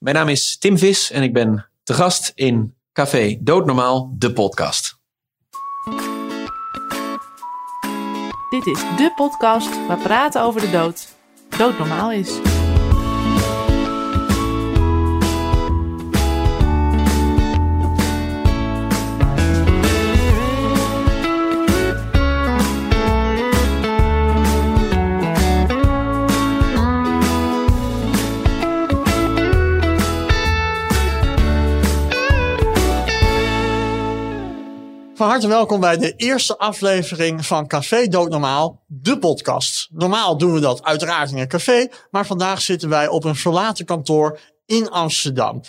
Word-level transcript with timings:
Mijn 0.00 0.16
naam 0.16 0.28
is 0.28 0.58
Tim 0.58 0.78
Vis 0.78 1.10
en 1.10 1.22
ik 1.22 1.32
ben 1.32 1.68
te 1.82 1.94
gast 1.94 2.32
in 2.34 2.74
Café 2.92 3.38
Doodnormaal, 3.40 4.14
de 4.18 4.32
podcast. 4.32 4.98
Dit 8.50 8.66
is 8.66 8.80
de 8.96 9.12
podcast 9.16 9.86
waar 9.86 9.98
praten 9.98 10.42
over 10.42 10.60
de 10.60 10.70
dood 10.70 11.08
doodnormaal 11.58 12.12
is. 12.12 12.40
Van 35.20 35.28
harte 35.28 35.48
welkom 35.48 35.80
bij 35.80 35.96
de 35.96 36.14
eerste 36.16 36.58
aflevering 36.58 37.46
van 37.46 37.66
Café 37.66 38.06
Doodnormaal, 38.06 38.82
de 38.86 39.18
podcast. 39.18 39.88
Normaal 39.92 40.38
doen 40.38 40.52
we 40.52 40.60
dat 40.60 40.82
uiteraard 40.82 41.30
in 41.30 41.38
een 41.38 41.48
café, 41.48 41.88
maar 42.10 42.26
vandaag 42.26 42.60
zitten 42.60 42.88
wij 42.88 43.08
op 43.08 43.24
een 43.24 43.36
verlaten 43.36 43.84
kantoor 43.84 44.38
in 44.66 44.90
Amsterdam. 44.90 45.60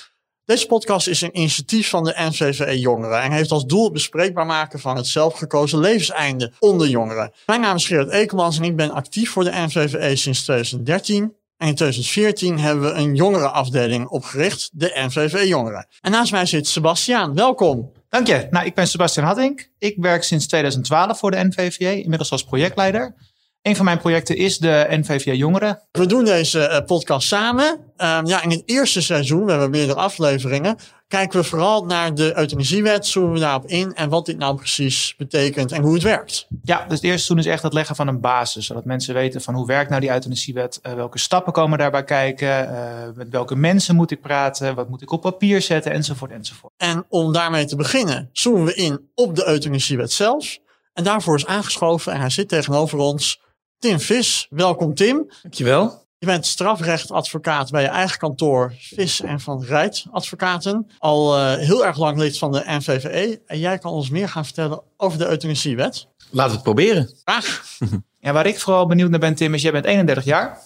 Deze 0.46 0.66
podcast 0.66 1.08
is 1.08 1.22
een 1.22 1.38
initiatief 1.38 1.90
van 1.90 2.04
de 2.04 2.14
NVVE 2.18 2.80
Jongeren 2.80 3.22
en 3.22 3.32
heeft 3.32 3.52
als 3.52 3.66
doel 3.66 3.84
het 3.84 3.94
bespreekbaar 3.94 4.46
maken 4.46 4.80
van 4.80 4.96
het 4.96 5.08
zelfgekozen 5.08 5.80
levenseinde 5.80 6.54
onder 6.60 6.88
jongeren. 6.88 7.32
Mijn 7.46 7.62
naam 7.62 7.76
is 7.76 7.88
Gerard 7.88 8.10
Ekelmans 8.10 8.58
en 8.58 8.64
ik 8.64 8.76
ben 8.76 8.92
actief 8.92 9.32
voor 9.32 9.44
de 9.44 9.52
NVVE 9.54 10.16
sinds 10.16 10.44
2013. 10.44 11.24
En 11.58 11.68
in 11.68 11.76
2014 11.76 12.60
hebben 12.60 12.84
we 12.84 13.00
een 13.00 13.16
jongerenafdeling 13.16 14.08
opgericht, 14.08 14.70
de 14.74 14.92
NVVE 15.08 15.48
Jongeren. 15.48 15.88
En 16.02 16.12
naast 16.12 16.32
mij 16.32 16.46
zit 16.46 16.68
Sebastiaan. 16.68 17.36
Welkom. 17.36 17.92
Dank 18.12 18.28
je. 18.28 18.48
Nou, 18.50 18.66
ik 18.66 18.76
ben 18.76 18.88
Sebastian 18.88 19.26
Hattink. 19.26 19.70
Ik 19.78 19.96
werk 19.98 20.24
sinds 20.24 20.48
2012 20.48 21.20
voor 21.20 21.32
de 21.32 21.44
NVVA, 21.44 21.90
inmiddels 21.90 22.32
als 22.32 22.44
projectleider. 22.44 23.16
Een 23.62 23.76
van 23.76 23.86
mijn 23.86 23.98
projecten 23.98 24.38
is 24.38 24.58
de 24.58 24.86
NVVA 24.90 25.32
Jongeren. 25.32 25.82
We 25.92 26.06
doen 26.06 26.26
deze 26.26 26.60
uh, 26.60 26.86
podcast 26.86 27.28
samen. 27.28 27.66
Um, 27.98 28.26
ja, 28.26 28.42
in 28.44 28.50
het 28.50 28.64
eerste 28.66 29.02
seizoen, 29.02 29.46
we 29.46 29.52
hebben 29.52 29.70
meerdere 29.70 30.00
afleveringen, 30.00 30.78
kijken 31.08 31.40
we 31.40 31.46
vooral 31.46 31.86
naar 31.86 32.16
de 32.16 32.38
euthanasiewet, 32.38 33.06
zoomen 33.06 33.34
we 33.34 33.40
daarop 33.40 33.66
in 33.66 33.94
en 33.94 34.10
wat 34.10 34.26
dit 34.26 34.38
nou 34.38 34.56
precies 34.56 35.14
betekent 35.18 35.72
en 35.72 35.82
hoe 35.82 35.94
het 35.94 36.04
werkt. 36.04 36.48
Ja, 36.64 36.78
dus 36.78 36.84
het 36.84 36.90
eerste 36.90 37.04
seizoen 37.04 37.38
is 37.38 37.46
echt 37.46 37.64
het 37.64 37.74
leggen 37.74 37.96
van 37.96 38.08
een 38.08 38.20
basis, 38.20 38.66
zodat 38.66 38.86
mensen 38.86 39.14
weten 39.14 39.42
van 39.42 39.54
hoe 39.54 39.66
werkt 39.66 39.90
nou 39.90 40.02
die 40.02 40.12
euthanasiewet, 40.12 40.80
uh, 40.84 40.94
welke 40.94 41.20
stappen 41.20 41.54
komen 41.54 41.78
daarbij 41.78 42.04
kijken, 42.04 42.48
uh, 42.48 43.16
met 43.16 43.30
welke 43.30 43.56
mensen 43.56 43.96
moet 43.96 44.12
ik 44.12 44.22
praten, 44.22 44.76
wat 44.76 44.90
moet 44.90 45.02
ik 45.02 45.12
op 45.12 45.22
papier 45.22 45.62
zetten, 45.62 45.92
enzovoort, 45.92 46.32
enzovoort. 46.32 46.74
En 46.78 47.06
om 47.10 47.34
daarmee 47.34 47.66
te 47.66 47.76
beginnen, 47.76 48.30
zoomen 48.32 48.66
we 48.66 48.74
in 48.74 49.10
op 49.16 49.36
de 49.36 49.48
euthanasiewet 49.48 50.12
zelf. 50.12 50.58
En 50.94 51.04
daarvoor 51.04 51.36
is 51.36 51.46
aangeschoven 51.46 52.14
en 52.14 52.20
hij 52.20 52.30
zit 52.30 52.50
tegenover 52.50 52.98
ons 52.98 53.40
Tim 53.82 54.00
Vis. 54.00 54.48
Welkom 54.50 54.96
Tim. 54.96 55.32
Dankjewel. 55.42 56.06
Je 56.18 56.26
bent 56.26 56.46
strafrechtadvocaat 56.46 57.72
bij 57.72 57.82
je 57.82 57.88
eigen 57.88 58.18
kantoor 58.18 58.74
Vis 58.78 59.22
en 59.22 59.40
van 59.40 59.64
Rijt 59.64 60.06
Advocaten. 60.12 60.88
Al 60.98 61.38
uh, 61.38 61.54
heel 61.54 61.86
erg 61.86 61.98
lang 61.98 62.18
lid 62.18 62.38
van 62.38 62.52
de 62.52 62.64
NVVE. 62.66 63.42
En 63.46 63.60
jij 63.60 63.78
kan 63.78 63.92
ons 63.92 64.10
meer 64.10 64.30
gaan 64.30 64.46
vertellen 64.46 64.82
over 64.98 65.18
de 65.18 65.28
euthanasiewet. 65.28 66.08
Laten 66.30 66.50
we 66.50 66.56
het 66.56 66.64
proberen. 66.64 67.10
Graag. 67.24 67.64
ja, 68.20 68.34
waar 68.34 68.46
ik 68.46 68.60
vooral 68.60 68.88
benieuwd 68.88 69.10
naar 69.10 69.20
ben 69.20 69.36
Tim 69.36 69.54
is, 69.54 69.62
jij 69.62 69.72
bent 69.72 69.86
31 69.86 70.24
jaar. 70.24 70.60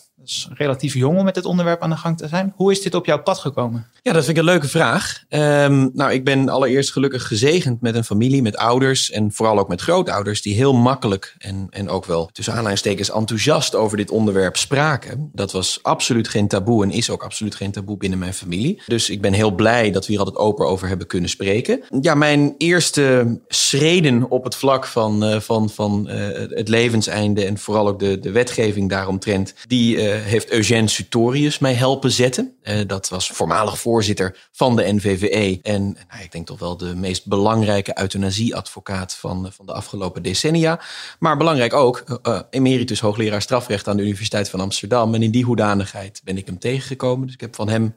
Relatief 0.54 0.94
jong 0.94 1.18
om 1.18 1.26
met 1.26 1.36
dit 1.36 1.46
onderwerp 1.46 1.82
aan 1.82 1.90
de 1.90 1.96
gang 1.96 2.18
te 2.18 2.28
zijn. 2.28 2.54
Hoe 2.56 2.72
is 2.72 2.82
dit 2.82 2.96
op 2.96 3.06
jouw 3.06 3.22
pad 3.22 3.40
gekomen? 3.40 3.88
Ja, 4.02 4.14
dat 4.14 4.26
vind 4.26 4.38
ik 4.38 4.44
een 4.44 4.50
leuke 4.50 4.68
vraag. 4.68 5.24
Um, 5.30 5.90
nou, 5.94 6.12
ik 6.12 6.24
ben 6.24 6.50
allereerst 6.50 6.92
gelukkig 6.92 7.28
gezegend 7.28 7.82
met 7.82 7.96
een 7.96 8.04
familie, 8.04 8.42
met 8.42 8.58
ouders 8.58 9.12
en 9.12 9.32
vooral 9.32 9.60
ook 9.60 9.68
met 9.68 9.82
grootouders 9.82 10.42
die 10.42 10.56
heel 10.56 10.74
makkelijk 10.74 11.36
en, 11.38 11.68
en 11.70 11.90
ook 11.90 12.06
wel 12.06 12.30
tussen 12.32 12.54
aanleidingstekens 12.54 13.12
enthousiast 13.12 13.76
over 13.76 13.98
dit 13.98 14.12
onderwerp 14.12 14.58
spraken. 14.58 15.30
Dat 15.34 15.52
was 15.52 15.80
absoluut 15.82 16.28
geen 16.28 16.48
taboe 16.48 16.84
en 16.84 16.92
is 16.92 17.10
ook 17.10 17.24
absoluut 17.24 17.56
geen 17.56 17.72
taboe 17.72 17.98
binnen 17.98 18.20
mijn 18.20 18.34
familie. 18.34 18.82
Dus 18.86 19.10
ik 19.10 19.22
ben 19.22 19.34
heel 19.34 19.52
blij 19.52 19.92
dat 19.92 20.06
we 20.06 20.12
hier 20.12 20.22
altijd 20.22 20.38
open 20.38 20.68
over 20.68 20.88
hebben 20.88 21.08
kunnen 21.08 21.30
spreken. 21.30 21.84
Ja, 22.02 22.16
mijn 22.16 22.56
eerste 22.58 23.40
schreden 23.48 24.30
op 24.30 24.44
het 24.44 24.56
vlak 24.56 24.86
van, 24.86 25.24
uh, 25.24 25.40
van, 25.40 25.70
van 25.70 26.08
uh, 26.10 26.16
het 26.50 26.68
levenseinde 26.68 27.46
en 27.46 27.58
vooral 27.58 27.88
ook 27.88 28.00
de, 28.00 28.20
de 28.20 28.32
wetgeving 28.32 28.90
daaromtrent, 28.90 29.54
die 29.68 29.96
uh, 29.96 30.15
heeft 30.16 30.52
Eugène 30.52 30.88
Sutorius 30.88 31.60
mij 31.60 31.74
helpen 31.74 32.12
zetten. 32.12 32.56
Uh, 32.64 32.80
dat 32.88 33.10
was 33.10 33.30
voormalig 33.30 33.80
voorzitter 33.80 34.48
van 34.52 34.76
de 34.76 34.94
NVVE. 34.94 35.60
En 35.62 35.84
nou, 35.84 36.24
ik 36.24 36.32
denk 36.32 36.46
toch 36.46 36.60
wel 36.60 36.78
de 36.78 36.96
meest 36.96 37.26
belangrijke 37.26 38.00
euthanasieadvocaat 38.00 39.16
van, 39.16 39.52
van 39.52 39.66
de 39.66 39.74
afgelopen 39.74 40.24
decennia. 40.24 40.82
Maar 41.20 41.38
belangrijk 41.38 41.74
ook, 41.74 42.22
emeritus 42.50 43.00
hoogleraar 43.00 43.42
strafrecht 43.42 43.88
aan 43.88 43.98
de 43.98 44.04
Universiteit 44.04 44.50
van 44.50 44.60
Amsterdam. 44.60 45.14
En 45.14 45.24
in 45.24 45.32
die 45.32 45.44
hoedanigheid 45.44 46.22
ben 46.24 46.38
ik 46.38 46.46
hem 46.46 46.60
tegengekomen. 46.60 47.26
Dus 47.26 47.36
ik 47.36 47.42
heb 47.42 47.56
van 47.56 47.70
hem 47.70 47.96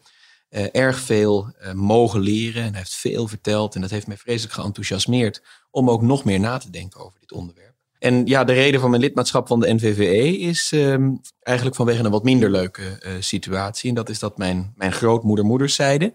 erg 0.73 0.99
veel 0.99 1.53
mogen 1.75 2.21
leren. 2.21 2.63
En 2.63 2.69
hij 2.69 2.79
heeft 2.79 2.95
veel 2.95 3.29
verteld. 3.29 3.75
En 3.75 3.81
dat 3.81 3.91
heeft 3.91 4.07
mij 4.07 4.17
vreselijk 4.17 4.55
geenthousiasmeerd 4.55 5.43
om 5.71 5.91
ook 5.91 6.03
nog 6.03 6.25
meer 6.25 6.41
na 6.41 6.59
te 6.59 6.71
denken 6.71 7.01
over 7.01 7.21
dit 7.21 7.33
onderwerp. 7.33 7.68
En 7.99 8.27
ja, 8.27 8.45
de 8.45 8.53
reden 8.53 8.81
van 8.81 8.91
mijn 8.91 9.03
lidmaatschap 9.03 9.47
van 9.47 9.61
de 9.61 9.75
NVVE 9.75 10.39
is 10.39 10.73
um, 10.75 11.21
eigenlijk 11.41 11.77
vanwege 11.77 12.05
een 12.05 12.11
wat 12.11 12.25
minder 12.25 12.51
leuke 12.51 12.83
uh, 12.83 13.13
situatie. 13.21 13.89
En 13.89 13.95
dat 13.95 14.09
is 14.09 14.19
dat 14.19 14.39
mijn, 14.39 14.73
mijn 14.77 14.93
grootmoeder 14.93 15.45
moederszijde, 15.45 16.13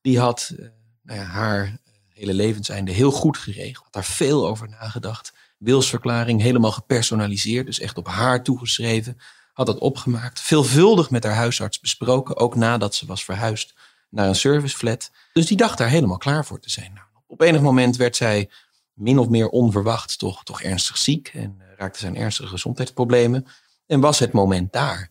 die 0.00 0.18
had 0.18 0.52
uh, 0.56 0.66
nou 1.02 1.18
ja, 1.18 1.24
haar 1.24 1.78
hele 2.08 2.34
levenseinde 2.34 2.92
heel 2.92 3.10
goed 3.10 3.38
geregeld. 3.38 3.84
Had 3.84 3.92
daar 3.92 4.04
veel 4.04 4.48
over 4.48 4.68
nagedacht. 4.68 5.32
Wilsverklaring 5.58 6.40
helemaal 6.40 6.72
gepersonaliseerd, 6.72 7.66
dus 7.66 7.80
echt 7.80 7.98
op 7.98 8.06
haar 8.06 8.42
toegeschreven. 8.42 9.18
Had 9.52 9.66
dat 9.66 9.78
opgemaakt, 9.78 10.40
veelvuldig 10.40 11.10
met 11.10 11.24
haar 11.24 11.34
huisarts 11.34 11.80
besproken, 11.80 12.36
ook 12.36 12.54
nadat 12.54 12.94
ze 12.94 13.06
was 13.06 13.24
verhuisd 13.24 13.74
naar 14.10 14.28
een 14.28 14.34
serviceflat. 14.34 15.10
Dus 15.32 15.46
die 15.46 15.56
dacht 15.56 15.78
daar 15.78 15.88
helemaal 15.88 16.16
klaar 16.16 16.44
voor 16.44 16.60
te 16.60 16.70
zijn. 16.70 16.92
Nou, 16.94 17.06
op 17.26 17.40
enig 17.40 17.60
moment 17.60 17.96
werd 17.96 18.16
zij 18.16 18.50
min 18.94 19.18
of 19.18 19.28
meer 19.28 19.48
onverwacht 19.48 20.18
toch, 20.18 20.44
toch 20.44 20.62
ernstig 20.62 20.98
ziek 20.98 21.30
en 21.34 21.54
uh, 21.58 21.64
raakte 21.76 21.98
zijn 21.98 22.16
ernstige 22.16 22.48
gezondheidsproblemen. 22.48 23.46
En 23.86 24.00
was 24.00 24.18
het 24.18 24.32
moment 24.32 24.72
daar. 24.72 25.10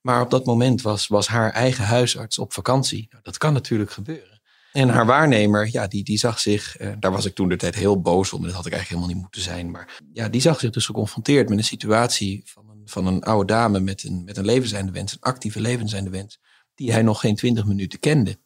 Maar 0.00 0.20
op 0.20 0.30
dat 0.30 0.44
moment 0.44 0.82
was, 0.82 1.06
was 1.06 1.26
haar 1.26 1.50
eigen 1.50 1.84
huisarts 1.84 2.38
op 2.38 2.52
vakantie. 2.52 3.06
Nou, 3.10 3.22
dat 3.22 3.38
kan 3.38 3.52
natuurlijk 3.52 3.90
gebeuren. 3.90 4.40
En 4.72 4.88
haar 4.88 5.06
waarnemer, 5.06 5.68
ja, 5.72 5.86
die, 5.86 6.04
die 6.04 6.18
zag 6.18 6.38
zich, 6.40 6.80
uh, 6.80 6.92
daar 6.98 7.12
was 7.12 7.24
ik 7.24 7.34
toen 7.34 7.48
de 7.48 7.56
tijd 7.56 7.74
heel 7.74 8.00
boos 8.00 8.32
om, 8.32 8.42
dat 8.42 8.52
had 8.52 8.66
ik 8.66 8.72
eigenlijk 8.72 8.88
helemaal 8.88 9.08
niet 9.08 9.22
moeten 9.22 9.42
zijn. 9.42 9.70
Maar 9.70 10.00
ja, 10.12 10.28
die 10.28 10.40
zag 10.40 10.60
zich 10.60 10.70
dus 10.70 10.86
geconfronteerd 10.86 11.48
met 11.48 11.58
een 11.58 11.64
situatie 11.64 12.42
van 12.44 12.68
een, 12.68 12.82
van 12.84 13.06
een 13.06 13.22
oude 13.22 13.52
dame 13.52 13.80
met 13.80 14.04
een, 14.04 14.24
met 14.24 14.36
een 14.36 14.44
levenseinde 14.44 14.92
wens, 14.92 15.12
een 15.12 15.20
actieve 15.20 15.60
levenseinde 15.60 16.10
wens, 16.10 16.40
die 16.74 16.92
hij 16.92 17.02
nog 17.02 17.20
geen 17.20 17.36
twintig 17.36 17.64
minuten 17.64 17.98
kende. 17.98 18.38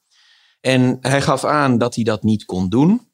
En 0.60 0.98
hij 1.00 1.22
gaf 1.22 1.44
aan 1.44 1.78
dat 1.78 1.94
hij 1.94 2.04
dat 2.04 2.22
niet 2.22 2.44
kon 2.44 2.68
doen. 2.68 3.05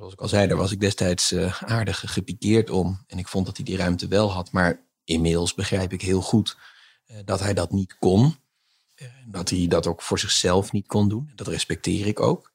Zoals 0.00 0.14
ik 0.14 0.20
al 0.20 0.28
zei, 0.28 0.46
daar 0.46 0.56
was 0.56 0.72
ik 0.72 0.80
destijds 0.80 1.32
uh, 1.32 1.62
aardig 1.62 2.02
gepikeerd 2.06 2.70
om. 2.70 3.04
En 3.06 3.18
ik 3.18 3.28
vond 3.28 3.46
dat 3.46 3.56
hij 3.56 3.64
die 3.64 3.76
ruimte 3.76 4.08
wel 4.08 4.32
had. 4.32 4.52
Maar 4.52 4.80
inmiddels 5.04 5.54
begrijp 5.54 5.92
ik 5.92 6.02
heel 6.02 6.20
goed 6.20 6.56
uh, 7.10 7.16
dat 7.24 7.40
hij 7.40 7.54
dat 7.54 7.72
niet 7.72 7.96
kon. 7.98 8.34
Uh, 8.96 9.08
dat 9.26 9.50
hij 9.50 9.66
dat 9.68 9.86
ook 9.86 10.02
voor 10.02 10.18
zichzelf 10.18 10.72
niet 10.72 10.86
kon 10.86 11.08
doen. 11.08 11.32
Dat 11.34 11.46
respecteer 11.46 12.06
ik 12.06 12.20
ook. 12.20 12.52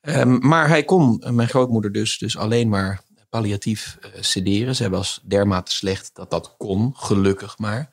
Um, 0.00 0.38
maar 0.46 0.68
hij 0.68 0.84
kon 0.84 1.22
mijn 1.30 1.48
grootmoeder 1.48 1.92
dus, 1.92 2.18
dus 2.18 2.36
alleen 2.36 2.68
maar 2.68 3.02
palliatief 3.28 3.98
sederen. 4.20 4.76
Zij 4.76 4.90
was 4.90 5.20
dermate 5.24 5.72
slecht 5.72 6.10
dat 6.14 6.30
dat 6.30 6.54
kon, 6.58 6.92
gelukkig 6.96 7.58
maar. 7.58 7.90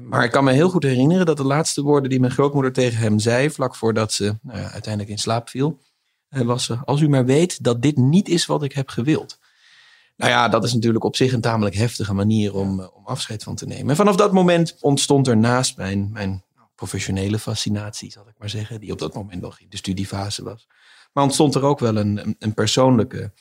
maar 0.00 0.24
ik 0.24 0.30
kan 0.30 0.44
me 0.44 0.52
heel 0.52 0.70
goed 0.70 0.82
herinneren 0.82 1.26
dat 1.26 1.36
de 1.36 1.44
laatste 1.44 1.82
woorden 1.82 2.10
die 2.10 2.20
mijn 2.20 2.32
grootmoeder 2.32 2.72
tegen 2.72 2.98
hem 2.98 3.18
zei, 3.18 3.50
vlak 3.50 3.74
voordat 3.74 4.12
ze 4.12 4.38
nou 4.42 4.58
uiteindelijk 4.58 5.12
in 5.12 5.18
slaap 5.18 5.48
viel, 5.48 5.80
was 6.28 6.70
als 6.84 7.00
u 7.00 7.08
maar 7.08 7.24
weet 7.24 7.64
dat 7.64 7.82
dit 7.82 7.96
niet 7.96 8.28
is 8.28 8.46
wat 8.46 8.62
ik 8.62 8.72
heb 8.72 8.88
gewild. 8.88 9.38
Nou 10.16 10.30
ja, 10.30 10.48
dat 10.48 10.64
is 10.64 10.74
natuurlijk 10.74 11.04
op 11.04 11.16
zich 11.16 11.32
een 11.32 11.40
tamelijk 11.40 11.74
heftige 11.74 12.14
manier 12.14 12.54
om, 12.54 12.80
om 12.80 13.06
afscheid 13.06 13.42
van 13.42 13.54
te 13.54 13.66
nemen. 13.66 13.90
En 13.90 13.96
vanaf 13.96 14.16
dat 14.16 14.32
moment 14.32 14.76
ontstond 14.80 15.26
er 15.26 15.36
naast 15.36 15.76
mijn, 15.76 16.10
mijn 16.12 16.44
professionele 16.74 17.38
fascinatie, 17.38 18.10
zal 18.10 18.28
ik 18.28 18.34
maar 18.38 18.50
zeggen, 18.50 18.80
die 18.80 18.92
op 18.92 18.98
dat 18.98 19.14
moment 19.14 19.40
nog 19.42 19.60
in 19.60 19.68
de 19.68 19.76
studiefase 19.76 20.44
was. 20.44 20.68
Maar 21.12 21.24
ontstond 21.24 21.54
er 21.54 21.62
ook 21.62 21.78
wel 21.78 21.96
een, 21.96 22.36
een, 22.38 22.54
persoonlijke 22.54 23.32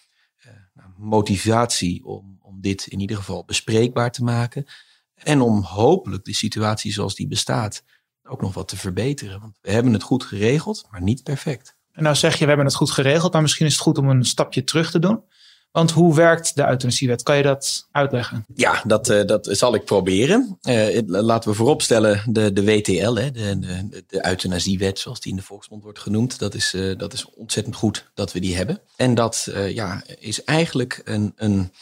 uh, 0.46 0.84
motivatie 0.98 2.06
om, 2.06 2.40
om 2.42 2.62
dit 2.62 2.88
in 2.88 3.00
ieder 3.00 3.18
geval 3.18 3.46
bespreekbaar 3.46 4.12
te 4.12 4.24
maken. 4.24 4.66
En 5.14 5.42
om 5.42 5.62
hopelijk 5.62 6.24
de 6.26 6.34
situatie 6.34 6.92
zoals 6.92 7.16
die 7.16 7.28
bestaat 7.28 7.84
ook 8.24 8.42
nog 8.42 8.54
wat 8.54 8.68
te 8.68 8.78
verbeteren. 8.78 9.40
Want 9.40 9.58
we 9.62 9.72
hebben 9.72 9.94
het 9.94 10.04
goed 10.04 10.24
geregeld, 10.24 10.88
maar 10.90 11.02
niet 11.02 11.24
perfect. 11.24 11.77
En 11.98 12.04
nou 12.04 12.16
zeg 12.16 12.34
je, 12.34 12.40
we 12.40 12.48
hebben 12.48 12.66
het 12.66 12.76
goed 12.76 12.92
geregeld, 12.92 13.34
maar 13.34 13.42
misschien 13.42 13.66
is 13.66 13.72
het 13.72 13.82
goed 13.82 13.98
om 13.98 14.10
een 14.10 14.26
stapje 14.26 14.64
terug 14.64 14.92
te 14.92 15.00
doen. 15.00 15.24
Want 15.72 15.92
hoe 15.92 16.16
werkt 16.16 16.56
de 16.56 16.68
euthanasiewet? 16.68 17.24
Kan 17.24 17.38
je 17.38 17.44
dat 17.44 17.88
uitleggen? 17.92 18.46
Ja, 18.56 18.82
dat, 18.86 19.10
uh, 19.10 19.26
dat 19.26 19.48
zal 19.52 19.76
ik 19.76 19.86
proberen. 19.86 20.58
Uh, 20.62 21.00
laten 21.06 21.50
we 21.50 21.56
vooropstellen, 21.56 22.22
de, 22.26 22.54
de 22.54 22.64
WTL, 22.64 23.14
hè, 23.14 23.32
de, 23.32 23.60
de, 23.60 24.04
de 24.08 24.26
euthanasiewet, 24.26 25.00
zoals 25.00 25.20
die 25.20 25.32
in 25.32 25.38
de 25.38 25.44
volksmond 25.44 25.84
wordt 25.84 26.00
genoemd, 26.00 26.40
dat 26.40 26.54
is, 26.54 26.74
uh, 26.74 26.98
dat 26.98 27.14
is 27.14 27.26
ontzettend 27.36 27.76
goed 27.76 28.10
dat 28.14 28.32
we 28.32 28.40
die 28.40 28.56
hebben. 28.56 28.82
En 28.96 29.16
dat 29.16 29.50
ja, 29.68 30.04
is 30.20 30.44
eigenlijk 30.44 31.02
een, 31.04 31.34
een 31.36 31.74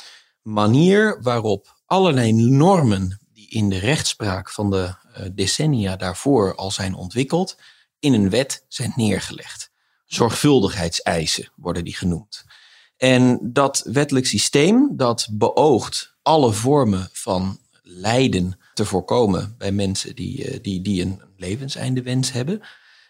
manier 0.41 1.19
waarop 1.21 1.81
allerlei 1.85 2.33
normen 2.33 3.19
die 3.33 3.49
in 3.49 3.69
de 3.69 3.79
rechtspraak 3.79 4.49
van 4.51 4.69
de 4.69 4.93
decennia 5.33 5.95
daarvoor 5.95 6.55
al 6.55 6.71
zijn 6.71 6.95
ontwikkeld, 6.95 7.57
in 7.99 8.13
een 8.13 8.29
wet 8.29 8.65
zijn 8.67 8.93
neergelegd. 8.95 9.73
Zorgvuldigheidseisen 10.15 11.49
worden 11.55 11.83
die 11.83 11.95
genoemd. 11.95 12.45
En 12.97 13.39
dat 13.41 13.81
wettelijk 13.91 14.25
systeem 14.25 14.89
dat 14.91 15.27
beoogt 15.31 16.15
alle 16.21 16.51
vormen 16.51 17.09
van 17.11 17.59
lijden 17.81 18.59
te 18.73 18.85
voorkomen 18.85 19.55
bij 19.57 19.71
mensen 19.71 20.15
die, 20.15 20.45
eh, 20.45 20.59
die, 20.61 20.81
die 20.81 21.01
een 21.01 21.21
levenseindewens 21.37 22.31
hebben. 22.31 22.61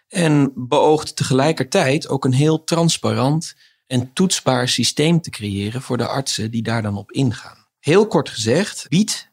En 0.08 0.52
beoogt 0.56 1.16
tegelijkertijd 1.16 2.08
ook 2.08 2.26
een 2.26 2.34
heel 2.34 2.64
transparant 2.64 3.56
en 3.88 4.14
toetsbaar 4.14 4.68
systeem 4.68 5.22
te 5.22 5.30
creëren 5.30 5.82
voor 5.82 5.98
de 5.98 6.08
artsen 6.08 6.52
die 6.52 6.64
daar 6.64 6.82
dan 6.82 6.98
op 6.98 7.12
ingaan. 7.12 7.68
Heel 7.80 8.08
kort 8.08 8.30
gezegd 8.30 8.86
biedt 8.90 9.32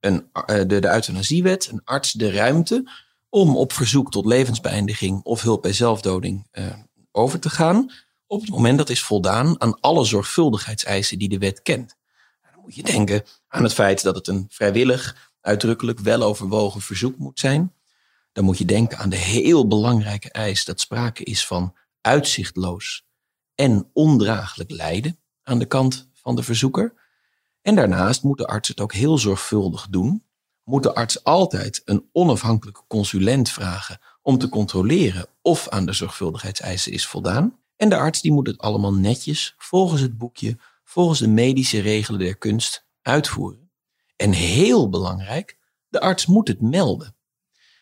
een, 0.00 0.28
eh, 0.32 0.56
de, 0.56 0.66
de 0.66 0.88
euthanasiewet 0.88 1.68
een 1.72 1.80
arts 1.84 2.12
de 2.12 2.30
ruimte 2.30 2.90
om 3.28 3.56
op 3.56 3.72
verzoek 3.72 4.10
tot 4.10 4.26
levensbeëindiging 4.26 5.22
of 5.22 5.42
hulp 5.42 5.62
bij 5.62 5.72
zelfdoding 5.72 6.46
uh, 6.52 6.66
over 7.12 7.40
te 7.40 7.50
gaan 7.50 7.90
op 8.26 8.40
het 8.40 8.50
moment 8.50 8.78
dat 8.78 8.90
is 8.90 9.02
voldaan 9.02 9.60
aan 9.60 9.80
alle 9.80 10.04
zorgvuldigheidseisen 10.04 11.18
die 11.18 11.28
de 11.28 11.38
wet 11.38 11.62
kent. 11.62 11.96
Dan 12.52 12.62
moet 12.62 12.74
je 12.74 12.82
denken 12.82 13.24
aan 13.48 13.62
het 13.62 13.72
feit 13.72 14.02
dat 14.02 14.14
het 14.14 14.26
een 14.26 14.46
vrijwillig, 14.48 15.30
uitdrukkelijk 15.40 15.98
weloverwogen 15.98 16.80
verzoek 16.80 17.16
moet 17.16 17.38
zijn. 17.38 17.74
Dan 18.32 18.44
moet 18.44 18.58
je 18.58 18.64
denken 18.64 18.98
aan 18.98 19.08
de 19.08 19.16
heel 19.16 19.66
belangrijke 19.66 20.30
eis 20.30 20.64
dat 20.64 20.80
sprake 20.80 21.24
is 21.24 21.46
van 21.46 21.74
uitzichtloos 22.00 23.04
en 23.54 23.90
ondraaglijk 23.92 24.70
lijden 24.70 25.18
aan 25.42 25.58
de 25.58 25.66
kant 25.66 26.10
van 26.14 26.36
de 26.36 26.42
verzoeker. 26.42 26.94
En 27.62 27.74
daarnaast 27.74 28.22
moet 28.22 28.38
de 28.38 28.46
arts 28.46 28.68
het 28.68 28.80
ook 28.80 28.92
heel 28.92 29.18
zorgvuldig 29.18 29.86
doen. 29.90 30.24
Moet 30.64 30.82
de 30.82 30.94
arts 30.94 31.24
altijd 31.24 31.82
een 31.84 32.08
onafhankelijke 32.12 32.82
consulent 32.86 33.50
vragen 33.50 34.00
om 34.22 34.38
te 34.38 34.48
controleren 34.48 35.26
of 35.42 35.68
aan 35.68 35.86
de 35.86 35.92
zorgvuldigheidseisen 35.92 36.92
is 36.92 37.06
voldaan. 37.06 37.58
En 37.76 37.88
de 37.88 37.96
arts 37.96 38.20
die 38.20 38.32
moet 38.32 38.46
het 38.46 38.58
allemaal 38.58 38.94
netjes, 38.94 39.54
volgens 39.58 40.00
het 40.00 40.18
boekje, 40.18 40.58
volgens 40.84 41.18
de 41.18 41.28
medische 41.28 41.80
regelen 41.80 42.20
der 42.20 42.36
kunst 42.36 42.86
uitvoeren. 43.02 43.70
En 44.16 44.32
heel 44.32 44.88
belangrijk, 44.88 45.58
de 45.88 46.00
arts 46.00 46.26
moet 46.26 46.48
het 46.48 46.60
melden. 46.60 47.16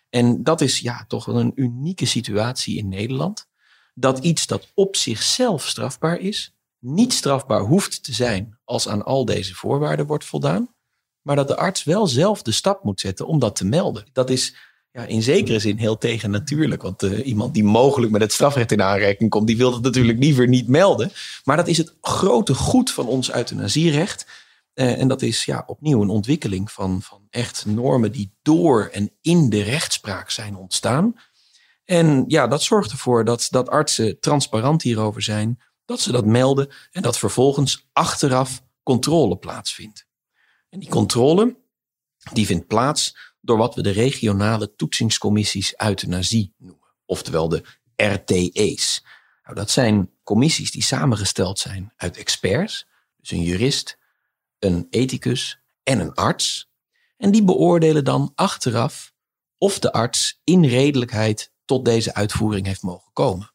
En 0.08 0.42
dat 0.42 0.60
is 0.60 0.78
ja 0.78 1.04
toch 1.08 1.24
wel 1.24 1.40
een 1.40 1.52
unieke 1.54 2.06
situatie 2.06 2.76
in 2.76 2.88
Nederland. 2.88 3.48
Dat 3.94 4.18
iets 4.18 4.46
dat 4.46 4.70
op 4.74 4.96
zichzelf 4.96 5.66
strafbaar 5.66 6.18
is, 6.18 6.54
niet 6.78 7.12
strafbaar 7.12 7.60
hoeft 7.60 8.04
te 8.04 8.12
zijn 8.12 8.58
als 8.64 8.88
aan 8.88 9.04
al 9.04 9.24
deze 9.24 9.54
voorwaarden 9.54 10.06
wordt 10.06 10.24
voldaan. 10.24 10.74
Maar 11.22 11.36
dat 11.36 11.48
de 11.48 11.56
arts 11.56 11.84
wel 11.84 12.06
zelf 12.06 12.42
de 12.42 12.52
stap 12.52 12.84
moet 12.84 13.00
zetten 13.00 13.26
om 13.26 13.38
dat 13.38 13.56
te 13.56 13.64
melden. 13.64 14.08
Dat 14.12 14.30
is 14.30 14.56
ja, 14.92 15.04
in 15.04 15.22
zekere 15.22 15.58
zin 15.58 15.76
heel 15.76 15.98
tegennatuurlijk. 15.98 16.82
Want 16.82 17.02
uh, 17.02 17.26
iemand 17.26 17.54
die 17.54 17.64
mogelijk 17.64 18.12
met 18.12 18.20
het 18.20 18.32
strafrecht 18.32 18.72
in 18.72 18.82
aanraking 18.82 19.30
komt, 19.30 19.46
die 19.46 19.56
wil 19.56 19.70
dat 19.70 19.82
natuurlijk 19.82 20.18
liever 20.18 20.48
niet 20.48 20.68
melden. 20.68 21.12
Maar 21.44 21.56
dat 21.56 21.68
is 21.68 21.76
het 21.76 21.94
grote 22.00 22.54
goed 22.54 22.90
van 22.90 23.06
ons 23.06 23.32
euthanasierecht. 23.32 24.26
Uh, 24.74 25.00
en 25.00 25.08
dat 25.08 25.22
is 25.22 25.44
ja, 25.44 25.64
opnieuw 25.66 26.02
een 26.02 26.08
ontwikkeling 26.08 26.72
van, 26.72 27.02
van 27.02 27.26
echt 27.30 27.66
normen 27.66 28.12
die 28.12 28.32
door 28.42 28.88
en 28.92 29.10
in 29.20 29.48
de 29.48 29.62
rechtspraak 29.62 30.30
zijn 30.30 30.56
ontstaan. 30.56 31.14
En 31.84 32.24
ja, 32.26 32.46
dat 32.46 32.62
zorgt 32.62 32.90
ervoor 32.90 33.24
dat, 33.24 33.46
dat 33.50 33.68
artsen 33.68 34.20
transparant 34.20 34.82
hierover 34.82 35.22
zijn, 35.22 35.60
dat 35.84 36.00
ze 36.00 36.12
dat 36.12 36.26
melden 36.26 36.68
en 36.90 37.02
dat 37.02 37.18
vervolgens 37.18 37.88
achteraf 37.92 38.62
controle 38.82 39.36
plaatsvindt. 39.36 40.06
En 40.68 40.78
die 40.78 40.88
controle, 40.88 41.56
die 42.32 42.46
vindt 42.46 42.66
plaats 42.66 43.29
door 43.40 43.56
wat 43.56 43.74
we 43.74 43.82
de 43.82 43.90
regionale 43.90 44.74
toetsingscommissies 44.74 45.74
euthanasie 45.76 46.54
noemen. 46.58 46.88
Oftewel 47.04 47.48
de 47.48 47.64
RTE's. 47.96 49.04
Nou, 49.42 49.54
dat 49.56 49.70
zijn 49.70 50.10
commissies 50.22 50.70
die 50.70 50.82
samengesteld 50.82 51.58
zijn 51.58 51.92
uit 51.96 52.16
experts, 52.16 52.86
dus 53.16 53.30
een 53.30 53.42
jurist, 53.42 53.98
een 54.58 54.86
ethicus 54.90 55.60
en 55.82 56.00
een 56.00 56.14
arts. 56.14 56.70
En 57.16 57.30
die 57.30 57.44
beoordelen 57.44 58.04
dan 58.04 58.32
achteraf 58.34 59.12
of 59.58 59.78
de 59.78 59.92
arts 59.92 60.40
in 60.44 60.64
redelijkheid 60.64 61.52
tot 61.64 61.84
deze 61.84 62.14
uitvoering 62.14 62.66
heeft 62.66 62.82
mogen 62.82 63.12
komen. 63.12 63.52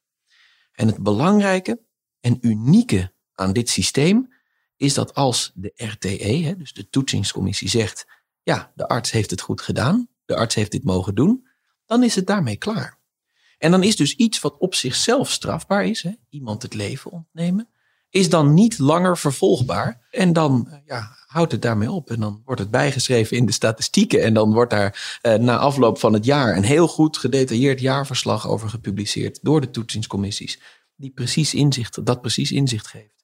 En 0.72 0.88
het 0.88 1.04
belangrijke 1.04 1.81
en 2.20 2.38
unieke 2.42 3.14
aan 3.34 3.54
dit 3.54 3.70
systeem 3.70 4.34
is 4.78 4.94
dat 4.94 5.14
als 5.14 5.52
de 5.54 5.72
RTE, 5.76 6.56
dus 6.58 6.74
de 6.74 6.90
toetsingscommissie, 6.90 7.70
zegt 7.70 8.08
ja, 8.45 8.71
de 8.75 8.88
arts 8.88 9.12
heeft 9.12 9.30
het 9.30 9.42
goed 9.42 9.62
gedaan, 9.62 10.07
de 10.25 10.36
arts 10.36 10.56
heeft 10.56 10.71
dit 10.71 10.83
mogen 10.83 11.15
doen, 11.15 11.47
dan 11.86 12.03
is 12.03 12.15
het 12.15 12.27
daarmee 12.27 12.56
klaar. 12.56 13.00
En 13.57 13.71
dan 13.71 13.83
is 13.83 13.95
dus 13.95 14.15
iets 14.15 14.39
wat 14.39 14.57
op 14.57 14.75
zichzelf 14.75 15.31
strafbaar 15.31 15.86
is, 15.86 16.03
hè, 16.03 16.12
iemand 16.30 16.62
het 16.62 16.74
leven 16.74 17.12
ontnemen, 17.12 17.69
is 18.09 18.30
dan 18.30 18.53
niet 18.53 18.80
langer 18.80 19.18
vervolgbaar. 19.18 20.07
En 20.12 20.33
dan 20.33 20.68
eh, 20.69 20.77
ja, 20.86 21.15
houdt 21.27 21.51
het 21.51 21.62
daarmee 21.62 21.92
op. 21.92 22.09
En 22.09 22.19
dan 22.19 22.42
wordt 22.45 22.62
het 22.62 22.71
bijgeschreven 22.71 23.38
in 23.38 23.45
de 23.45 23.51
statistieken. 23.51 24.24
En 24.24 24.33
dan 24.33 24.53
wordt 24.53 24.71
daar 24.71 25.19
eh, 25.21 25.33
na 25.33 25.57
afloop 25.57 26.00
van 26.00 26.13
het 26.13 26.25
jaar 26.25 26.57
een 26.57 26.63
heel 26.63 26.88
goed 26.88 27.18
gedetailleerd 27.18 27.80
jaarverslag 27.80 28.47
over 28.47 28.69
gepubliceerd 28.69 29.39
door 29.42 29.62
de 29.62 29.69
toetsingscommissies. 29.69 30.59
Die 30.95 31.12
precies 31.12 31.53
inzicht, 31.53 32.06
dat 32.06 32.21
precies 32.21 32.51
inzicht 32.51 32.88
geeft 32.88 33.15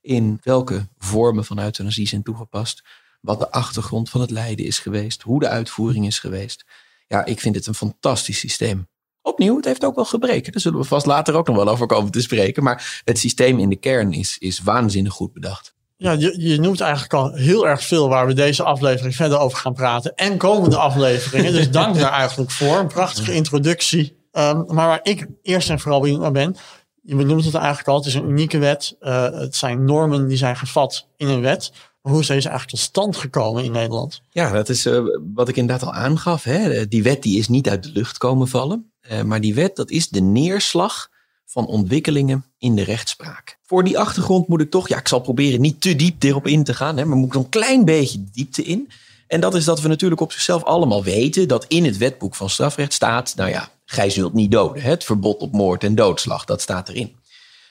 in 0.00 0.38
welke 0.42 0.88
vormen 0.98 1.44
van 1.44 1.58
euthanasie 1.58 2.08
zijn 2.08 2.22
toegepast 2.22 2.82
wat 3.20 3.38
de 3.38 3.50
achtergrond 3.50 4.10
van 4.10 4.20
het 4.20 4.30
lijden 4.30 4.66
is 4.66 4.78
geweest, 4.78 5.22
hoe 5.22 5.40
de 5.40 5.48
uitvoering 5.48 6.06
is 6.06 6.18
geweest. 6.18 6.64
Ja, 7.06 7.24
ik 7.24 7.40
vind 7.40 7.54
het 7.54 7.66
een 7.66 7.74
fantastisch 7.74 8.38
systeem. 8.38 8.88
Opnieuw, 9.22 9.56
het 9.56 9.64
heeft 9.64 9.84
ook 9.84 9.94
wel 9.94 10.04
gebreken. 10.04 10.52
Daar 10.52 10.60
zullen 10.60 10.78
we 10.78 10.84
vast 10.84 11.06
later 11.06 11.34
ook 11.34 11.46
nog 11.46 11.56
wel 11.56 11.68
over 11.68 11.86
komen 11.86 12.10
te 12.10 12.20
spreken. 12.20 12.62
Maar 12.62 13.02
het 13.04 13.18
systeem 13.18 13.58
in 13.58 13.68
de 13.68 13.76
kern 13.76 14.12
is, 14.12 14.38
is 14.38 14.60
waanzinnig 14.60 15.12
goed 15.12 15.32
bedacht. 15.32 15.74
Ja, 15.96 16.12
je, 16.12 16.40
je 16.40 16.60
noemt 16.60 16.80
eigenlijk 16.80 17.12
al 17.12 17.32
heel 17.32 17.68
erg 17.68 17.82
veel 17.82 18.08
waar 18.08 18.26
we 18.26 18.32
deze 18.32 18.62
aflevering 18.62 19.16
verder 19.16 19.38
over 19.38 19.58
gaan 19.58 19.74
praten. 19.74 20.14
En 20.14 20.36
komende 20.36 20.76
afleveringen. 20.76 21.52
Dus 21.52 21.70
dank 21.70 21.94
daar 21.94 22.12
eigenlijk 22.12 22.50
voor. 22.50 22.78
Een 22.78 22.86
prachtige 22.86 23.32
introductie. 23.32 24.16
Um, 24.32 24.64
maar 24.66 24.86
waar 24.86 25.00
ik 25.02 25.26
eerst 25.42 25.70
en 25.70 25.80
vooral 25.80 26.00
benieuwd 26.00 26.20
naar 26.20 26.32
ben. 26.32 26.56
Je 27.02 27.14
benoemt 27.14 27.44
het 27.44 27.54
eigenlijk 27.54 27.88
al. 27.88 27.96
Het 27.96 28.06
is 28.06 28.14
een 28.14 28.28
unieke 28.28 28.58
wet. 28.58 28.96
Uh, 29.00 29.22
het 29.30 29.56
zijn 29.56 29.84
normen 29.84 30.28
die 30.28 30.36
zijn 30.36 30.56
gevat 30.56 31.08
in 31.16 31.28
een 31.28 31.40
wet. 31.40 31.72
Hoe 32.08 32.20
is 32.20 32.26
deze 32.26 32.48
eigenlijk 32.48 32.68
tot 32.68 32.78
stand 32.78 33.16
gekomen 33.16 33.64
in 33.64 33.72
Nederland? 33.72 34.22
Ja, 34.30 34.52
dat 34.52 34.68
is 34.68 34.86
uh, 34.86 35.00
wat 35.34 35.48
ik 35.48 35.56
inderdaad 35.56 35.88
al 35.88 35.94
aangaf. 35.94 36.42
Hè. 36.42 36.88
Die 36.88 37.02
wet 37.02 37.22
die 37.22 37.38
is 37.38 37.48
niet 37.48 37.68
uit 37.68 37.82
de 37.82 37.90
lucht 37.92 38.18
komen 38.18 38.48
vallen. 38.48 38.92
Uh, 39.10 39.22
maar 39.22 39.40
die 39.40 39.54
wet, 39.54 39.76
dat 39.76 39.90
is 39.90 40.08
de 40.08 40.20
neerslag 40.20 41.08
van 41.46 41.66
ontwikkelingen 41.66 42.44
in 42.58 42.74
de 42.74 42.82
rechtspraak. 42.82 43.58
Voor 43.62 43.84
die 43.84 43.98
achtergrond 43.98 44.48
moet 44.48 44.60
ik 44.60 44.70
toch, 44.70 44.88
ja, 44.88 44.98
ik 44.98 45.08
zal 45.08 45.20
proberen 45.20 45.60
niet 45.60 45.80
te 45.80 45.96
diep 45.96 46.22
erop 46.22 46.46
in 46.46 46.64
te 46.64 46.74
gaan, 46.74 46.96
hè, 46.96 47.04
maar 47.04 47.16
moet 47.16 47.34
ik 47.34 47.34
een 47.34 47.48
klein 47.48 47.84
beetje 47.84 48.24
diepte 48.32 48.62
in. 48.62 48.90
En 49.26 49.40
dat 49.40 49.54
is 49.54 49.64
dat 49.64 49.80
we 49.80 49.88
natuurlijk 49.88 50.20
op 50.20 50.32
zichzelf 50.32 50.64
allemaal 50.64 51.04
weten 51.04 51.48
dat 51.48 51.64
in 51.64 51.84
het 51.84 51.96
wetboek 51.96 52.34
van 52.34 52.50
strafrecht 52.50 52.92
staat, 52.92 53.32
nou 53.36 53.50
ja, 53.50 53.68
gij 53.84 54.10
zult 54.10 54.32
niet 54.32 54.50
doden. 54.50 54.82
Hè, 54.82 54.90
het 54.90 55.04
verbod 55.04 55.40
op 55.40 55.52
moord 55.52 55.84
en 55.84 55.94
doodslag, 55.94 56.44
dat 56.44 56.60
staat 56.60 56.88
erin. 56.88 57.16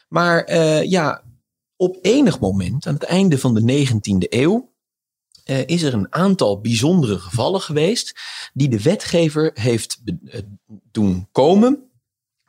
Maar 0.08 0.56
ja, 0.84 1.22
op 1.78 1.98
enig 2.02 2.40
moment, 2.40 2.88
aan 2.88 2.94
het 2.94 3.04
einde 3.04 3.38
van 3.38 3.54
de 3.54 3.88
19e 3.88 4.30
eeuw, 4.30 4.76
uh, 5.46 5.68
is 5.68 5.82
er 5.82 5.94
een 5.94 6.14
aantal 6.14 6.62
bijzondere 6.62 7.20
gevallen 7.20 7.62
geweest 7.62 8.20
die 8.54 8.70
de 8.70 8.82
wetgever 8.82 9.52
heeft 9.54 10.02
uh, 10.06 10.42
doen 10.92 11.28
komen 11.32 11.92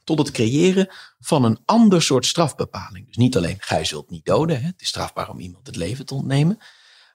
tot 0.05 0.19
het 0.19 0.31
creëren 0.31 0.89
van 1.21 1.45
een 1.45 1.59
ander 1.65 2.03
soort 2.03 2.27
strafbepaling. 2.27 3.07
Dus 3.07 3.17
niet 3.17 3.37
alleen 3.37 3.57
gij 3.59 3.85
zult 3.85 4.11
niet 4.11 4.25
doden, 4.25 4.61
hè, 4.61 4.67
het 4.67 4.81
is 4.81 4.89
strafbaar 4.89 5.31
om 5.31 5.39
iemand 5.39 5.67
het 5.67 5.77
leven 5.77 6.07
te 6.07 6.15
ontnemen, 6.15 6.59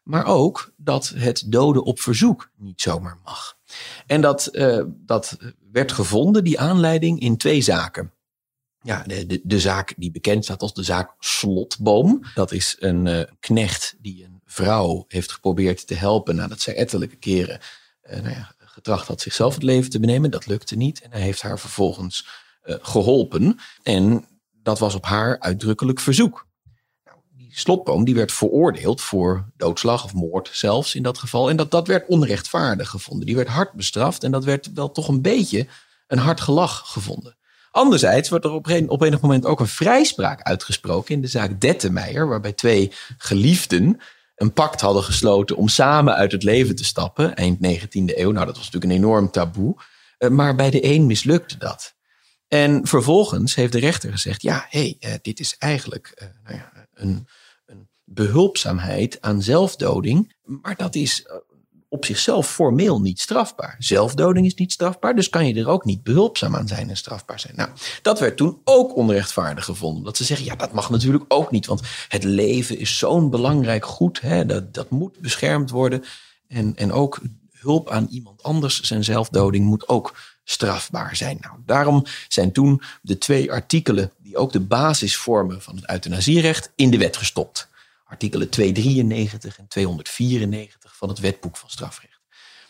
maar 0.03 0.25
ook 0.25 0.73
dat 0.77 1.13
het 1.15 1.43
doden 1.45 1.83
op 1.83 1.99
verzoek 1.99 2.51
niet 2.57 2.81
zomaar 2.81 3.19
mag. 3.23 3.57
En 4.07 4.21
dat, 4.21 4.49
uh, 4.51 4.83
dat 4.87 5.37
werd 5.71 5.91
gevonden, 5.91 6.43
die 6.43 6.59
aanleiding, 6.59 7.19
in 7.19 7.37
twee 7.37 7.61
zaken 7.61 8.13
ja, 8.83 9.03
de, 9.07 9.41
de, 9.43 9.59
zaak 9.59 9.93
die 9.97 10.11
bekend 10.11 10.43
staat 10.43 10.61
als 10.61 10.73
de 10.73 10.83
zaak 10.83 11.15
Slotboom. 11.19 12.23
Dat 12.35 12.51
is 12.51 12.75
een 12.79 13.05
uh, 13.05 13.21
knecht 13.39 13.95
die 13.99 14.23
een 14.23 14.41
vrouw 14.45 15.05
heeft 15.07 15.31
geprobeerd 15.31 15.87
te 15.87 15.95
helpen 15.95 16.35
nadat 16.35 16.61
zij 16.61 16.75
ettelijke 16.75 17.15
keren 17.15 17.59
uh, 18.03 18.21
nou 18.21 18.29
ja, 18.29 18.55
getracht 18.57 19.07
had 19.07 19.21
zichzelf 19.21 19.53
het 19.53 19.63
leven 19.63 19.89
te 19.89 19.99
benemen. 19.99 20.31
Dat 20.31 20.45
lukte 20.45 20.75
niet 20.75 21.01
en 21.01 21.11
hij 21.11 21.21
heeft 21.21 21.41
haar 21.41 21.59
vervolgens 21.59 22.27
uh, 22.65 22.75
geholpen. 22.81 23.59
En 23.83 24.25
dat 24.51 24.79
was 24.79 24.95
op 24.95 25.05
haar 25.05 25.39
uitdrukkelijk 25.39 25.99
verzoek. 25.99 26.47
Nou, 27.05 27.17
die 27.31 27.51
slotboom 27.51 28.03
die 28.03 28.15
werd 28.15 28.31
veroordeeld 28.31 29.01
voor 29.01 29.51
doodslag 29.57 30.03
of 30.03 30.13
moord 30.13 30.49
zelfs 30.51 30.95
in 30.95 31.03
dat 31.03 31.17
geval. 31.17 31.49
En 31.49 31.55
dat, 31.55 31.71
dat 31.71 31.87
werd 31.87 32.07
onrechtvaardig 32.07 32.89
gevonden. 32.89 33.25
Die 33.25 33.35
werd 33.35 33.47
hard 33.47 33.73
bestraft 33.73 34.23
en 34.23 34.31
dat 34.31 34.43
werd 34.43 34.73
wel 34.73 34.91
toch 34.91 35.07
een 35.07 35.21
beetje 35.21 35.67
een 36.07 36.17
hard 36.17 36.41
gelach 36.41 36.91
gevonden. 36.91 37.37
Anderzijds 37.73 38.29
wordt 38.29 38.45
er 38.45 38.51
op 38.51 38.67
een, 38.67 38.89
op 38.89 39.01
enig 39.01 39.21
moment 39.21 39.45
ook 39.45 39.59
een 39.59 39.67
vrijspraak 39.67 40.41
uitgesproken 40.41 41.13
in 41.15 41.21
de 41.21 41.27
zaak 41.27 41.61
Dettemeijer, 41.61 42.27
waarbij 42.27 42.53
twee 42.53 42.91
geliefden 43.17 43.99
een 44.35 44.53
pact 44.53 44.81
hadden 44.81 45.03
gesloten 45.03 45.55
om 45.55 45.67
samen 45.67 46.15
uit 46.15 46.31
het 46.31 46.43
leven 46.43 46.75
te 46.75 46.83
stappen, 46.83 47.35
eind 47.35 47.57
19e 47.57 47.89
eeuw. 47.93 48.31
Nou, 48.31 48.45
dat 48.45 48.57
was 48.57 48.65
natuurlijk 48.65 48.83
een 48.83 48.97
enorm 48.97 49.31
taboe. 49.31 49.75
Eh, 50.17 50.29
maar 50.29 50.55
bij 50.55 50.69
de 50.69 50.85
een 50.85 51.05
mislukte 51.05 51.57
dat. 51.57 51.95
En 52.47 52.87
vervolgens 52.87 53.55
heeft 53.55 53.71
de 53.71 53.79
rechter 53.79 54.11
gezegd: 54.11 54.41
ja, 54.41 54.65
hé, 54.69 54.95
hey, 54.99 55.11
uh, 55.11 55.17
dit 55.21 55.39
is 55.39 55.55
eigenlijk 55.57 56.21
uh, 56.21 56.27
nou 56.43 56.61
een, 56.93 57.27
een, 57.65 57.87
behulpzaamheid 58.03 59.21
aan 59.21 59.41
zelfdoding. 59.41 60.35
Maar 60.43 60.75
dat 60.75 60.95
is 60.95 61.25
op 61.93 62.05
zichzelf 62.05 62.49
formeel 62.49 63.01
niet 63.01 63.19
strafbaar. 63.19 63.75
Zelfdoding 63.79 64.45
is 64.45 64.53
niet 64.53 64.71
strafbaar, 64.71 65.15
dus 65.15 65.29
kan 65.29 65.47
je 65.47 65.53
er 65.53 65.67
ook 65.67 65.85
niet 65.85 66.03
behulpzaam 66.03 66.55
aan 66.55 66.67
zijn 66.67 66.89
en 66.89 66.97
strafbaar 66.97 67.39
zijn. 67.39 67.55
Nou, 67.55 67.69
dat 68.01 68.19
werd 68.19 68.37
toen 68.37 68.61
ook 68.63 68.95
onrechtvaardig 68.95 69.65
gevonden. 69.65 69.97
Omdat 69.97 70.17
ze 70.17 70.23
zeggen, 70.23 70.45
ja, 70.45 70.55
dat 70.55 70.71
mag 70.71 70.89
natuurlijk 70.89 71.25
ook 71.27 71.51
niet, 71.51 71.65
want 71.65 71.81
het 72.07 72.23
leven 72.23 72.79
is 72.79 72.97
zo'n 72.97 73.29
belangrijk 73.29 73.85
goed, 73.85 74.21
hè, 74.21 74.45
dat, 74.45 74.73
dat 74.73 74.89
moet 74.89 75.19
beschermd 75.19 75.69
worden. 75.69 76.03
En, 76.47 76.75
en 76.75 76.91
ook 76.91 77.19
hulp 77.51 77.89
aan 77.89 78.07
iemand 78.09 78.43
anders, 78.43 78.81
zijn 78.81 79.03
zelfdoding, 79.03 79.65
moet 79.65 79.87
ook 79.87 80.15
strafbaar 80.43 81.15
zijn. 81.15 81.37
Nou, 81.41 81.55
daarom 81.65 82.05
zijn 82.27 82.51
toen 82.51 82.81
de 83.01 83.17
twee 83.17 83.51
artikelen 83.51 84.11
die 84.17 84.37
ook 84.37 84.51
de 84.51 84.59
basis 84.59 85.17
vormen 85.17 85.61
van 85.61 85.75
het 85.75 85.89
euthanasierecht 85.89 86.71
in 86.75 86.89
de 86.89 86.97
wet 86.97 87.17
gestopt. 87.17 87.67
Artikelen 88.05 88.49
293 88.49 89.57
en 89.57 89.67
294 89.67 90.82
van 91.03 91.11
het 91.11 91.21
wetboek 91.21 91.57
van 91.57 91.69
strafrecht. 91.69 92.19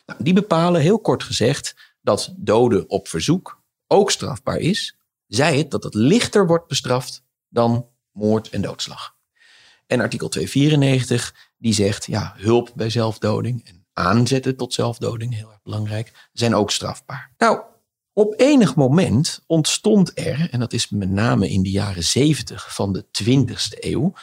Nou, 0.06 0.24
die 0.24 0.34
bepalen 0.34 0.82
heel 0.82 1.00
kort 1.00 1.24
gezegd 1.24 1.76
dat 2.02 2.34
doden 2.38 2.90
op 2.90 3.08
verzoek 3.08 3.62
ook 3.88 4.12
strafbaar 4.12 4.58
is, 4.58 4.98
zij 5.28 5.58
het 5.58 5.72
dat 5.72 5.84
het 5.84 5.94
lichter 5.94 6.48
wordt 6.48 6.68
bestraft 6.68 7.24
dan 7.50 7.88
moord 8.12 8.50
en 8.50 8.62
doodslag. 8.62 9.16
En 9.88 10.00
artikel 10.00 10.30
294 10.30 11.52
die 11.58 11.74
zegt 11.74 12.06
ja, 12.06 12.34
hulp 12.38 12.72
bij 12.76 12.90
zelfdoding 12.90 13.66
en 13.68 13.86
aanzetten 13.94 14.56
tot 14.56 14.74
zelfdoding, 14.74 15.34
heel 15.36 15.50
erg 15.50 15.62
belangrijk, 15.64 16.30
zijn 16.32 16.56
ook 16.56 16.72
strafbaar. 16.72 17.32
Nou, 17.38 17.62
op 18.14 18.34
enig 18.38 18.76
moment 18.76 19.44
ontstond 19.48 20.20
er, 20.20 20.48
en 20.52 20.60
dat 20.60 20.74
is 20.74 20.90
met 20.90 21.10
name 21.10 21.50
in 21.50 21.64
de 21.64 21.72
jaren 21.72 22.04
70 22.04 22.74
van 22.76 22.94
de 22.94 23.06
20ste 23.06 23.80
eeuw, 23.80 24.14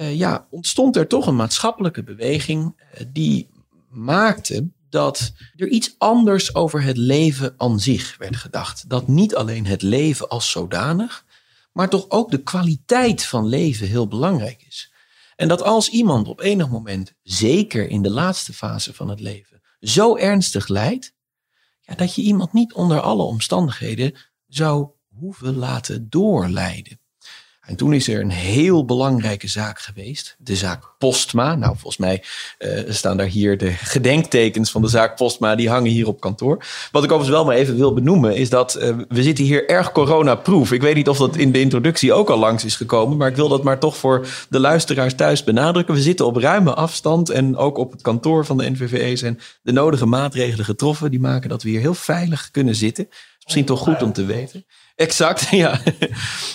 uh, 0.00 0.14
ja, 0.14 0.46
ontstond 0.50 0.96
er 0.96 1.06
toch 1.06 1.26
een 1.26 1.36
maatschappelijke 1.36 2.02
beweging 2.02 2.80
uh, 2.94 3.06
die 3.08 3.48
maakte 3.92 4.70
dat 4.88 5.32
er 5.56 5.68
iets 5.68 5.94
anders 5.98 6.54
over 6.54 6.82
het 6.82 6.96
leven 6.96 7.54
aan 7.56 7.80
zich 7.80 8.16
werd 8.18 8.36
gedacht. 8.36 8.88
Dat 8.88 9.08
niet 9.08 9.34
alleen 9.34 9.66
het 9.66 9.82
leven 9.82 10.28
als 10.28 10.50
zodanig, 10.50 11.24
maar 11.72 11.88
toch 11.88 12.10
ook 12.10 12.30
de 12.30 12.42
kwaliteit 12.42 13.24
van 13.24 13.46
leven 13.46 13.88
heel 13.88 14.08
belangrijk 14.08 14.62
is. 14.66 14.92
En 15.36 15.48
dat 15.48 15.62
als 15.62 15.88
iemand 15.88 16.28
op 16.28 16.40
enig 16.40 16.68
moment, 16.68 17.14
zeker 17.22 17.88
in 17.88 18.02
de 18.02 18.10
laatste 18.10 18.52
fase 18.52 18.94
van 18.94 19.08
het 19.08 19.20
leven, 19.20 19.60
zo 19.80 20.16
ernstig 20.16 20.68
lijdt, 20.68 21.14
ja, 21.80 21.94
dat 21.94 22.14
je 22.14 22.22
iemand 22.22 22.52
niet 22.52 22.72
onder 22.72 23.00
alle 23.00 23.22
omstandigheden 23.22 24.16
zou 24.46 24.90
hoeven 25.08 25.56
laten 25.56 26.10
doorlijden. 26.10 27.00
En 27.62 27.76
toen 27.76 27.92
is 27.92 28.08
er 28.08 28.20
een 28.20 28.30
heel 28.30 28.84
belangrijke 28.84 29.48
zaak 29.48 29.78
geweest. 29.78 30.36
De 30.38 30.56
zaak 30.56 30.90
Postma. 30.98 31.54
Nou, 31.54 31.72
volgens 31.72 31.96
mij 31.96 32.22
uh, 32.58 32.80
staan 32.88 33.16
daar 33.16 33.26
hier 33.26 33.58
de 33.58 33.70
gedenktekens 33.70 34.70
van 34.70 34.82
de 34.82 34.88
zaak 34.88 35.16
Postma. 35.16 35.54
Die 35.54 35.68
hangen 35.68 35.90
hier 35.90 36.06
op 36.06 36.20
kantoor. 36.20 36.64
Wat 36.92 37.04
ik 37.04 37.12
overigens 37.12 37.36
wel 37.36 37.44
maar 37.44 37.56
even 37.56 37.76
wil 37.76 37.94
benoemen. 37.94 38.36
Is 38.36 38.50
dat 38.50 38.76
uh, 38.76 38.96
we 39.08 39.22
zitten 39.22 39.44
hier 39.44 39.68
erg 39.68 39.92
corona-proof. 39.92 40.72
Ik 40.72 40.80
weet 40.80 40.94
niet 40.94 41.08
of 41.08 41.18
dat 41.18 41.36
in 41.36 41.52
de 41.52 41.60
introductie 41.60 42.12
ook 42.12 42.30
al 42.30 42.38
langs 42.38 42.64
is 42.64 42.76
gekomen. 42.76 43.16
Maar 43.16 43.28
ik 43.28 43.36
wil 43.36 43.48
dat 43.48 43.62
maar 43.62 43.78
toch 43.78 43.96
voor 43.96 44.26
de 44.48 44.60
luisteraars 44.60 45.14
thuis 45.14 45.44
benadrukken. 45.44 45.94
We 45.94 46.00
zitten 46.00 46.26
op 46.26 46.36
ruime 46.36 46.74
afstand. 46.74 47.30
En 47.30 47.56
ook 47.56 47.78
op 47.78 47.92
het 47.92 48.02
kantoor 48.02 48.46
van 48.46 48.56
de 48.56 48.70
NVVE 48.70 49.16
zijn 49.16 49.40
de 49.62 49.72
nodige 49.72 50.06
maatregelen 50.06 50.64
getroffen. 50.64 51.10
Die 51.10 51.20
maken 51.20 51.48
dat 51.48 51.62
we 51.62 51.68
hier 51.68 51.80
heel 51.80 51.94
veilig 51.94 52.50
kunnen 52.50 52.74
zitten. 52.74 53.08
Is 53.42 53.54
misschien 53.54 53.64
toch 53.64 53.80
goed 53.80 54.02
om 54.02 54.12
te 54.12 54.24
weten. 54.24 54.66
Exact, 54.94 55.48
ja. 55.64 55.80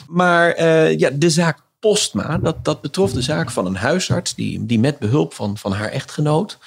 Maar 0.07 0.59
uh, 0.59 0.97
ja, 0.97 1.09
de 1.09 1.29
zaak 1.29 1.65
Postma, 1.79 2.37
dat, 2.37 2.65
dat 2.65 2.81
betrof 2.81 3.11
de 3.11 3.21
zaak 3.21 3.51
van 3.51 3.65
een 3.65 3.75
huisarts 3.75 4.35
die, 4.35 4.65
die 4.65 4.79
met 4.79 4.99
behulp 4.99 5.33
van, 5.33 5.57
van 5.57 5.71
haar 5.71 5.89
echtgenoot 5.89 6.57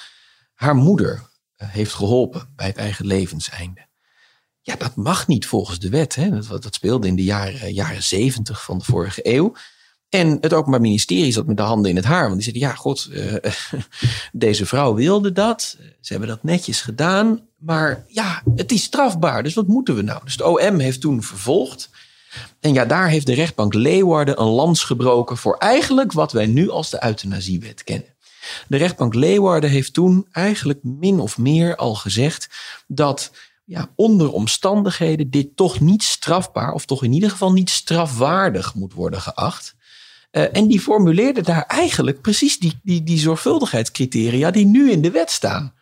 haar 0.53 0.75
moeder 0.75 1.13
uh, 1.13 1.69
heeft 1.69 1.93
geholpen 1.93 2.49
bij 2.55 2.67
het 2.67 2.77
eigen 2.77 3.05
levenseinde. 3.05 3.87
Ja, 4.61 4.75
dat 4.75 4.95
mag 4.95 5.27
niet 5.27 5.45
volgens 5.45 5.79
de 5.79 5.89
wet. 5.89 6.15
Hè. 6.15 6.29
Dat, 6.29 6.63
dat 6.63 6.75
speelde 6.75 7.07
in 7.07 7.15
de 7.15 7.23
jaren, 7.23 7.73
jaren 7.73 8.03
70 8.03 8.63
van 8.63 8.77
de 8.77 8.83
vorige 8.83 9.19
eeuw. 9.23 9.53
En 10.11 10.37
het 10.41 10.53
Openbaar 10.53 10.81
Ministerie 10.81 11.31
zat 11.31 11.45
met 11.45 11.57
de 11.57 11.63
handen 11.63 11.89
in 11.89 11.95
het 11.95 12.05
haar. 12.05 12.29
Want 12.29 12.33
die 12.33 12.43
zeiden, 12.43 12.63
ja, 12.63 12.75
god, 12.75 13.09
uh, 13.11 13.33
deze 14.31 14.65
vrouw 14.65 14.93
wilde 14.93 15.31
dat. 15.31 15.77
Ze 16.01 16.11
hebben 16.11 16.29
dat 16.29 16.43
netjes 16.43 16.81
gedaan. 16.81 17.41
Maar 17.57 18.05
ja, 18.07 18.43
het 18.55 18.71
is 18.71 18.83
strafbaar. 18.83 19.43
Dus 19.43 19.53
wat 19.53 19.67
moeten 19.67 19.95
we 19.95 20.01
nou? 20.01 20.21
Dus 20.23 20.37
de 20.37 20.47
OM 20.47 20.79
heeft 20.79 21.01
toen 21.01 21.23
vervolgd. 21.23 21.89
En 22.59 22.73
ja, 22.73 22.85
daar 22.85 23.09
heeft 23.09 23.25
de 23.25 23.33
rechtbank 23.33 23.73
Leeuwarden 23.73 24.41
een 24.41 24.47
lans 24.47 24.83
gebroken 24.83 25.37
voor 25.37 25.57
eigenlijk 25.57 26.11
wat 26.11 26.31
wij 26.31 26.45
nu 26.45 26.69
als 26.69 26.89
de 26.89 27.03
euthanasiewet 27.03 27.83
kennen. 27.83 28.15
De 28.67 28.77
rechtbank 28.77 29.13
Leeuwarden 29.13 29.69
heeft 29.69 29.93
toen 29.93 30.27
eigenlijk 30.31 30.79
min 30.83 31.19
of 31.19 31.37
meer 31.37 31.75
al 31.75 31.95
gezegd 31.95 32.49
dat 32.87 33.31
ja, 33.65 33.89
onder 33.95 34.31
omstandigheden 34.31 35.29
dit 35.29 35.55
toch 35.55 35.79
niet 35.79 36.03
strafbaar, 36.03 36.73
of 36.73 36.85
toch 36.85 37.03
in 37.03 37.13
ieder 37.13 37.29
geval 37.29 37.51
niet 37.51 37.69
strafwaardig 37.69 38.73
moet 38.73 38.93
worden 38.93 39.21
geacht. 39.21 39.75
Uh, 40.31 40.55
en 40.55 40.67
die 40.67 40.79
formuleerde 40.79 41.41
daar 41.41 41.65
eigenlijk 41.65 42.21
precies 42.21 42.59
die, 42.59 42.79
die, 42.83 43.03
die 43.03 43.19
zorgvuldigheidscriteria 43.19 44.51
die 44.51 44.65
nu 44.65 44.91
in 44.91 45.01
de 45.01 45.11
wet 45.11 45.31
staan. 45.31 45.73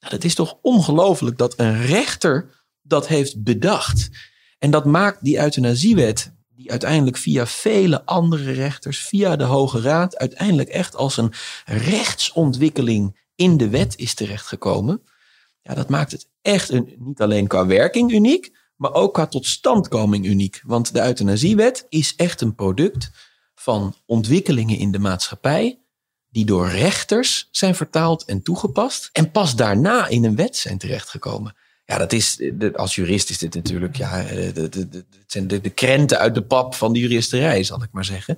Nou, 0.00 0.12
dat 0.12 0.24
is 0.24 0.34
toch 0.34 0.58
ongelooflijk 0.62 1.38
dat 1.38 1.54
een 1.56 1.86
rechter 1.86 2.64
dat 2.82 3.08
heeft 3.08 3.42
bedacht. 3.42 4.10
En 4.58 4.70
dat 4.70 4.84
maakt 4.84 5.24
die 5.24 5.38
euthanasiewet, 5.38 6.32
die 6.48 6.70
uiteindelijk 6.70 7.16
via 7.16 7.46
vele 7.46 8.04
andere 8.04 8.52
rechters, 8.52 8.98
via 8.98 9.36
de 9.36 9.44
Hoge 9.44 9.80
Raad, 9.80 10.16
uiteindelijk 10.16 10.68
echt 10.68 10.96
als 10.96 11.16
een 11.16 11.32
rechtsontwikkeling 11.64 13.24
in 13.34 13.56
de 13.56 13.68
wet 13.68 13.96
is 13.96 14.14
terechtgekomen. 14.14 15.02
Ja, 15.62 15.74
dat 15.74 15.88
maakt 15.88 16.12
het 16.12 16.28
echt 16.42 16.70
een, 16.70 16.94
niet 16.98 17.20
alleen 17.20 17.46
qua 17.46 17.66
werking 17.66 18.12
uniek, 18.12 18.56
maar 18.76 18.92
ook 18.92 19.14
qua 19.14 19.26
totstandkoming 19.26 20.26
uniek. 20.26 20.62
Want 20.64 20.92
de 20.92 21.02
euthanasiewet 21.02 21.86
is 21.88 22.14
echt 22.16 22.40
een 22.40 22.54
product 22.54 23.10
van 23.60 23.94
ontwikkelingen 24.06 24.78
in 24.78 24.90
de 24.90 24.98
maatschappij 24.98 25.78
die 26.28 26.44
door 26.44 26.68
rechters 26.68 27.48
zijn 27.50 27.74
vertaald 27.74 28.24
en 28.24 28.42
toegepast 28.42 29.08
en 29.12 29.30
pas 29.30 29.56
daarna 29.56 30.06
in 30.06 30.24
een 30.24 30.36
wet 30.36 30.56
zijn 30.56 30.78
terechtgekomen. 30.78 31.56
Ja, 31.84 31.98
dat 31.98 32.12
is, 32.12 32.40
als 32.74 32.94
jurist 32.94 33.30
is 33.30 33.38
dit 33.38 33.54
natuurlijk, 33.54 33.96
ja, 33.96 34.08
het 34.08 35.24
zijn 35.26 35.46
de, 35.46 35.70
krenten 35.70 36.18
uit 36.18 36.34
de 36.34 36.42
pap 36.42 36.74
van 36.74 36.92
de 36.92 36.98
juristerij, 36.98 37.62
zal 37.62 37.82
ik 37.82 37.88
maar 37.92 38.04
zeggen. 38.04 38.36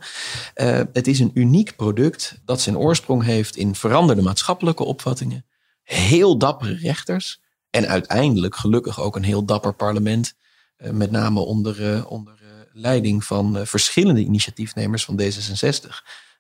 Uh, 0.55 0.81
het 0.93 1.07
is 1.07 1.19
een 1.19 1.31
uniek 1.35 1.77
product 1.77 2.41
dat 2.45 2.61
zijn 2.61 2.79
oorsprong 2.79 3.25
heeft 3.25 3.57
in 3.57 3.75
veranderde 3.75 4.23
maatschappelijke 4.23 4.85
opvattingen, 4.85 5.47
heel 5.83 6.39
dappere 6.39 6.75
rechters 6.75 7.41
en 7.71 7.89
uiteindelijk 7.89 8.57
gelukkig 8.57 9.01
ook 9.01 9.17
een 9.17 9.23
heel 9.23 9.45
dapper 9.45 9.75
parlement, 9.75 10.35
uh, 10.79 10.91
met 10.91 11.11
name 11.11 11.41
onder, 11.41 12.07
onder 12.07 12.39
leiding 12.79 13.25
van 13.25 13.67
verschillende 13.67 14.21
initiatiefnemers 14.21 15.05
van 15.05 15.21
D66 15.21 15.89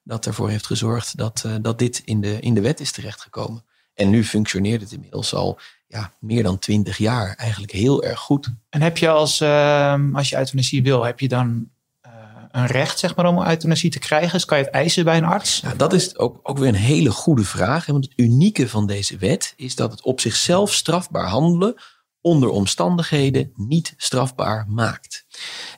dat 0.08 0.26
ervoor 0.26 0.50
heeft 0.50 0.66
gezorgd 0.66 1.16
dat, 1.16 1.42
uh, 1.46 1.54
dat 1.60 1.78
dit 1.78 2.02
in 2.04 2.20
de, 2.20 2.40
in 2.40 2.54
de 2.54 2.60
wet 2.60 2.80
is 2.80 2.92
terechtgekomen. 2.92 3.64
En 3.94 4.10
nu 4.10 4.24
functioneert 4.24 4.80
het 4.80 4.92
inmiddels 4.92 5.34
al 5.34 5.58
ja, 5.86 6.12
meer 6.20 6.42
dan 6.42 6.58
twintig 6.58 6.96
jaar 6.96 7.34
eigenlijk 7.34 7.72
heel 7.72 8.02
erg 8.02 8.18
goed. 8.18 8.48
En 8.70 8.82
heb 8.82 8.98
je 8.98 9.08
als, 9.08 9.40
uh, 9.40 9.94
als 10.12 10.28
je 10.28 10.36
euthanasie 10.36 10.82
wil, 10.82 11.04
heb 11.04 11.20
je 11.20 11.28
dan 11.28 11.68
uh, 12.06 12.12
een 12.50 12.66
recht 12.66 12.98
zeg 12.98 13.16
maar, 13.16 13.26
om 13.26 13.46
euthanasie 13.46 13.90
te 13.90 13.98
krijgen? 13.98 14.32
Dus 14.32 14.44
kan 14.44 14.58
je 14.58 14.64
het 14.64 14.72
eisen 14.72 15.04
bij 15.04 15.16
een 15.16 15.24
arts? 15.24 15.62
Nou, 15.62 15.76
dat 15.76 15.92
is 15.92 16.18
ook, 16.18 16.40
ook 16.42 16.58
weer 16.58 16.68
een 16.68 16.74
hele 16.74 17.10
goede 17.10 17.44
vraag. 17.44 17.86
Want 17.86 18.04
het 18.04 18.12
unieke 18.16 18.68
van 18.68 18.86
deze 18.86 19.16
wet 19.16 19.52
is 19.56 19.74
dat 19.74 19.90
het 19.90 20.02
op 20.02 20.20
zichzelf 20.20 20.74
strafbaar 20.74 21.26
handelen 21.26 21.74
onder 22.20 22.48
omstandigheden 22.48 23.52
niet 23.54 23.94
strafbaar 23.96 24.66
maakt. 24.68 25.26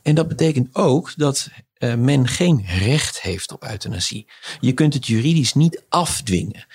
En 0.02 0.14
dat 0.14 0.28
betekent 0.28 0.75
ook 0.75 1.12
dat 1.16 1.49
uh, 1.78 1.94
men 1.94 2.28
geen 2.28 2.64
recht 2.66 3.20
heeft 3.20 3.52
op 3.52 3.64
euthanasie. 3.64 4.26
Je 4.61 4.73
kunt 4.73 4.94
het 4.94 5.06
juridisch 5.06 5.54
niet 5.54 5.85
afdwingen. 5.88 6.66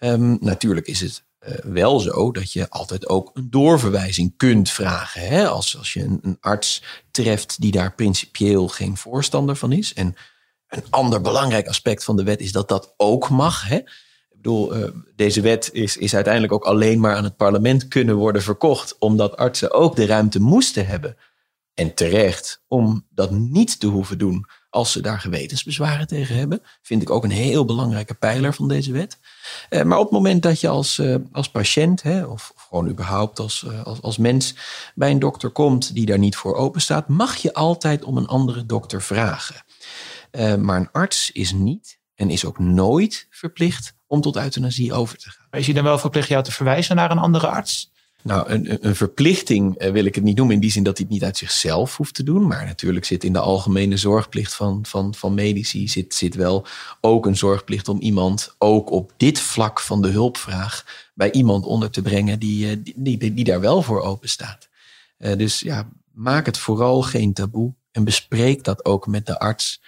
Um, 0.00 0.36
natuurlijk 0.40 0.86
is 0.86 1.00
het 1.00 1.24
uh, 1.48 1.54
wel 1.62 2.00
zo 2.00 2.32
dat 2.32 2.52
je 2.52 2.70
altijd 2.70 3.08
ook 3.08 3.30
een 3.34 3.50
doorverwijzing 3.50 4.36
kunt 4.36 4.70
vragen. 4.70 5.28
Hè? 5.28 5.48
Als, 5.48 5.78
als 5.78 5.92
je 5.92 6.02
een, 6.02 6.18
een 6.22 6.36
arts 6.40 6.82
treft 7.10 7.60
die 7.60 7.70
daar 7.72 7.94
principieel 7.94 8.68
geen 8.68 8.96
voorstander 8.96 9.56
van 9.56 9.72
is. 9.72 9.92
En 9.92 10.14
Een 10.68 10.84
ander 10.90 11.20
belangrijk 11.20 11.68
aspect 11.68 12.04
van 12.04 12.16
de 12.16 12.22
wet 12.22 12.40
is 12.40 12.52
dat 12.52 12.68
dat 12.68 12.94
ook 12.96 13.28
mag. 13.28 13.68
Hè? 13.68 13.80
Bedoel, 14.44 14.76
uh, 14.76 14.88
deze 15.16 15.40
wet 15.40 15.70
is, 15.72 15.96
is 15.96 16.14
uiteindelijk 16.14 16.52
ook 16.52 16.64
alleen 16.64 17.00
maar 17.00 17.16
aan 17.16 17.24
het 17.24 17.36
parlement 17.36 17.88
kunnen 17.88 18.16
worden 18.16 18.42
verkocht, 18.42 18.98
omdat 18.98 19.36
artsen 19.36 19.72
ook 19.72 19.96
de 19.96 20.06
ruimte 20.06 20.40
moesten 20.40 20.86
hebben. 20.86 21.16
En 21.74 21.94
terecht, 21.94 22.62
om 22.68 23.06
dat 23.10 23.30
niet 23.30 23.80
te 23.80 23.86
hoeven 23.86 24.18
doen 24.18 24.46
als 24.70 24.92
ze 24.92 25.00
daar 25.00 25.20
gewetensbezwaren 25.20 26.06
tegen 26.06 26.36
hebben. 26.36 26.62
Vind 26.82 27.02
ik 27.02 27.10
ook 27.10 27.24
een 27.24 27.30
heel 27.30 27.64
belangrijke 27.64 28.14
pijler 28.14 28.54
van 28.54 28.68
deze 28.68 28.92
wet. 28.92 29.18
Uh, 29.70 29.82
maar 29.82 29.98
op 29.98 30.04
het 30.04 30.12
moment 30.12 30.42
dat 30.42 30.60
je 30.60 30.68
als, 30.68 30.98
uh, 30.98 31.16
als 31.32 31.50
patiënt, 31.50 32.02
hè, 32.02 32.24
of, 32.24 32.52
gewoon 32.56 32.88
überhaupt 32.88 33.38
als, 33.38 33.66
als, 33.84 34.02
als 34.02 34.18
mens, 34.18 34.56
bij 34.94 35.10
een 35.10 35.18
dokter 35.18 35.50
komt 35.50 35.94
die 35.94 36.06
daar 36.06 36.18
niet 36.18 36.36
voor 36.36 36.54
open 36.54 36.80
staat, 36.80 37.08
mag 37.08 37.36
je 37.36 37.54
altijd 37.54 38.04
om 38.04 38.16
een 38.16 38.26
andere 38.26 38.66
dokter 38.66 39.02
vragen. 39.02 39.64
maar 40.58 40.80
een 40.80 40.90
arts 40.92 41.30
is 41.30 41.52
niet 41.52 41.98
en 42.14 42.30
is 42.30 42.44
ook 42.44 42.58
nooit 42.58 43.26
verplicht 43.30 43.94
om 44.14 44.20
tot 44.20 44.36
euthanasie 44.36 44.92
over 44.92 45.18
te 45.18 45.30
gaan. 45.30 45.46
Is 45.60 45.64
hij 45.64 45.74
dan 45.74 45.84
wel 45.84 45.98
verplicht 45.98 46.28
jou 46.28 46.44
te 46.44 46.52
verwijzen 46.52 46.96
naar 46.96 47.10
een 47.10 47.18
andere 47.18 47.46
arts? 47.46 47.92
Nou, 48.22 48.50
een, 48.50 48.86
een 48.86 48.96
verplichting 48.96 49.76
eh, 49.76 49.92
wil 49.92 50.04
ik 50.04 50.14
het 50.14 50.24
niet 50.24 50.36
noemen 50.36 50.54
in 50.54 50.60
die 50.60 50.70
zin 50.70 50.82
dat 50.82 50.96
hij 50.96 51.06
het 51.06 51.14
niet 51.14 51.24
uit 51.24 51.36
zichzelf 51.36 51.96
hoeft 51.96 52.14
te 52.14 52.22
doen. 52.22 52.46
Maar 52.46 52.64
natuurlijk 52.66 53.04
zit 53.04 53.24
in 53.24 53.32
de 53.32 53.38
algemene 53.38 53.96
zorgplicht 53.96 54.54
van, 54.54 54.86
van, 54.86 55.14
van 55.14 55.34
medici 55.34 55.88
zit, 55.88 56.14
zit 56.14 56.34
wel 56.34 56.66
ook 57.00 57.26
een 57.26 57.36
zorgplicht 57.36 57.88
om 57.88 58.00
iemand 58.00 58.54
ook 58.58 58.90
op 58.90 59.12
dit 59.16 59.40
vlak 59.40 59.80
van 59.80 60.02
de 60.02 60.08
hulpvraag 60.08 60.84
bij 61.14 61.32
iemand 61.32 61.64
onder 61.64 61.90
te 61.90 62.02
brengen 62.02 62.38
die, 62.38 62.70
eh, 62.70 62.76
die, 62.96 63.18
die, 63.18 63.34
die 63.34 63.44
daar 63.44 63.60
wel 63.60 63.82
voor 63.82 64.02
open 64.02 64.28
staat. 64.28 64.68
Uh, 65.18 65.36
dus 65.36 65.60
ja, 65.60 65.88
maak 66.12 66.46
het 66.46 66.58
vooral 66.58 67.02
geen 67.02 67.32
taboe 67.32 67.74
en 67.92 68.04
bespreek 68.04 68.64
dat 68.64 68.84
ook 68.84 69.06
met 69.06 69.26
de 69.26 69.38
arts. 69.38 69.80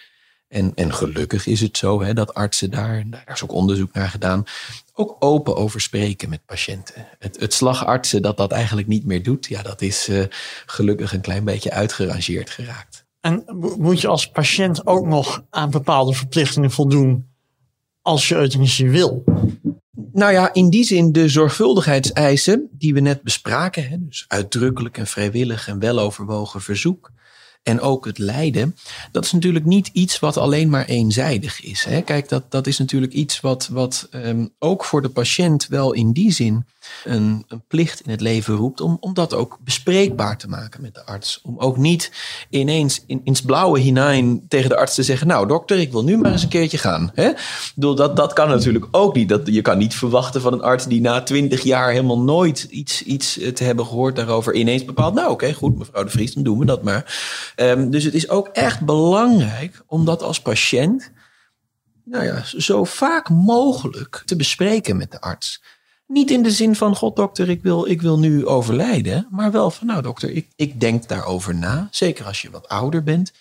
En, 0.49 0.73
en 0.75 0.95
gelukkig 0.95 1.47
is 1.47 1.61
het 1.61 1.76
zo 1.76 2.03
hè, 2.03 2.15
dat 2.15 2.35
artsen 2.35 2.71
daar, 2.71 3.05
daar 3.07 3.31
is 3.33 3.43
ook 3.43 3.53
onderzoek 3.53 3.93
naar 3.93 4.09
gedaan, 4.09 4.45
ook 4.93 5.17
open 5.19 5.57
over 5.57 5.81
spreken 5.81 6.29
met 6.29 6.45
patiënten. 6.47 7.07
Het, 7.19 7.41
het 7.41 7.53
slagartsen 7.55 8.23
dat 8.23 8.37
dat 8.37 8.53
eigenlijk 8.53 8.88
niet 8.88 9.05
meer 9.05 9.23
doet, 9.23 9.47
ja, 9.47 9.62
dat 9.62 9.83
is 9.83 10.09
uh, 10.09 10.25
gelukkig 10.67 11.12
een 11.12 11.21
klein 11.21 11.45
beetje 11.45 11.71
uitgerangeerd 11.71 12.50
geraakt. 12.50 13.05
En 13.21 13.45
moet 13.79 14.00
je 14.00 14.09
als 14.09 14.31
patiënt 14.31 14.87
ook 14.87 15.07
nog 15.07 15.45
aan 15.50 15.71
bepaalde 15.71 16.12
verplichtingen 16.12 16.71
voldoen 16.71 17.26
als 18.03 18.29
je 18.29 18.35
euthanasie 18.35 18.91
wil? 18.91 19.25
Nou 20.12 20.33
ja, 20.33 20.53
in 20.53 20.71
die 20.71 20.85
zin 20.85 21.12
de 21.12 21.29
zorgvuldigheidseisen 21.29 22.69
die 22.73 22.95
we 22.95 23.00
net 23.00 23.23
bespraken, 23.23 23.88
hè, 23.88 23.97
dus 23.99 24.25
uitdrukkelijk 24.29 24.99
en 24.99 25.07
vrijwillig 25.07 25.69
en 25.69 25.79
weloverwogen 25.79 26.61
verzoek, 26.61 27.12
en 27.67 27.81
ook 27.81 28.05
het 28.05 28.19
lijden, 28.19 28.77
dat 29.13 29.25
is 29.25 29.33
natuurlijk 29.33 29.65
niet 29.65 29.91
iets 29.93 30.19
wat 30.19 30.37
alleen 30.37 30.69
maar 30.69 30.85
eenzijdig 30.85 31.63
is. 31.63 31.85
Hè? 31.85 32.01
Kijk, 32.01 32.29
dat, 32.29 32.51
dat 32.51 32.67
is 32.67 32.79
natuurlijk 32.79 33.13
iets 33.13 33.41
wat, 33.41 33.69
wat 33.73 34.09
um, 34.11 34.51
ook 34.59 34.85
voor 34.85 35.03
de 35.03 35.09
patiënt 35.09 35.67
wel 35.69 35.93
in 35.93 36.13
die 36.13 36.33
zin 36.33 36.65
een, 37.05 37.45
een 37.49 37.63
plicht 37.69 38.01
in 38.01 38.11
het 38.11 38.21
leven 38.21 38.55
roept, 38.55 38.81
om, 38.81 38.97
om 39.01 39.15
dat 39.15 39.35
ook 39.35 39.59
bespreekbaar 39.65 40.39
te 40.39 40.49
maken 40.49 40.83
met 40.83 40.95
de 40.95 41.07
arts. 41.07 41.41
Om 41.43 41.59
ook 41.59 41.77
niet 41.77 42.13
ineens 42.51 43.03
in, 43.07 43.21
ins 43.25 43.43
blauwe 43.43 43.79
hinein 43.79 44.45
tegen 44.49 44.69
de 44.69 44.77
arts 44.77 44.95
te 44.95 45.03
zeggen, 45.03 45.27
nou 45.27 45.47
dokter, 45.47 45.79
ik 45.79 45.93
wil 45.93 46.05
nu 46.05 46.17
maar 46.17 46.33
eens 46.33 46.43
een 46.43 46.49
keertje 46.49 46.79
gaan. 46.79 47.11
Hè? 47.15 47.31
Bedoel, 47.75 47.95
dat, 47.95 48.17
dat 48.17 48.33
kan 48.33 48.49
natuurlijk 48.49 48.87
ook 48.91 49.15
niet. 49.15 49.29
Dat, 49.29 49.41
je 49.45 49.63
kan 49.63 49.79
niet 49.79 49.95
verwachten 49.95 50.41
van 50.41 50.53
een 50.53 50.63
arts 50.63 50.87
die 50.87 51.01
na 51.01 51.23
twintig 51.23 51.63
jaar 51.63 51.91
helemaal 51.91 52.21
nooit 52.21 52.67
iets, 52.71 53.03
iets 53.03 53.41
te 53.55 53.65
hebben 53.65 53.87
gehoord 53.87 54.17
daarover, 54.17 54.55
ineens 54.55 54.85
bepaalt, 54.85 55.15
nou 55.15 55.31
oké, 55.31 55.53
goed 55.53 55.79
mevrouw 55.79 56.05
de 56.05 56.11
Vries, 56.11 56.35
dan 56.35 56.43
doen 56.43 56.59
we 56.59 56.65
dat 56.65 56.83
maar. 56.83 57.15
Um, 57.57 57.91
dus 57.91 58.05
het 58.05 58.15
is 58.15 58.29
ook 58.29 58.49
echt 58.49 58.81
belangrijk 58.81 59.83
om 59.87 60.05
dat 60.05 60.23
als 60.23 60.41
patiënt 60.41 61.13
nou 62.07 62.25
ja, 62.25 62.43
zo 62.45 62.85
vaak 62.85 63.29
mogelijk 63.29 64.23
te 64.25 64.37
bespreken 64.37 64.97
met 64.97 65.11
de 65.11 65.21
arts. 65.21 65.63
Niet 66.07 66.31
in 66.31 66.43
de 66.43 66.51
zin 66.51 66.77
van, 66.77 66.97
god 66.97 67.17
dokter, 67.17 67.49
ik 67.49 67.63
wil, 67.63 67.87
ik 67.87 68.03
wil 68.03 68.19
nu 68.19 68.47
overlijden. 68.47 69.27
Maar 69.31 69.51
wel 69.51 69.71
van, 69.71 69.87
nou 69.87 70.03
dokter, 70.03 70.31
ik, 70.31 70.49
ik 70.57 70.81
denk 70.81 71.09
daarover 71.09 71.55
na. 71.55 71.89
Zeker 71.91 72.27
als 72.27 72.43
je 72.43 72.51
wat 72.51 72.69
ouder 72.69 73.03
bent. 73.03 73.33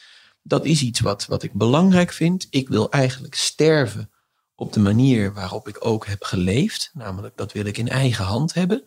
Dat 0.42 0.66
is 0.66 0.82
iets 0.82 1.00
wat, 1.00 1.26
wat 1.26 1.44
ik 1.44 1.54
belangrijk 1.54 2.12
vind. 2.12 2.48
Ik 2.50 2.68
wil 2.70 2.92
eigenlijk 2.92 3.36
sterven 3.36 4.10
op 4.56 4.74
de 4.74 4.80
manier 4.80 5.34
waarop 5.34 5.68
ik 5.68 5.86
ook 5.86 6.06
heb 6.06 6.24
geleefd. 6.24 6.92
Namelijk, 6.94 7.38
dat 7.38 7.52
wil 7.52 7.66
ik 7.66 7.78
in 7.78 7.90
eigen 7.90 8.26
hand 8.26 8.54
hebben. 8.54 8.84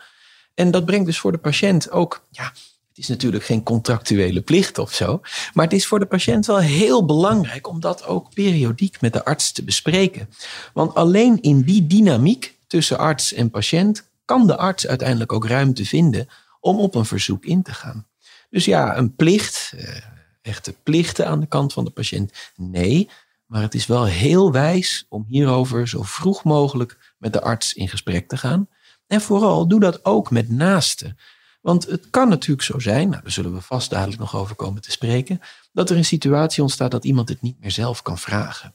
En 0.55 0.70
dat 0.70 0.85
brengt 0.85 1.07
dus 1.07 1.18
voor 1.18 1.33
de 1.33 1.38
patiënt 1.38 1.90
ook, 1.90 2.26
ja, 2.31 2.52
het 2.98 3.06
is 3.06 3.12
natuurlijk 3.12 3.44
geen 3.44 3.62
contractuele 3.62 4.40
plicht 4.40 4.78
of 4.78 4.94
zo. 4.94 5.20
Maar 5.52 5.64
het 5.64 5.72
is 5.72 5.87
voor 5.87 5.98
de 5.98 6.06
patiënt 6.06 6.46
wel 6.46 6.58
heel 6.58 7.04
belangrijk 7.04 7.68
om 7.68 7.80
dat 7.80 8.04
ook 8.04 8.34
periodiek 8.34 9.00
met 9.00 9.12
de 9.12 9.24
arts 9.24 9.52
te 9.52 9.64
bespreken. 9.64 10.28
Want 10.72 10.94
alleen 10.94 11.42
in 11.42 11.62
die 11.62 11.87
dynamiek 11.87 12.58
tussen 12.66 12.98
arts 12.98 13.32
en 13.32 13.50
patiënt 13.50 14.08
kan 14.24 14.46
de 14.46 14.56
arts 14.56 14.87
uiteindelijk 14.87 15.32
ook 15.32 15.46
ruimte 15.46 15.84
vinden 15.84 16.28
om 16.61 16.78
op 16.78 16.94
een 16.94 17.04
verzoek 17.04 17.44
in 17.44 17.62
te 17.62 17.72
gaan. 17.72 18.06
Dus 18.50 18.64
ja, 18.64 18.96
een 18.96 19.14
plicht, 19.14 19.72
eh, 19.76 19.96
echte 20.42 20.74
plichten 20.82 21.26
aan 21.26 21.40
de 21.40 21.46
kant 21.46 21.72
van 21.72 21.84
de 21.84 21.90
patiënt, 21.90 22.32
nee. 22.56 23.08
Maar 23.46 23.62
het 23.62 23.74
is 23.74 23.87
wel 23.87 24.04
heel 24.04 24.52
wijs 24.52 25.06
om 25.08 25.24
hierover 25.28 25.88
zo 25.88 26.02
vroeg 26.02 26.44
mogelijk 26.44 27.14
met 27.18 27.32
de 27.32 27.40
arts 27.40 27.74
in 27.74 27.88
gesprek 27.88 28.28
te 28.28 28.37
gaan. 28.37 28.68
En 29.06 29.20
vooral 29.20 29.68
doe 29.68 29.80
dat 29.80 30.04
ook 30.04 30.30
met 30.30 30.48
naasten. 30.48 31.16
Want 31.61 31.87
het 31.87 32.11
kan 32.11 32.29
natuurlijk 32.29 32.62
zo 32.62 32.79
zijn, 32.79 33.09
nou, 33.09 33.23
daar 33.23 33.33
zullen 33.33 33.55
we 33.55 33.61
vast 33.61 33.90
dadelijk 33.90 34.21
nog 34.21 34.37
over 34.37 34.57
komen 34.57 34.83
te 34.83 34.90
spreken, 34.90 35.40
dat 35.73 35.90
er 35.90 35.97
een 35.97 36.05
situatie 36.05 36.62
ontstaat 36.62 36.90
dat 36.90 37.05
iemand 37.05 37.29
het 37.29 37.42
niet 37.42 37.61
meer 37.61 37.71
zelf 37.71 38.03
kan 38.03 38.18
vragen. 38.18 38.75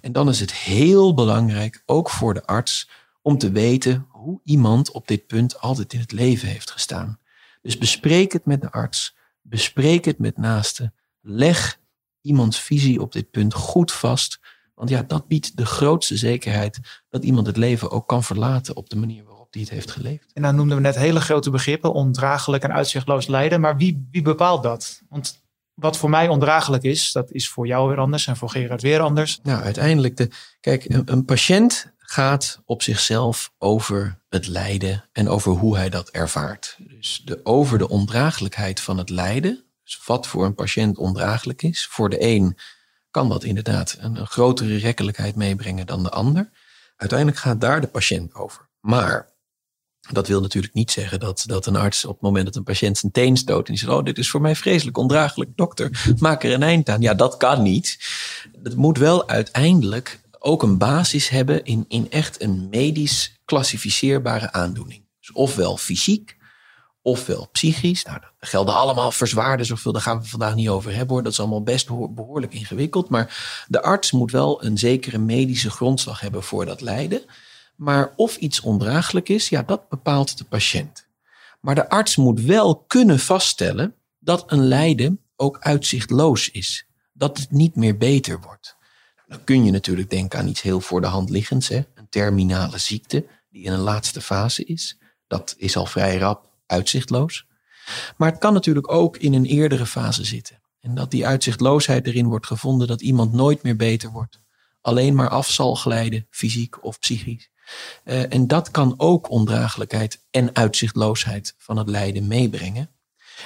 En 0.00 0.12
dan 0.12 0.28
is 0.28 0.40
het 0.40 0.52
heel 0.52 1.14
belangrijk, 1.14 1.82
ook 1.86 2.10
voor 2.10 2.34
de 2.34 2.46
arts, 2.46 2.88
om 3.22 3.38
te 3.38 3.50
weten 3.50 4.06
hoe 4.08 4.40
iemand 4.44 4.90
op 4.90 5.08
dit 5.08 5.26
punt 5.26 5.60
altijd 5.60 5.92
in 5.92 6.00
het 6.00 6.12
leven 6.12 6.48
heeft 6.48 6.70
gestaan. 6.70 7.18
Dus 7.62 7.78
bespreek 7.78 8.32
het 8.32 8.44
met 8.44 8.60
de 8.60 8.70
arts, 8.70 9.16
bespreek 9.42 10.04
het 10.04 10.18
met 10.18 10.36
naasten, 10.36 10.94
leg 11.20 11.78
iemands 12.20 12.60
visie 12.60 13.00
op 13.00 13.12
dit 13.12 13.30
punt 13.30 13.54
goed 13.54 13.92
vast, 13.92 14.40
want 14.74 14.92
ja, 14.92 15.02
dat 15.02 15.28
biedt 15.28 15.56
de 15.56 15.66
grootste 15.66 16.16
zekerheid 16.16 16.80
dat 17.08 17.24
iemand 17.24 17.46
het 17.46 17.56
leven 17.56 17.90
ook 17.90 18.08
kan 18.08 18.22
verlaten 18.22 18.76
op 18.76 18.90
de 18.90 18.96
manier 18.96 19.24
hij 19.50 19.62
het 19.62 19.70
heeft 19.70 19.90
geleefd. 19.90 20.32
En 20.32 20.42
dan 20.42 20.54
noemden 20.56 20.76
we 20.76 20.82
net 20.82 20.96
hele 20.96 21.20
grote 21.20 21.50
begrippen, 21.50 21.92
ondraaglijk 21.92 22.62
en 22.62 22.72
uitzichtloos 22.72 23.26
lijden, 23.26 23.60
maar 23.60 23.76
wie, 23.76 24.08
wie 24.10 24.22
bepaalt 24.22 24.62
dat? 24.62 25.02
Want 25.08 25.42
wat 25.74 25.96
voor 25.96 26.10
mij 26.10 26.28
ondraaglijk 26.28 26.82
is, 26.82 27.12
dat 27.12 27.30
is 27.30 27.48
voor 27.48 27.66
jou 27.66 27.88
weer 27.88 27.98
anders 27.98 28.26
en 28.26 28.36
voor 28.36 28.50
Gerard 28.50 28.82
weer 28.82 29.00
anders. 29.00 29.40
Nou, 29.42 29.62
uiteindelijk, 29.62 30.16
de, 30.16 30.30
kijk, 30.60 30.84
een, 30.84 31.02
een 31.04 31.24
patiënt 31.24 31.92
gaat 31.98 32.62
op 32.64 32.82
zichzelf 32.82 33.52
over 33.58 34.20
het 34.28 34.46
lijden 34.46 35.08
en 35.12 35.28
over 35.28 35.52
hoe 35.52 35.76
hij 35.76 35.88
dat 35.88 36.08
ervaart. 36.08 36.76
Dus 36.78 37.22
de, 37.24 37.40
over 37.44 37.78
de 37.78 37.88
ondraaglijkheid 37.88 38.80
van 38.80 38.98
het 38.98 39.10
lijden, 39.10 39.64
dus 39.82 40.00
wat 40.06 40.26
voor 40.26 40.44
een 40.44 40.54
patiënt 40.54 40.98
ondraaglijk 40.98 41.62
is. 41.62 41.86
Voor 41.86 42.08
de 42.08 42.22
een 42.22 42.56
kan 43.10 43.28
dat 43.28 43.44
inderdaad 43.44 43.96
een, 44.00 44.16
een 44.16 44.26
grotere 44.26 44.76
rekkelijkheid 44.76 45.36
meebrengen 45.36 45.86
dan 45.86 46.02
de 46.02 46.10
ander. 46.10 46.50
Uiteindelijk 46.96 47.38
gaat 47.38 47.60
daar 47.60 47.80
de 47.80 47.86
patiënt 47.86 48.34
over. 48.34 48.68
Maar 48.80 49.29
dat 50.12 50.28
wil 50.28 50.40
natuurlijk 50.40 50.74
niet 50.74 50.90
zeggen 50.90 51.20
dat, 51.20 51.44
dat 51.46 51.66
een 51.66 51.76
arts 51.76 52.04
op 52.04 52.12
het 52.12 52.22
moment 52.22 52.44
dat 52.44 52.56
een 52.56 52.62
patiënt 52.62 52.98
zijn 52.98 53.12
teen 53.12 53.36
stoot 53.36 53.66
en 53.66 53.72
die 53.72 53.82
zegt, 53.82 53.92
oh, 53.92 54.04
dit 54.04 54.18
is 54.18 54.30
voor 54.30 54.40
mij 54.40 54.56
vreselijk 54.56 54.98
ondraaglijk, 54.98 55.50
dokter, 55.54 56.14
maak 56.18 56.44
er 56.44 56.52
een 56.52 56.62
eind 56.62 56.88
aan. 56.88 57.00
Ja, 57.00 57.14
dat 57.14 57.36
kan 57.36 57.62
niet. 57.62 57.98
Het 58.62 58.76
moet 58.76 58.98
wel 58.98 59.28
uiteindelijk 59.28 60.20
ook 60.38 60.62
een 60.62 60.78
basis 60.78 61.28
hebben 61.28 61.64
in, 61.64 61.84
in 61.88 62.10
echt 62.10 62.42
een 62.42 62.68
medisch 62.70 63.40
klassificeerbare 63.44 64.52
aandoening. 64.52 65.04
Dus 65.20 65.32
ofwel 65.32 65.76
fysiek, 65.76 66.36
ofwel 67.02 67.48
psychisch. 67.52 68.04
Nou, 68.04 68.18
er 68.38 68.46
gelden 68.46 68.74
allemaal 68.74 69.12
verzwaarden 69.12 69.66
zoveel, 69.66 69.92
daar 69.92 70.02
gaan 70.02 70.20
we 70.20 70.28
vandaag 70.28 70.54
niet 70.54 70.68
over 70.68 70.94
hebben 70.94 71.14
hoor. 71.14 71.22
Dat 71.22 71.32
is 71.32 71.40
allemaal 71.40 71.62
best 71.62 71.88
behoorlijk 72.14 72.54
ingewikkeld. 72.54 73.08
Maar 73.08 73.64
de 73.68 73.82
arts 73.82 74.12
moet 74.12 74.30
wel 74.30 74.64
een 74.64 74.78
zekere 74.78 75.18
medische 75.18 75.70
grondslag 75.70 76.20
hebben 76.20 76.42
voor 76.42 76.66
dat 76.66 76.80
lijden. 76.80 77.22
Maar 77.80 78.12
of 78.16 78.36
iets 78.36 78.60
ondraaglijk 78.60 79.28
is, 79.28 79.48
ja, 79.48 79.62
dat 79.62 79.88
bepaalt 79.88 80.38
de 80.38 80.44
patiënt. 80.44 81.06
Maar 81.60 81.74
de 81.74 81.88
arts 81.88 82.16
moet 82.16 82.40
wel 82.40 82.76
kunnen 82.76 83.18
vaststellen 83.18 83.94
dat 84.18 84.52
een 84.52 84.66
lijden 84.66 85.20
ook 85.36 85.58
uitzichtloos 85.60 86.50
is. 86.50 86.86
Dat 87.12 87.38
het 87.38 87.50
niet 87.50 87.76
meer 87.76 87.96
beter 87.96 88.40
wordt. 88.40 88.76
Dan 89.26 89.44
kun 89.44 89.64
je 89.64 89.70
natuurlijk 89.70 90.10
denken 90.10 90.38
aan 90.38 90.48
iets 90.48 90.62
heel 90.62 90.80
voor 90.80 91.00
de 91.00 91.06
hand 91.06 91.30
liggends. 91.30 91.68
Hè? 91.68 91.76
Een 91.94 92.08
terminale 92.08 92.78
ziekte 92.78 93.26
die 93.50 93.64
in 93.64 93.72
een 93.72 93.78
laatste 93.78 94.20
fase 94.20 94.64
is. 94.64 94.98
Dat 95.26 95.54
is 95.58 95.76
al 95.76 95.86
vrij 95.86 96.16
rap 96.16 96.48
uitzichtloos. 96.66 97.46
Maar 98.16 98.30
het 98.30 98.40
kan 98.40 98.52
natuurlijk 98.52 98.92
ook 98.92 99.16
in 99.16 99.34
een 99.34 99.46
eerdere 99.46 99.86
fase 99.86 100.24
zitten. 100.24 100.60
En 100.80 100.94
dat 100.94 101.10
die 101.10 101.26
uitzichtloosheid 101.26 102.06
erin 102.06 102.26
wordt 102.26 102.46
gevonden 102.46 102.86
dat 102.86 103.00
iemand 103.00 103.32
nooit 103.32 103.62
meer 103.62 103.76
beter 103.76 104.10
wordt. 104.10 104.40
Alleen 104.80 105.14
maar 105.14 105.28
af 105.28 105.50
zal 105.50 105.74
glijden, 105.74 106.26
fysiek 106.30 106.84
of 106.84 106.98
psychisch. 106.98 107.50
Uh, 108.04 108.32
en 108.32 108.46
dat 108.46 108.70
kan 108.70 108.94
ook 108.96 109.30
ondraaglijkheid 109.30 110.20
en 110.30 110.54
uitzichtloosheid 110.54 111.54
van 111.58 111.76
het 111.76 111.88
lijden 111.88 112.26
meebrengen. 112.26 112.90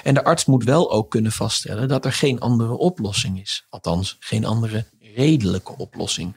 En 0.03 0.13
de 0.13 0.23
arts 0.23 0.45
moet 0.45 0.63
wel 0.63 0.91
ook 0.91 1.11
kunnen 1.11 1.31
vaststellen 1.31 1.87
dat 1.87 2.05
er 2.05 2.13
geen 2.13 2.39
andere 2.39 2.77
oplossing 2.77 3.41
is. 3.41 3.65
Althans, 3.69 4.17
geen 4.19 4.45
andere 4.45 4.85
redelijke 4.99 5.77
oplossing. 5.77 6.35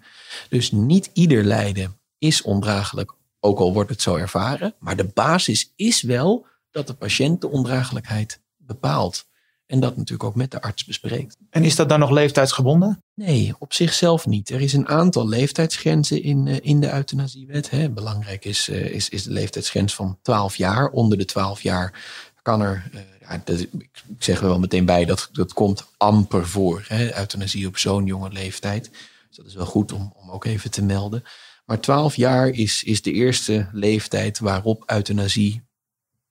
Dus 0.48 0.70
niet 0.70 1.10
ieder 1.12 1.44
lijden 1.44 2.00
is 2.18 2.42
ondraaglijk, 2.42 3.14
ook 3.40 3.58
al 3.58 3.72
wordt 3.72 3.90
het 3.90 4.02
zo 4.02 4.16
ervaren. 4.16 4.74
Maar 4.78 4.96
de 4.96 5.10
basis 5.14 5.72
is 5.76 6.02
wel 6.02 6.46
dat 6.70 6.86
de 6.86 6.94
patiënt 6.94 7.40
de 7.40 7.48
ondraaglijkheid 7.48 8.40
bepaalt. 8.56 9.27
En 9.68 9.80
dat 9.80 9.96
natuurlijk 9.96 10.28
ook 10.28 10.34
met 10.34 10.50
de 10.50 10.62
arts 10.62 10.84
bespreekt. 10.84 11.36
En 11.50 11.64
is 11.64 11.76
dat 11.76 11.88
dan 11.88 11.98
nog 11.98 12.10
leeftijdsgebonden? 12.10 13.02
Nee, 13.14 13.54
op 13.58 13.72
zichzelf 13.72 14.26
niet. 14.26 14.50
Er 14.50 14.60
is 14.60 14.72
een 14.72 14.88
aantal 14.88 15.28
leeftijdsgrenzen 15.28 16.22
in, 16.22 16.46
uh, 16.46 16.56
in 16.60 16.80
de 16.80 16.92
euthanasiewet. 16.92 17.70
Hè. 17.70 17.90
Belangrijk 17.90 18.44
is, 18.44 18.68
uh, 18.68 18.84
is, 18.84 19.08
is 19.08 19.22
de 19.22 19.30
leeftijdsgrens 19.30 19.94
van 19.94 20.18
12 20.22 20.56
jaar. 20.56 20.88
Onder 20.88 21.18
de 21.18 21.24
12 21.24 21.60
jaar 21.60 22.04
kan 22.42 22.60
er, 22.60 22.90
uh, 22.94 23.00
ja, 23.20 23.42
dat, 23.44 23.60
ik 23.60 23.90
zeg 24.18 24.40
er 24.40 24.46
wel 24.46 24.58
meteen 24.58 24.84
bij, 24.84 25.04
dat, 25.04 25.28
dat 25.32 25.52
komt 25.52 25.86
amper 25.96 26.46
voor. 26.46 26.84
Hè. 26.86 27.18
Euthanasie 27.18 27.66
op 27.66 27.78
zo'n 27.78 28.06
jonge 28.06 28.30
leeftijd. 28.30 28.90
Dus 29.28 29.36
dat 29.36 29.46
is 29.46 29.54
wel 29.54 29.66
goed 29.66 29.92
om, 29.92 30.12
om 30.16 30.30
ook 30.30 30.44
even 30.44 30.70
te 30.70 30.82
melden. 30.82 31.22
Maar 31.64 31.80
12 31.80 32.16
jaar 32.16 32.48
is, 32.48 32.84
is 32.84 33.02
de 33.02 33.12
eerste 33.12 33.68
leeftijd 33.72 34.38
waarop 34.38 34.82
euthanasie 34.86 35.62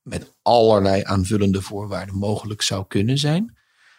met 0.07 0.33
allerlei 0.41 1.03
aanvullende 1.03 1.61
voorwaarden 1.61 2.15
mogelijk 2.15 2.61
zou 2.61 2.85
kunnen 2.87 3.17
zijn. 3.17 3.57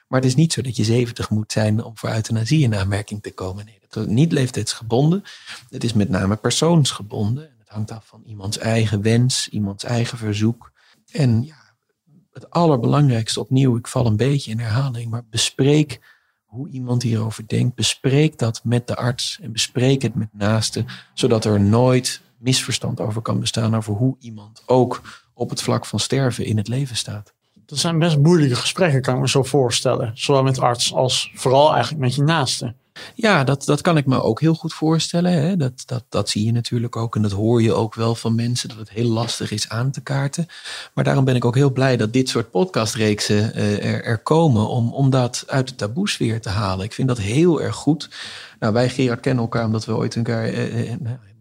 Maar 0.08 0.20
het 0.20 0.28
is 0.28 0.34
niet 0.34 0.52
zo 0.52 0.62
dat 0.62 0.76
je 0.76 0.84
70 0.84 1.30
moet 1.30 1.52
zijn 1.52 1.84
om 1.84 1.98
voor 1.98 2.10
euthanasie 2.10 2.62
in 2.62 2.74
aanmerking 2.74 3.22
te 3.22 3.34
komen. 3.34 3.64
Nee, 3.64 3.78
dat 3.88 4.06
is 4.06 4.12
niet 4.12 4.32
leeftijdsgebonden. 4.32 5.22
Het 5.70 5.84
is 5.84 5.92
met 5.92 6.08
name 6.08 6.36
persoonsgebonden. 6.36 7.50
Het 7.58 7.68
hangt 7.68 7.90
af 7.90 8.06
van 8.06 8.22
iemands 8.26 8.58
eigen 8.58 9.02
wens, 9.02 9.48
iemands 9.48 9.84
eigen 9.84 10.18
verzoek. 10.18 10.72
En 11.12 11.44
ja, 11.44 11.74
het 12.32 12.50
allerbelangrijkste 12.50 13.40
opnieuw, 13.40 13.76
ik 13.76 13.86
val 13.86 14.06
een 14.06 14.16
beetje 14.16 14.50
in 14.50 14.58
herhaling, 14.58 15.10
maar 15.10 15.24
bespreek 15.30 16.00
hoe 16.44 16.68
iemand 16.68 17.02
hierover 17.02 17.48
denkt. 17.48 17.74
Bespreek 17.74 18.38
dat 18.38 18.64
met 18.64 18.86
de 18.86 18.96
arts 18.96 19.38
en 19.42 19.52
bespreek 19.52 20.02
het 20.02 20.14
met 20.14 20.28
naasten, 20.32 20.86
zodat 21.14 21.44
er 21.44 21.60
nooit 21.60 22.20
misverstand 22.38 23.00
over 23.00 23.22
kan 23.22 23.40
bestaan 23.40 23.76
over 23.76 23.94
hoe 23.94 24.16
iemand 24.18 24.62
ook 24.66 25.02
op 25.38 25.50
het 25.50 25.62
vlak 25.62 25.86
van 25.86 26.00
sterven 26.00 26.44
in 26.44 26.56
het 26.56 26.68
leven 26.68 26.96
staat. 26.96 27.32
Dat 27.66 27.78
zijn 27.78 27.98
best 27.98 28.18
moeilijke 28.18 28.56
gesprekken, 28.56 29.02
kan 29.02 29.14
ik 29.14 29.20
me 29.20 29.28
zo 29.28 29.42
voorstellen. 29.42 30.10
Zowel 30.14 30.42
met 30.42 30.60
arts 30.60 30.94
als 30.94 31.30
vooral 31.34 31.72
eigenlijk 31.72 32.02
met 32.02 32.14
je 32.14 32.22
naasten. 32.22 32.76
Ja, 33.14 33.44
dat, 33.44 33.64
dat 33.64 33.80
kan 33.80 33.96
ik 33.96 34.06
me 34.06 34.22
ook 34.22 34.40
heel 34.40 34.54
goed 34.54 34.74
voorstellen. 34.74 35.32
Hè. 35.32 35.56
Dat, 35.56 35.82
dat, 35.86 36.04
dat 36.08 36.28
zie 36.28 36.44
je 36.44 36.52
natuurlijk 36.52 36.96
ook 36.96 37.16
en 37.16 37.22
dat 37.22 37.32
hoor 37.32 37.62
je 37.62 37.72
ook 37.72 37.94
wel 37.94 38.14
van 38.14 38.34
mensen, 38.34 38.68
dat 38.68 38.78
het 38.78 38.90
heel 38.90 39.08
lastig 39.08 39.50
is 39.50 39.68
aan 39.68 39.90
te 39.90 40.00
kaarten. 40.00 40.46
Maar 40.94 41.04
daarom 41.04 41.24
ben 41.24 41.36
ik 41.36 41.44
ook 41.44 41.54
heel 41.54 41.72
blij 41.72 41.96
dat 41.96 42.12
dit 42.12 42.28
soort 42.28 42.50
podcastreeksen 42.50 43.58
uh, 43.58 43.84
er, 43.84 44.04
er, 44.04 44.18
komen 44.18 44.68
om, 44.68 44.92
om 44.92 45.10
dat 45.10 45.44
uit 45.46 45.68
de 45.68 45.74
taboesfeer 45.74 46.40
te 46.40 46.48
halen. 46.48 46.84
Ik 46.84 46.92
vind 46.92 47.08
dat 47.08 47.18
heel 47.18 47.62
erg 47.62 47.74
goed. 47.74 48.10
Nou, 48.58 48.72
wij 48.72 48.88
Gerard 48.88 49.20
kennen 49.20 49.42
elkaar 49.42 49.64
omdat 49.64 49.84
we 49.84 49.96
ooit 49.96 50.14
een 50.14 50.22
keer, 50.22 50.54
uh, 50.54 50.90
uh, 50.90 50.96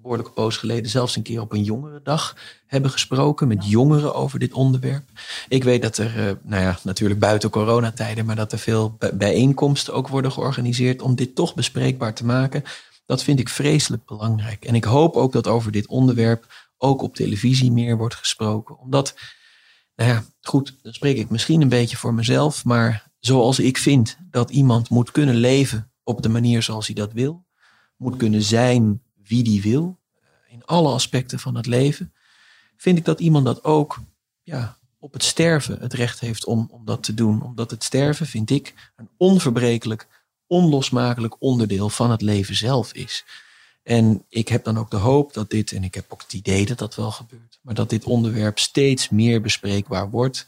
behoorlijke 0.07 0.41
poos 0.41 0.57
geleden 0.57 0.89
zelfs 0.89 1.15
een 1.15 1.21
keer 1.21 1.41
op 1.41 1.51
een 1.51 1.63
jongerendag 1.63 2.35
hebben 2.65 2.91
gesproken 2.91 3.47
met 3.47 3.69
jongeren 3.69 4.15
over 4.15 4.39
dit 4.39 4.53
onderwerp. 4.53 5.09
Ik 5.47 5.63
weet 5.63 5.81
dat 5.81 5.97
er, 5.97 6.17
uh, 6.17 6.31
nou 6.43 6.61
ja, 6.61 6.79
natuurlijk 6.83 7.19
buiten 7.19 7.49
coronatijden, 7.49 8.25
maar 8.25 8.35
dat 8.35 8.51
er 8.51 8.59
veel 8.59 8.97
bijeenkomsten 9.13 9.93
ook 9.93 10.07
worden 10.07 10.31
georganiseerd 10.31 11.01
om 11.01 11.15
dit 11.15 11.35
toch 11.35 11.55
bespreekbaar 11.55 12.13
te 12.13 12.25
maken. 12.25 12.63
Dat 13.05 13.23
vind 13.23 13.39
ik 13.39 13.49
vreselijk 13.49 14.05
belangrijk. 14.05 14.65
En 14.65 14.75
ik 14.75 14.83
hoop 14.83 15.15
ook 15.15 15.31
dat 15.31 15.47
over 15.47 15.71
dit 15.71 15.87
onderwerp 15.87 16.45
ook 16.77 17.01
op 17.01 17.15
televisie 17.15 17.71
meer 17.71 17.97
wordt 17.97 18.15
gesproken. 18.15 18.79
Omdat, 18.79 19.15
nou 19.95 20.09
ja, 20.09 20.23
goed, 20.41 20.75
dan 20.81 20.93
spreek 20.93 21.17
ik 21.17 21.29
misschien 21.29 21.61
een 21.61 21.69
beetje 21.69 21.97
voor 21.97 22.13
mezelf, 22.13 22.65
maar 22.65 23.11
zoals 23.19 23.59
ik 23.59 23.77
vind 23.77 24.17
dat 24.31 24.49
iemand 24.49 24.89
moet 24.89 25.11
kunnen 25.11 25.35
leven 25.35 25.91
op 26.03 26.21
de 26.21 26.29
manier 26.29 26.63
zoals 26.63 26.85
hij 26.85 26.95
dat 26.95 27.13
wil, 27.13 27.45
moet 27.97 28.17
kunnen 28.17 28.41
zijn 28.41 29.01
wie 29.27 29.43
die 29.43 29.61
wil, 29.61 29.97
in 30.49 30.65
alle 30.65 30.93
aspecten 30.93 31.39
van 31.39 31.55
het 31.55 31.65
leven, 31.65 32.13
vind 32.77 32.97
ik 32.97 33.05
dat 33.05 33.19
iemand 33.19 33.45
dat 33.45 33.63
ook 33.63 33.99
ja, 34.43 34.77
op 34.99 35.13
het 35.13 35.23
sterven 35.23 35.79
het 35.79 35.93
recht 35.93 36.19
heeft 36.19 36.45
om, 36.45 36.67
om 36.71 36.85
dat 36.85 37.03
te 37.03 37.13
doen. 37.13 37.41
Omdat 37.41 37.71
het 37.71 37.83
sterven, 37.83 38.25
vind 38.25 38.49
ik, 38.49 38.91
een 38.95 39.09
onverbrekelijk, 39.17 40.07
onlosmakelijk 40.47 41.35
onderdeel 41.39 41.89
van 41.89 42.11
het 42.11 42.21
leven 42.21 42.55
zelf 42.55 42.93
is. 42.93 43.25
En 43.83 44.23
ik 44.29 44.47
heb 44.47 44.63
dan 44.63 44.77
ook 44.77 44.91
de 44.91 44.97
hoop 44.97 45.33
dat 45.33 45.49
dit, 45.49 45.71
en 45.71 45.83
ik 45.83 45.93
heb 45.93 46.05
ook 46.07 46.21
het 46.21 46.33
idee 46.33 46.65
dat 46.65 46.77
dat 46.77 46.95
wel 46.95 47.11
gebeurt, 47.11 47.59
maar 47.61 47.73
dat 47.73 47.89
dit 47.89 48.03
onderwerp 48.03 48.59
steeds 48.59 49.09
meer 49.09 49.41
bespreekbaar 49.41 50.09
wordt. 50.09 50.45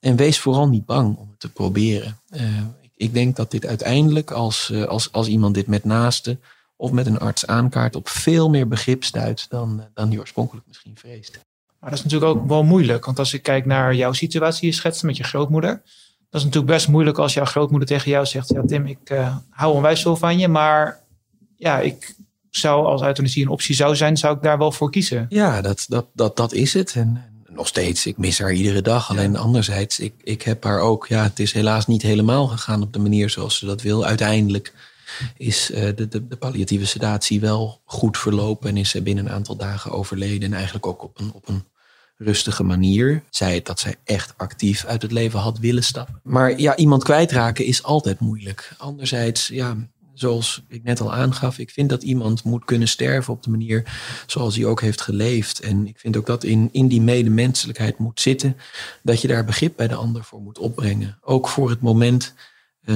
En 0.00 0.16
wees 0.16 0.38
vooral 0.38 0.68
niet 0.68 0.84
bang 0.84 1.16
om 1.16 1.28
het 1.30 1.40
te 1.40 1.48
proberen. 1.48 2.18
Uh, 2.30 2.60
ik, 2.96 3.12
denk 3.12 3.36
dat 3.36 3.50
dit 3.50 3.66
uiteindelijk, 3.66 4.30
als, 4.30 4.68
uh, 4.72 4.84
als, 4.84 5.12
als 5.12 5.26
iemand 5.26 5.54
dit 5.54 5.66
met 5.66 5.84
naasten 5.84 6.40
of 6.80 6.92
met 6.92 7.06
een 7.06 7.18
arts 7.18 7.46
aankaart, 7.46 7.96
op 7.96 8.08
veel 8.08 8.50
meer 8.50 8.68
begrip 8.68 9.04
stuit 9.04 9.46
dan, 9.48 9.84
dan 9.94 10.08
die 10.08 10.18
oorspronkelijk 10.18 10.66
misschien 10.66 10.96
vreest. 10.96 11.40
Maar 11.80 11.90
dat 11.90 11.98
is 11.98 12.04
natuurlijk 12.04 12.30
ook 12.36 12.48
wel 12.48 12.64
moeilijk. 12.64 13.04
Want 13.04 13.18
als 13.18 13.32
ik 13.32 13.42
kijk 13.42 13.66
naar 13.66 13.94
jouw 13.94 14.12
situatie, 14.12 14.68
je 14.68 14.74
schetst 14.74 15.02
met 15.02 15.16
je 15.16 15.24
grootmoeder. 15.24 15.82
Dat 16.30 16.40
is 16.40 16.44
natuurlijk 16.44 16.72
best 16.72 16.88
moeilijk 16.88 17.18
als 17.18 17.34
jouw 17.34 17.44
grootmoeder 17.44 17.88
tegen 17.88 18.10
jou 18.10 18.26
zegt: 18.26 18.48
Ja, 18.48 18.62
Tim, 18.66 18.86
ik 18.86 19.10
uh, 19.10 19.36
hou 19.50 19.74
onwijs 19.74 20.02
veel 20.02 20.16
van 20.16 20.38
je. 20.38 20.48
Maar 20.48 21.00
ja, 21.56 21.80
ik 21.80 22.14
zou 22.50 22.86
als 22.86 23.02
euthanasie 23.02 23.42
een 23.42 23.50
optie 23.50 23.74
zou 23.74 23.96
zijn, 23.96 24.16
zou 24.16 24.36
ik 24.36 24.42
daar 24.42 24.58
wel 24.58 24.72
voor 24.72 24.90
kiezen. 24.90 25.26
Ja, 25.28 25.60
dat, 25.60 25.84
dat, 25.88 26.06
dat, 26.12 26.36
dat 26.36 26.52
is 26.52 26.74
het. 26.74 26.94
En, 26.94 27.24
en 27.46 27.54
nog 27.54 27.66
steeds, 27.66 28.06
ik 28.06 28.16
mis 28.16 28.38
haar 28.38 28.52
iedere 28.52 28.82
dag. 28.82 29.10
Alleen 29.10 29.32
ja. 29.32 29.38
anderzijds, 29.38 29.98
ik, 29.98 30.14
ik 30.22 30.42
heb 30.42 30.64
haar 30.64 30.80
ook. 30.80 31.06
Ja, 31.06 31.22
het 31.22 31.38
is 31.38 31.52
helaas 31.52 31.86
niet 31.86 32.02
helemaal 32.02 32.46
gegaan 32.46 32.82
op 32.82 32.92
de 32.92 32.98
manier 32.98 33.30
zoals 33.30 33.58
ze 33.58 33.66
dat 33.66 33.82
wil. 33.82 34.04
Uiteindelijk 34.04 34.72
is 35.36 35.70
uh, 35.70 35.80
de, 35.80 36.08
de, 36.08 36.26
de, 36.26 36.36
palliatieve 36.36 36.86
sedatie 36.86 37.40
wel 37.40 37.80
goed 37.84 38.18
verlopen 38.18 38.68
en 38.68 38.76
is 38.76 38.90
ze 38.90 39.02
binnen 39.02 39.26
een 39.26 39.32
aantal 39.32 39.56
dagen 39.56 39.90
overleden. 39.90 40.42
En 40.42 40.52
eigenlijk 40.52 40.86
ook 40.86 41.02
op 41.02 41.20
een, 41.20 41.32
op 41.32 41.48
een 41.48 41.64
rustige 42.16 42.62
manier. 42.62 43.22
Zij 43.30 43.62
dat 43.62 43.80
zij 43.80 43.94
echt 44.04 44.34
actief 44.36 44.84
uit 44.84 45.02
het 45.02 45.12
leven 45.12 45.38
had 45.38 45.58
willen 45.58 45.84
stappen. 45.84 46.20
Maar 46.22 46.60
ja, 46.60 46.76
iemand 46.76 47.04
kwijtraken 47.04 47.64
is 47.64 47.82
altijd 47.82 48.20
moeilijk. 48.20 48.72
Anderzijds, 48.78 49.48
ja, 49.48 49.76
zoals 50.18 50.62
ik 50.68 50.84
net 50.84 51.00
al 51.00 51.14
aangaf, 51.14 51.58
ik 51.58 51.70
vind 51.70 51.88
dat 51.88 52.02
iemand 52.02 52.44
moet 52.44 52.64
kunnen 52.64 52.88
sterven 52.88 53.32
op 53.32 53.42
de 53.42 53.50
manier 53.50 53.84
zoals 54.26 54.56
hij 54.56 54.64
ook 54.64 54.80
heeft 54.80 55.00
geleefd. 55.00 55.60
En 55.60 55.86
ik 55.86 55.98
vind 55.98 56.16
ook 56.16 56.26
dat 56.26 56.44
in, 56.44 56.68
in 56.72 56.88
die 56.88 57.00
medemenselijkheid 57.00 57.98
moet 57.98 58.20
zitten, 58.20 58.56
dat 59.02 59.20
je 59.20 59.28
daar 59.28 59.44
begrip 59.44 59.76
bij 59.76 59.88
de 59.88 59.94
ander 59.94 60.24
voor 60.24 60.40
moet 60.40 60.58
opbrengen. 60.58 61.18
Ook 61.20 61.48
voor 61.48 61.70
het 61.70 61.80
moment 61.80 62.34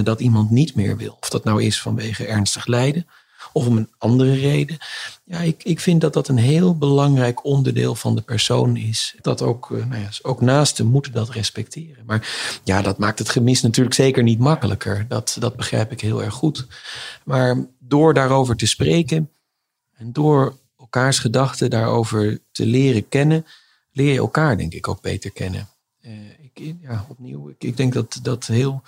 dat 0.02 0.20
iemand 0.20 0.50
niet 0.50 0.74
meer 0.74 0.96
wil. 0.96 1.16
Of 1.20 1.28
dat 1.28 1.44
nou 1.44 1.62
is 1.62 1.80
vanwege 1.80 2.26
ernstig 2.26 2.66
lijden 2.66 3.06
of 3.52 3.66
om 3.66 3.76
een 3.76 3.90
andere 3.98 4.34
reden. 4.34 4.76
Ja, 5.24 5.38
ik, 5.38 5.64
ik 5.64 5.80
vind 5.80 6.00
dat 6.00 6.12
dat 6.12 6.28
een 6.28 6.36
heel 6.36 6.76
belangrijk 6.76 7.44
onderdeel 7.44 7.94
van 7.94 8.14
de 8.14 8.20
persoon 8.20 8.76
is. 8.76 9.14
Dat 9.20 9.42
ook, 9.42 9.70
uh, 9.70 9.86
nou 9.86 10.00
ja, 10.00 10.08
ook 10.22 10.40
naasten 10.40 10.86
moeten 10.86 11.12
dat 11.12 11.30
respecteren. 11.30 12.04
Maar 12.06 12.28
ja, 12.64 12.82
dat 12.82 12.98
maakt 12.98 13.18
het 13.18 13.28
gemis 13.28 13.62
natuurlijk 13.62 13.94
zeker 13.94 14.22
niet 14.22 14.38
makkelijker. 14.38 15.04
Dat, 15.08 15.36
dat 15.38 15.56
begrijp 15.56 15.92
ik 15.92 16.00
heel 16.00 16.22
erg 16.22 16.34
goed. 16.34 16.66
Maar 17.24 17.66
door 17.78 18.14
daarover 18.14 18.56
te 18.56 18.66
spreken 18.66 19.30
en 19.96 20.12
door 20.12 20.58
elkaars 20.78 21.18
gedachten 21.18 21.70
daarover 21.70 22.40
te 22.52 22.66
leren 22.66 23.08
kennen, 23.08 23.46
leer 23.92 24.12
je 24.12 24.18
elkaar 24.18 24.56
denk 24.56 24.72
ik 24.72 24.88
ook 24.88 25.00
beter 25.00 25.30
kennen. 25.30 25.68
Uh, 26.00 26.12
ik, 26.40 26.74
ja, 26.80 27.06
opnieuw, 27.08 27.48
ik, 27.48 27.64
ik 27.64 27.76
denk 27.76 27.92
dat 27.92 28.18
dat 28.22 28.46
heel 28.46 28.82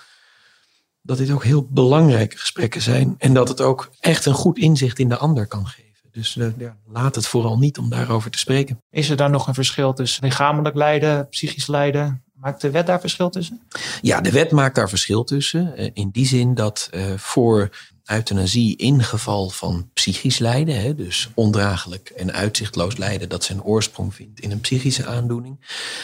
dat 1.05 1.17
dit 1.17 1.31
ook 1.31 1.43
heel 1.43 1.67
belangrijke 1.69 2.37
gesprekken 2.37 2.81
zijn. 2.81 3.15
En 3.17 3.33
dat 3.33 3.47
het 3.47 3.61
ook 3.61 3.91
echt 3.99 4.25
een 4.25 4.33
goed 4.33 4.57
inzicht 4.57 4.99
in 4.99 5.09
de 5.09 5.17
ander 5.17 5.47
kan 5.47 5.67
geven. 5.67 5.83
Dus 6.11 6.35
uh, 6.35 6.47
ja, 6.57 6.77
laat 6.87 7.15
het 7.15 7.27
vooral 7.27 7.57
niet 7.57 7.77
om 7.77 7.89
daarover 7.89 8.31
te 8.31 8.37
spreken. 8.37 8.77
Is 8.89 9.09
er 9.09 9.15
dan 9.15 9.31
nog 9.31 9.47
een 9.47 9.53
verschil 9.53 9.93
tussen 9.93 10.23
lichamelijk 10.23 10.75
lijden, 10.75 11.29
psychisch 11.29 11.67
lijden? 11.67 12.23
Maakt 12.33 12.61
de 12.61 12.71
wet 12.71 12.87
daar 12.87 12.99
verschil 12.99 13.29
tussen? 13.29 13.61
Ja, 14.01 14.21
de 14.21 14.31
wet 14.31 14.51
maakt 14.51 14.75
daar 14.75 14.89
verschil 14.89 15.23
tussen. 15.23 15.73
Uh, 15.77 15.89
in 15.93 16.09
die 16.09 16.25
zin 16.25 16.53
dat 16.53 16.89
uh, 16.93 17.03
voor 17.17 17.69
euthanasie 18.05 18.77
in 18.77 19.03
geval 19.03 19.49
van 19.49 19.89
psychisch 19.93 20.37
lijden, 20.37 20.81
hè, 20.81 20.95
dus 20.95 21.29
ondraaglijk 21.33 22.09
en 22.09 22.33
uitzichtloos 22.33 22.97
lijden 22.97 23.29
dat 23.29 23.43
zijn 23.43 23.63
oorsprong 23.63 24.15
vindt 24.15 24.39
in 24.39 24.51
een 24.51 24.59
psychische 24.59 25.05
aandoening, 25.05 25.59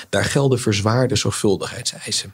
daar 0.09 0.25
gelden 0.25 0.59
verzwaarde 0.59 1.15
zorgvuldigheidseisen. 1.15 2.33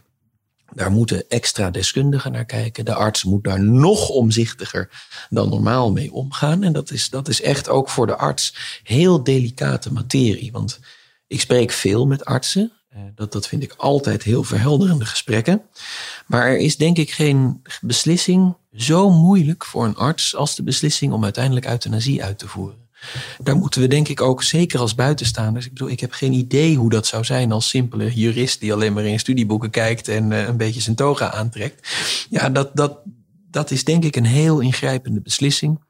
Daar 0.77 0.91
moeten 0.91 1.29
extra 1.29 1.69
deskundigen 1.69 2.31
naar 2.31 2.45
kijken. 2.45 2.85
De 2.85 2.93
arts 2.93 3.23
moet 3.23 3.43
daar 3.43 3.63
nog 3.63 4.09
omzichtiger 4.09 4.89
dan 5.29 5.49
normaal 5.49 5.91
mee 5.91 6.13
omgaan. 6.13 6.63
En 6.63 6.73
dat 6.73 6.91
is, 6.91 7.09
dat 7.09 7.27
is 7.27 7.41
echt 7.41 7.69
ook 7.69 7.89
voor 7.89 8.07
de 8.07 8.17
arts 8.17 8.79
heel 8.83 9.23
delicate 9.23 9.93
materie. 9.93 10.51
Want 10.51 10.79
ik 11.27 11.41
spreek 11.41 11.71
veel 11.71 12.07
met 12.07 12.25
artsen. 12.25 12.71
Dat, 13.15 13.31
dat 13.31 13.47
vind 13.47 13.63
ik 13.63 13.73
altijd 13.77 14.23
heel 14.23 14.43
verhelderende 14.43 15.05
gesprekken. 15.05 15.61
Maar 16.25 16.47
er 16.47 16.57
is 16.57 16.77
denk 16.77 16.97
ik 16.97 17.11
geen 17.11 17.61
beslissing 17.81 18.55
zo 18.71 19.09
moeilijk 19.09 19.65
voor 19.65 19.85
een 19.85 19.95
arts 19.95 20.35
als 20.35 20.55
de 20.55 20.63
beslissing 20.63 21.13
om 21.13 21.23
uiteindelijk 21.23 21.65
euthanasie 21.65 22.23
uit 22.23 22.39
te 22.39 22.47
voeren. 22.47 22.86
Daar 23.43 23.55
moeten 23.55 23.81
we 23.81 23.87
denk 23.87 24.07
ik 24.07 24.21
ook, 24.21 24.43
zeker 24.43 24.79
als 24.79 24.95
buitenstaanders. 24.95 25.65
Ik 25.65 25.73
bedoel, 25.73 25.89
ik 25.89 25.99
heb 25.99 26.11
geen 26.11 26.33
idee 26.33 26.75
hoe 26.75 26.89
dat 26.89 27.07
zou 27.07 27.23
zijn 27.23 27.51
als 27.51 27.69
simpele 27.69 28.13
jurist 28.13 28.59
die 28.59 28.73
alleen 28.73 28.93
maar 28.93 29.05
in 29.05 29.19
studieboeken 29.19 29.69
kijkt 29.69 30.07
en 30.07 30.31
uh, 30.31 30.47
een 30.47 30.57
beetje 30.57 30.81
zijn 30.81 30.95
toga 30.95 31.31
aantrekt. 31.31 31.87
Ja, 32.29 32.49
dat, 32.49 32.75
dat, 32.75 32.99
dat 33.49 33.71
is 33.71 33.83
denk 33.83 34.03
ik 34.03 34.15
een 34.15 34.25
heel 34.25 34.59
ingrijpende 34.59 35.21
beslissing. 35.21 35.83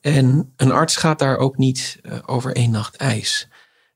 En 0.00 0.52
een 0.56 0.72
arts 0.72 0.96
gaat 0.96 1.18
daar 1.18 1.36
ook 1.36 1.56
niet 1.56 1.98
uh, 2.02 2.18
over 2.26 2.56
één 2.56 2.70
nacht 2.70 2.96
ijs. 2.96 3.48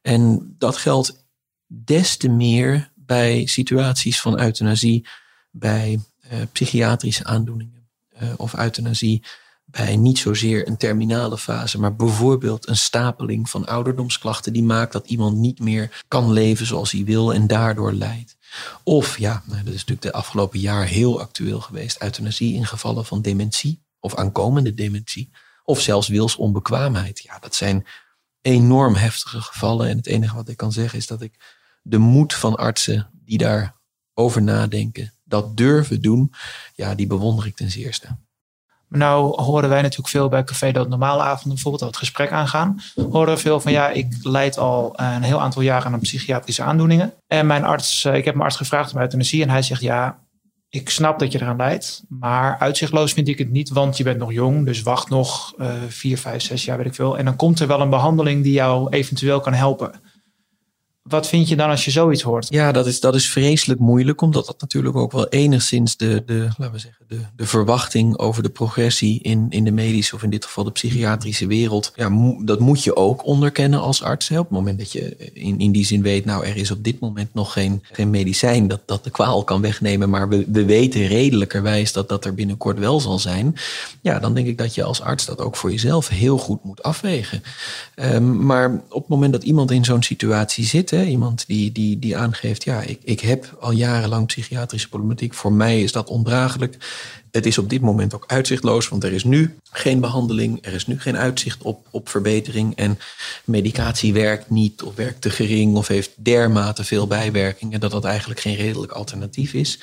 En 0.02 0.54
dat 0.58 0.76
geldt 0.76 1.24
des 1.66 2.16
te 2.16 2.28
meer 2.28 2.92
bij 2.94 3.46
situaties 3.46 4.20
van 4.20 4.40
euthanasie, 4.40 5.06
bij 5.50 6.00
uh, 6.32 6.38
psychiatrische 6.52 7.24
aandoeningen 7.24 7.88
of 8.36 8.54
euthanasie 8.54 9.22
bij 9.66 9.96
niet 9.96 10.18
zozeer 10.18 10.68
een 10.68 10.76
terminale 10.76 11.38
fase, 11.38 11.80
maar 11.80 11.96
bijvoorbeeld 11.96 12.68
een 12.68 12.76
stapeling 12.76 13.50
van 13.50 13.66
ouderdomsklachten 13.66 14.52
die 14.52 14.62
maakt 14.62 14.92
dat 14.92 15.06
iemand 15.06 15.36
niet 15.36 15.60
meer 15.60 16.04
kan 16.08 16.32
leven 16.32 16.66
zoals 16.66 16.92
hij 16.92 17.04
wil 17.04 17.34
en 17.34 17.46
daardoor 17.46 17.92
lijdt. 17.92 18.36
Of 18.82 19.18
ja, 19.18 19.42
nou, 19.44 19.58
dat 19.58 19.74
is 19.74 19.84
natuurlijk 19.84 20.02
de 20.02 20.12
afgelopen 20.12 20.60
jaar 20.60 20.84
heel 20.84 21.20
actueel 21.20 21.60
geweest, 21.60 22.02
euthanasie 22.02 22.54
in 22.54 22.66
gevallen 22.66 23.04
van 23.04 23.22
dementie 23.22 23.84
of 24.00 24.14
aankomende 24.14 24.74
dementie 24.74 25.30
of 25.64 25.80
zelfs 25.80 26.08
wilsonbekwaamheid. 26.08 27.22
Ja, 27.22 27.38
dat 27.38 27.54
zijn 27.54 27.86
enorm 28.40 28.94
heftige 28.94 29.40
gevallen 29.40 29.88
en 29.88 29.96
het 29.96 30.06
enige 30.06 30.34
wat 30.34 30.48
ik 30.48 30.56
kan 30.56 30.72
zeggen 30.72 30.98
is 30.98 31.06
dat 31.06 31.22
ik 31.22 31.64
de 31.82 31.98
moed 31.98 32.34
van 32.34 32.56
artsen 32.56 33.10
die 33.12 33.38
daarover 33.38 34.42
nadenken, 34.42 35.12
dat 35.24 35.56
durven 35.56 36.02
doen, 36.02 36.32
ja, 36.74 36.94
die 36.94 37.06
bewonder 37.06 37.46
ik 37.46 37.56
ten 37.56 37.70
zeerste. 37.70 38.16
Nou 38.88 39.42
horen 39.42 39.68
wij 39.68 39.82
natuurlijk 39.82 40.08
veel 40.08 40.28
bij 40.28 40.44
Café 40.44 40.72
Dood 40.72 40.88
Normale 40.88 41.22
Avonden 41.22 41.52
bijvoorbeeld 41.52 41.82
al 41.82 41.88
het 41.88 41.96
gesprek 41.96 42.32
aangaan. 42.32 42.80
Horen 43.10 43.34
we 43.34 43.40
veel 43.40 43.60
van 43.60 43.72
ja, 43.72 43.88
ik 43.88 44.06
leid 44.22 44.58
al 44.58 44.92
een 44.96 45.22
heel 45.22 45.40
aantal 45.40 45.62
jaren 45.62 45.92
aan 45.92 46.00
psychiatrische 46.00 46.62
aandoeningen. 46.62 47.12
En 47.26 47.46
mijn 47.46 47.64
arts, 47.64 48.04
eh, 48.04 48.14
ik 48.14 48.24
heb 48.24 48.34
mijn 48.34 48.46
arts 48.46 48.56
gevraagd 48.56 48.92
om 48.94 49.00
euthanasie 49.00 49.42
en 49.42 49.50
hij 49.50 49.62
zegt 49.62 49.80
ja, 49.80 50.18
ik 50.68 50.90
snap 50.90 51.18
dat 51.18 51.32
je 51.32 51.40
eraan 51.40 51.56
lijdt, 51.56 52.02
maar 52.08 52.58
uitzichtloos 52.58 53.12
vind 53.12 53.28
ik 53.28 53.38
het 53.38 53.50
niet, 53.50 53.68
want 53.68 53.96
je 53.96 54.04
bent 54.04 54.18
nog 54.18 54.32
jong, 54.32 54.64
dus 54.64 54.82
wacht 54.82 55.08
nog 55.08 55.54
uh, 55.58 55.68
vier, 55.88 56.18
vijf, 56.18 56.42
zes 56.42 56.64
jaar, 56.64 56.76
weet 56.76 56.86
ik 56.86 56.94
veel. 56.94 57.18
En 57.18 57.24
dan 57.24 57.36
komt 57.36 57.60
er 57.60 57.66
wel 57.66 57.80
een 57.80 57.90
behandeling 57.90 58.42
die 58.42 58.52
jou 58.52 58.90
eventueel 58.90 59.40
kan 59.40 59.52
helpen. 59.52 59.92
Wat 61.08 61.28
vind 61.28 61.48
je 61.48 61.56
dan 61.56 61.70
als 61.70 61.84
je 61.84 61.90
zoiets 61.90 62.22
hoort? 62.22 62.46
Ja, 62.50 62.72
dat 62.72 62.86
is, 62.86 63.00
dat 63.00 63.14
is 63.14 63.28
vreselijk 63.28 63.80
moeilijk, 63.80 64.20
omdat 64.20 64.46
dat 64.46 64.60
natuurlijk 64.60 64.96
ook 64.96 65.12
wel 65.12 65.28
enigszins 65.28 65.96
de, 65.96 66.22
de, 66.26 66.48
laten 66.58 66.72
we 66.72 66.78
zeggen, 66.78 67.04
de, 67.08 67.18
de 67.36 67.46
verwachting 67.46 68.18
over 68.18 68.42
de 68.42 68.48
progressie 68.48 69.20
in, 69.22 69.46
in 69.48 69.64
de 69.64 69.70
medische 69.70 70.14
of 70.14 70.22
in 70.22 70.30
dit 70.30 70.44
geval 70.44 70.64
de 70.64 70.70
psychiatrische 70.70 71.46
wereld. 71.46 71.92
Ja, 71.94 72.36
dat 72.44 72.60
moet 72.60 72.84
je 72.84 72.96
ook 72.96 73.26
onderkennen 73.26 73.80
als 73.80 74.02
arts. 74.02 74.30
Op 74.30 74.36
het 74.36 74.50
moment 74.50 74.78
dat 74.78 74.92
je 74.92 75.16
in, 75.32 75.58
in 75.58 75.72
die 75.72 75.86
zin 75.86 76.02
weet, 76.02 76.24
nou, 76.24 76.46
er 76.46 76.56
is 76.56 76.70
op 76.70 76.84
dit 76.84 77.00
moment 77.00 77.34
nog 77.34 77.52
geen, 77.52 77.82
geen 77.92 78.10
medicijn 78.10 78.68
dat, 78.68 78.80
dat 78.86 79.04
de 79.04 79.10
kwaal 79.10 79.44
kan 79.44 79.60
wegnemen, 79.60 80.10
maar 80.10 80.28
we, 80.28 80.44
we 80.48 80.64
weten 80.64 81.06
redelijkerwijs 81.06 81.92
dat 81.92 82.08
dat 82.08 82.24
er 82.24 82.34
binnenkort 82.34 82.78
wel 82.78 83.00
zal 83.00 83.18
zijn. 83.18 83.56
Ja, 84.00 84.18
dan 84.18 84.34
denk 84.34 84.46
ik 84.46 84.58
dat 84.58 84.74
je 84.74 84.82
als 84.82 85.00
arts 85.00 85.26
dat 85.26 85.40
ook 85.40 85.56
voor 85.56 85.70
jezelf 85.70 86.08
heel 86.08 86.38
goed 86.38 86.64
moet 86.64 86.82
afwegen. 86.82 87.42
Um, 87.96 88.44
maar 88.44 88.80
op 88.88 89.00
het 89.00 89.08
moment 89.08 89.32
dat 89.32 89.42
iemand 89.42 89.70
in 89.70 89.84
zo'n 89.84 90.02
situatie 90.02 90.64
zit, 90.64 90.92
Iemand 91.04 91.46
die, 91.46 91.72
die, 91.72 91.98
die 91.98 92.16
aangeeft, 92.16 92.64
ja, 92.64 92.80
ik, 92.80 93.00
ik 93.04 93.20
heb 93.20 93.56
al 93.60 93.70
jarenlang 93.70 94.26
psychiatrische 94.26 94.88
problematiek. 94.88 95.34
Voor 95.34 95.52
mij 95.52 95.82
is 95.82 95.92
dat 95.92 96.08
ondraaglijk. 96.08 96.76
Het 97.30 97.46
is 97.46 97.58
op 97.58 97.70
dit 97.70 97.80
moment 97.80 98.14
ook 98.14 98.24
uitzichtloos, 98.26 98.88
want 98.88 99.04
er 99.04 99.12
is 99.12 99.24
nu 99.24 99.58
geen 99.70 100.00
behandeling. 100.00 100.58
Er 100.66 100.72
is 100.72 100.86
nu 100.86 101.00
geen 101.00 101.16
uitzicht 101.16 101.62
op, 101.62 101.86
op 101.90 102.08
verbetering. 102.08 102.76
En 102.76 102.98
medicatie 103.44 104.12
werkt 104.12 104.50
niet 104.50 104.82
of 104.82 104.94
werkt 104.94 105.20
te 105.20 105.30
gering 105.30 105.76
of 105.76 105.86
heeft 105.86 106.10
dermate 106.16 106.84
veel 106.84 107.06
bijwerkingen 107.06 107.80
dat 107.80 107.90
dat 107.90 108.04
eigenlijk 108.04 108.40
geen 108.40 108.56
redelijk 108.56 108.92
alternatief 108.92 109.52
is. 109.52 109.78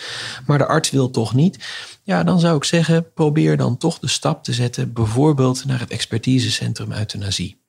Maar 0.45 0.57
de 0.57 0.67
arts 0.67 0.89
wil 0.89 1.09
toch 1.09 1.33
niet. 1.33 1.57
Ja, 2.03 2.23
dan 2.23 2.39
zou 2.39 2.55
ik 2.55 2.63
zeggen, 2.63 3.13
probeer 3.13 3.57
dan 3.57 3.77
toch 3.77 3.99
de 3.99 4.07
stap 4.07 4.43
te 4.43 4.53
zetten, 4.53 4.93
bijvoorbeeld 4.93 5.65
naar 5.65 5.79
het 5.79 5.91
expertisecentrum 5.91 6.91
euthanasie. 6.91 7.62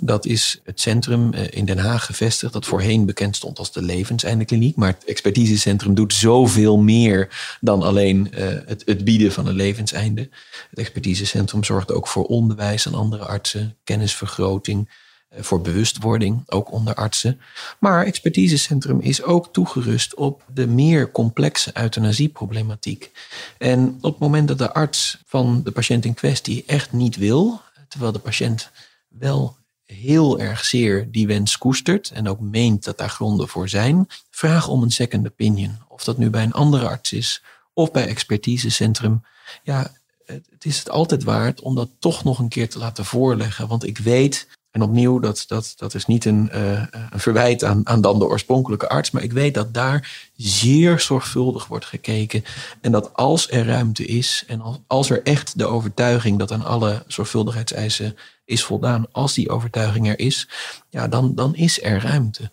Dat 0.00 0.26
is 0.26 0.60
het 0.64 0.80
centrum 0.80 1.32
eh, 1.32 1.44
in 1.50 1.64
Den 1.64 1.78
Haag 1.78 2.06
gevestigd, 2.06 2.52
dat 2.52 2.66
voorheen 2.66 3.06
bekend 3.06 3.36
stond 3.36 3.58
als 3.58 3.72
de 3.72 3.82
Levenseindekliniek. 3.82 4.76
Maar 4.76 4.88
het 4.88 5.04
expertisecentrum 5.04 5.94
doet 5.94 6.14
zoveel 6.14 6.78
meer 6.78 7.28
dan 7.60 7.82
alleen 7.82 8.32
uh, 8.34 8.46
het, 8.66 8.82
het, 8.86 9.04
bieden 9.04 9.32
van 9.32 9.46
een 9.46 9.54
levenseinde. 9.54 10.28
Het 10.70 10.78
expertisecentrum 10.78 11.64
zorgt 11.64 11.92
ook 11.92 12.08
voor 12.08 12.24
onderwijs 12.24 12.86
aan 12.86 12.94
andere 12.94 13.24
artsen, 13.24 13.76
kennisvergroting, 13.84 14.88
uh, 14.88 15.42
voor 15.42 15.60
bewustwording, 15.60 16.42
ook 16.46 16.72
onder 16.72 16.94
artsen. 16.94 17.40
Maar 17.78 18.04
expertisecentrum 18.04 19.00
is 19.00 19.22
ook 19.22 19.52
toegerust 19.52 20.14
op 20.14 20.42
de 20.54 20.66
meer 20.66 21.10
complexe 21.10 21.70
euthanasieproblematiek. 21.74 23.10
En 23.58 23.98
op 24.00 24.12
het 24.12 24.18
moment 24.18 24.48
dat 24.48 24.58
de 24.58 24.72
arts 24.72 25.18
van 25.26 25.62
de 25.64 25.70
patiënt 25.70 26.04
in 26.04 26.14
kwestie 26.14 26.64
echt 26.66 26.92
niet 26.92 27.16
wil, 27.16 27.60
terwijl 27.88 28.12
de 28.12 28.18
patiënt 28.18 28.70
wel 29.18 29.56
heel 29.84 30.40
erg 30.40 30.64
zeer 30.64 31.10
die 31.10 31.26
wens 31.26 31.58
koestert 31.58 32.10
en 32.10 32.28
ook 32.28 32.40
meent 32.40 32.84
dat 32.84 32.98
daar 32.98 33.10
gronden 33.10 33.48
voor 33.48 33.68
zijn, 33.68 34.06
vraag 34.30 34.68
om 34.68 34.82
een 34.82 34.90
second 34.90 35.26
opinion. 35.26 35.78
Of 35.88 36.04
dat 36.04 36.18
nu 36.18 36.30
bij 36.30 36.42
een 36.42 36.52
andere 36.52 36.88
arts 36.88 37.12
is 37.12 37.42
of 37.72 37.90
bij 37.90 38.06
expertisecentrum. 38.06 39.24
Ja, 39.62 39.92
het 40.24 40.64
is 40.64 40.78
het 40.78 40.90
altijd 40.90 41.22
waard 41.22 41.60
om 41.60 41.74
dat 41.74 41.90
toch 41.98 42.24
nog 42.24 42.38
een 42.38 42.48
keer 42.48 42.68
te 42.68 42.78
laten 42.78 43.04
voorleggen. 43.04 43.68
Want 43.68 43.84
ik 43.84 43.98
weet, 43.98 44.48
en 44.72 44.82
opnieuw, 44.82 45.18
dat, 45.18 45.44
dat, 45.46 45.72
dat 45.76 45.94
is 45.94 46.06
niet 46.06 46.24
een, 46.24 46.50
uh, 46.54 46.82
een 47.10 47.20
verwijt 47.20 47.64
aan, 47.64 47.88
aan 47.88 48.00
dan 48.00 48.18
de 48.18 48.24
oorspronkelijke 48.24 48.88
arts, 48.88 49.10
maar 49.10 49.22
ik 49.22 49.32
weet 49.32 49.54
dat 49.54 49.74
daar 49.74 50.30
zeer 50.36 51.00
zorgvuldig 51.00 51.66
wordt 51.66 51.84
gekeken. 51.84 52.44
En 52.80 52.92
dat 52.92 53.14
als 53.14 53.50
er 53.50 53.66
ruimte 53.66 54.04
is 54.04 54.44
en 54.46 54.60
als, 54.60 54.78
als 54.86 55.10
er 55.10 55.22
echt 55.22 55.58
de 55.58 55.66
overtuiging 55.66 56.38
dat 56.38 56.52
aan 56.52 56.64
alle 56.64 57.02
zorgvuldigheidseisen 57.06 58.16
is 58.44 58.64
voldaan. 58.64 59.06
Als 59.12 59.34
die 59.34 59.50
overtuiging 59.50 60.08
er 60.08 60.18
is, 60.18 60.48
ja, 60.88 61.08
dan, 61.08 61.34
dan 61.34 61.54
is 61.54 61.82
er 61.82 62.00
ruimte. 62.00 62.50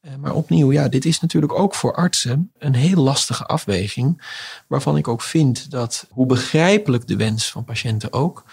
Eh, 0.00 0.12
maar 0.20 0.34
opnieuw, 0.34 0.72
ja, 0.72 0.88
dit 0.88 1.04
is 1.04 1.20
natuurlijk 1.20 1.58
ook 1.58 1.74
voor 1.74 1.94
artsen 1.94 2.52
een 2.58 2.74
heel 2.74 3.02
lastige 3.02 3.46
afweging. 3.46 4.22
Waarvan 4.66 4.96
ik 4.96 5.08
ook 5.08 5.22
vind 5.22 5.70
dat, 5.70 6.06
hoe 6.10 6.26
begrijpelijk 6.26 7.06
de 7.06 7.16
wens 7.16 7.50
van 7.50 7.64
patiënten 7.64 8.12
ook, 8.12 8.44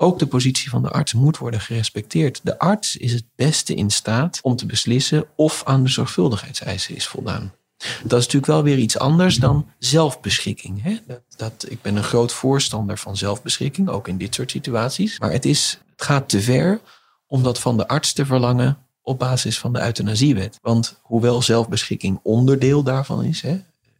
ook 0.00 0.18
de 0.18 0.26
positie 0.26 0.70
van 0.70 0.82
de 0.82 0.90
arts 0.90 1.12
moet 1.12 1.38
worden 1.38 1.60
gerespecteerd. 1.60 2.40
De 2.42 2.58
arts 2.58 2.96
is 2.96 3.12
het 3.12 3.24
beste 3.34 3.74
in 3.74 3.90
staat 3.90 4.38
om 4.42 4.56
te 4.56 4.66
beslissen 4.66 5.26
of 5.36 5.62
aan 5.64 5.82
de 5.82 5.88
zorgvuldigheidseisen 5.88 6.96
is 6.96 7.06
voldaan. 7.06 7.52
Dat 7.78 8.18
is 8.18 8.24
natuurlijk 8.24 8.46
wel 8.46 8.62
weer 8.62 8.78
iets 8.78 8.98
anders 8.98 9.36
dan 9.36 9.68
zelfbeschikking. 9.78 10.82
Hè? 10.82 10.98
Dat, 11.36 11.66
ik 11.68 11.82
ben 11.82 11.96
een 11.96 12.04
groot 12.04 12.32
voorstander 12.32 12.98
van 12.98 13.16
zelfbeschikking, 13.16 13.88
ook 13.88 14.08
in 14.08 14.18
dit 14.18 14.34
soort 14.34 14.50
situaties. 14.50 15.18
Maar 15.18 15.32
het, 15.32 15.44
is, 15.44 15.80
het 15.90 16.02
gaat 16.02 16.28
te 16.28 16.40
ver 16.40 16.80
om 17.26 17.42
dat 17.42 17.58
van 17.58 17.76
de 17.76 17.88
arts 17.88 18.12
te 18.12 18.26
verlangen 18.26 18.78
op 19.02 19.18
basis 19.18 19.58
van 19.58 19.72
de 19.72 19.80
euthanasiewet. 19.80 20.58
Want 20.62 21.00
hoewel 21.02 21.42
zelfbeschikking 21.42 22.20
onderdeel 22.22 22.82
daarvan 22.82 23.24
is, 23.24 23.40
hè, 23.40 23.50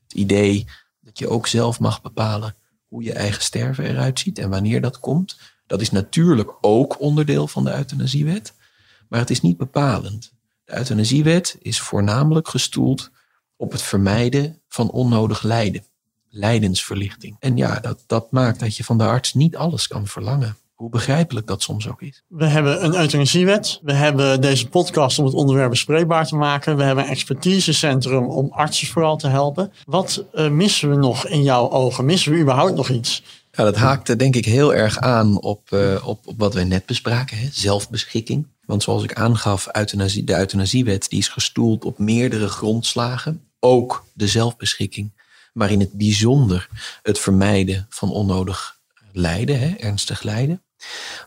het 0.03 0.13
idee 0.15 0.67
dat 1.01 1.19
je 1.19 1.29
ook 1.29 1.47
zelf 1.47 1.81
mag 1.81 2.03
bepalen 2.03 2.55
hoe 2.89 3.03
je 3.03 3.13
eigen 3.13 3.43
sterven 3.43 3.85
eruit 3.85 4.19
ziet 4.19 4.39
en 4.39 4.51
wanneer 4.51 4.81
dat 4.81 5.01
komt, 5.01 5.39
dat 5.69 5.81
is 5.81 5.91
natuurlijk 5.91 6.55
ook 6.61 7.01
onderdeel 7.01 7.49
van 7.49 7.65
de 7.65 7.75
euthanasiewet. 7.75 8.55
Maar 9.09 9.21
het 9.21 9.31
is 9.31 9.41
niet 9.41 9.57
bepalend. 9.57 10.33
De 10.65 10.77
euthanasiewet 10.77 11.57
is 11.61 11.81
voornamelijk 11.81 12.49
gestoeld 12.49 13.11
op 13.57 13.73
het 13.73 13.83
vermijden 13.83 14.61
van 14.69 14.91
onnodig 14.91 15.43
lijden. 15.43 15.85
Lijdensverlichting. 16.29 17.37
En 17.41 17.57
ja, 17.57 17.81
dat, 17.81 18.05
dat 18.07 18.31
maakt 18.31 18.61
dat 18.61 18.77
je 18.77 18.85
van 18.85 18.99
de 18.99 19.05
arts 19.05 19.35
niet 19.35 19.57
alles 19.57 19.87
kan 19.87 20.07
verlangen. 20.07 20.57
Hoe 20.75 20.91
begrijpelijk 20.91 21.47
dat 21.47 21.63
soms 21.63 21.89
ook 21.89 22.03
is. 22.03 22.23
We 22.29 22.47
hebben 22.47 22.85
een 22.85 22.95
euthanasiewet. 22.95 23.81
We 23.83 23.93
hebben 23.93 24.41
deze 24.41 24.69
podcast 24.69 25.19
om 25.19 25.25
het 25.25 25.35
onderwerp 25.35 25.71
bespreekbaar 25.71 26.27
te 26.27 26.37
maken. 26.37 26.77
We 26.77 26.83
hebben 26.83 27.05
een 27.05 27.11
expertisecentrum 27.11 28.25
om 28.25 28.49
artsen 28.51 28.87
vooral 28.87 29.17
te 29.17 29.29
helpen. 29.29 29.73
Wat 29.85 30.25
uh, 30.35 30.49
missen 30.51 30.91
we 30.91 30.97
nog 30.97 31.27
in 31.27 31.43
jouw 31.43 31.71
ogen? 31.71 32.05
Missen 32.05 32.33
we 32.33 32.39
überhaupt 32.39 32.75
nog 32.75 32.89
iets? 32.89 33.23
Ja, 33.59 33.65
dat 33.65 33.77
haakte 33.77 34.17
denk 34.17 34.37
ik 34.37 34.45
heel 34.45 34.75
erg 34.75 34.99
aan 34.99 35.41
op, 35.41 35.71
uh, 35.71 36.09
op, 36.09 36.27
op 36.27 36.39
wat 36.39 36.55
wij 36.55 36.65
net 36.65 36.87
bespraken. 36.87 37.39
Hè? 37.39 37.49
Zelfbeschikking. 37.53 38.47
Want 38.67 38.83
zoals 38.83 39.03
ik 39.03 39.15
aangaf, 39.15 39.65
de 39.65 40.37
euthanasiewet 40.37 41.09
die 41.09 41.19
is 41.19 41.29
gestoeld 41.29 41.85
op 41.85 41.99
meerdere 41.99 42.49
grondslagen 42.49 43.43
ook 43.61 44.05
de 44.13 44.27
zelfbeschikking, 44.27 45.13
maar 45.53 45.71
in 45.71 45.81
het 45.81 45.93
bijzonder 45.93 46.69
het 47.03 47.19
vermijden 47.19 47.87
van 47.89 48.11
onnodig 48.11 48.79
lijden, 49.13 49.61
hè, 49.61 49.75
ernstig 49.75 50.23
lijden. 50.23 50.63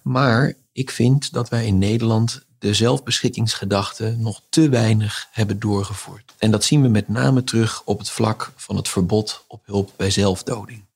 Maar 0.04 0.54
ik 0.72 0.92
vind 0.92 1.34
dat 1.34 1.50
wij 1.50 1.66
in 1.66 1.78
Nederland 1.78 2.46
de 2.60 2.74
zelfbeschikkingsgedachte 2.74 4.16
nog 4.18 4.42
te 4.50 4.70
weinig 4.70 5.28
hebben 5.32 5.60
doorgevoerd. 5.60 6.34
En 6.38 6.52
dat 6.52 6.64
zien 6.64 6.82
we 6.82 6.88
met 6.88 7.08
name 7.08 7.44
terug 7.44 7.82
op 7.86 8.00
het 8.00 8.10
vlak 8.10 8.52
van 8.56 8.76
het 8.76 8.90
verbod 8.90 9.46
op 9.48 9.62
hulp 9.66 9.94
bij 9.98 10.10
zelfdoding. 10.10 10.90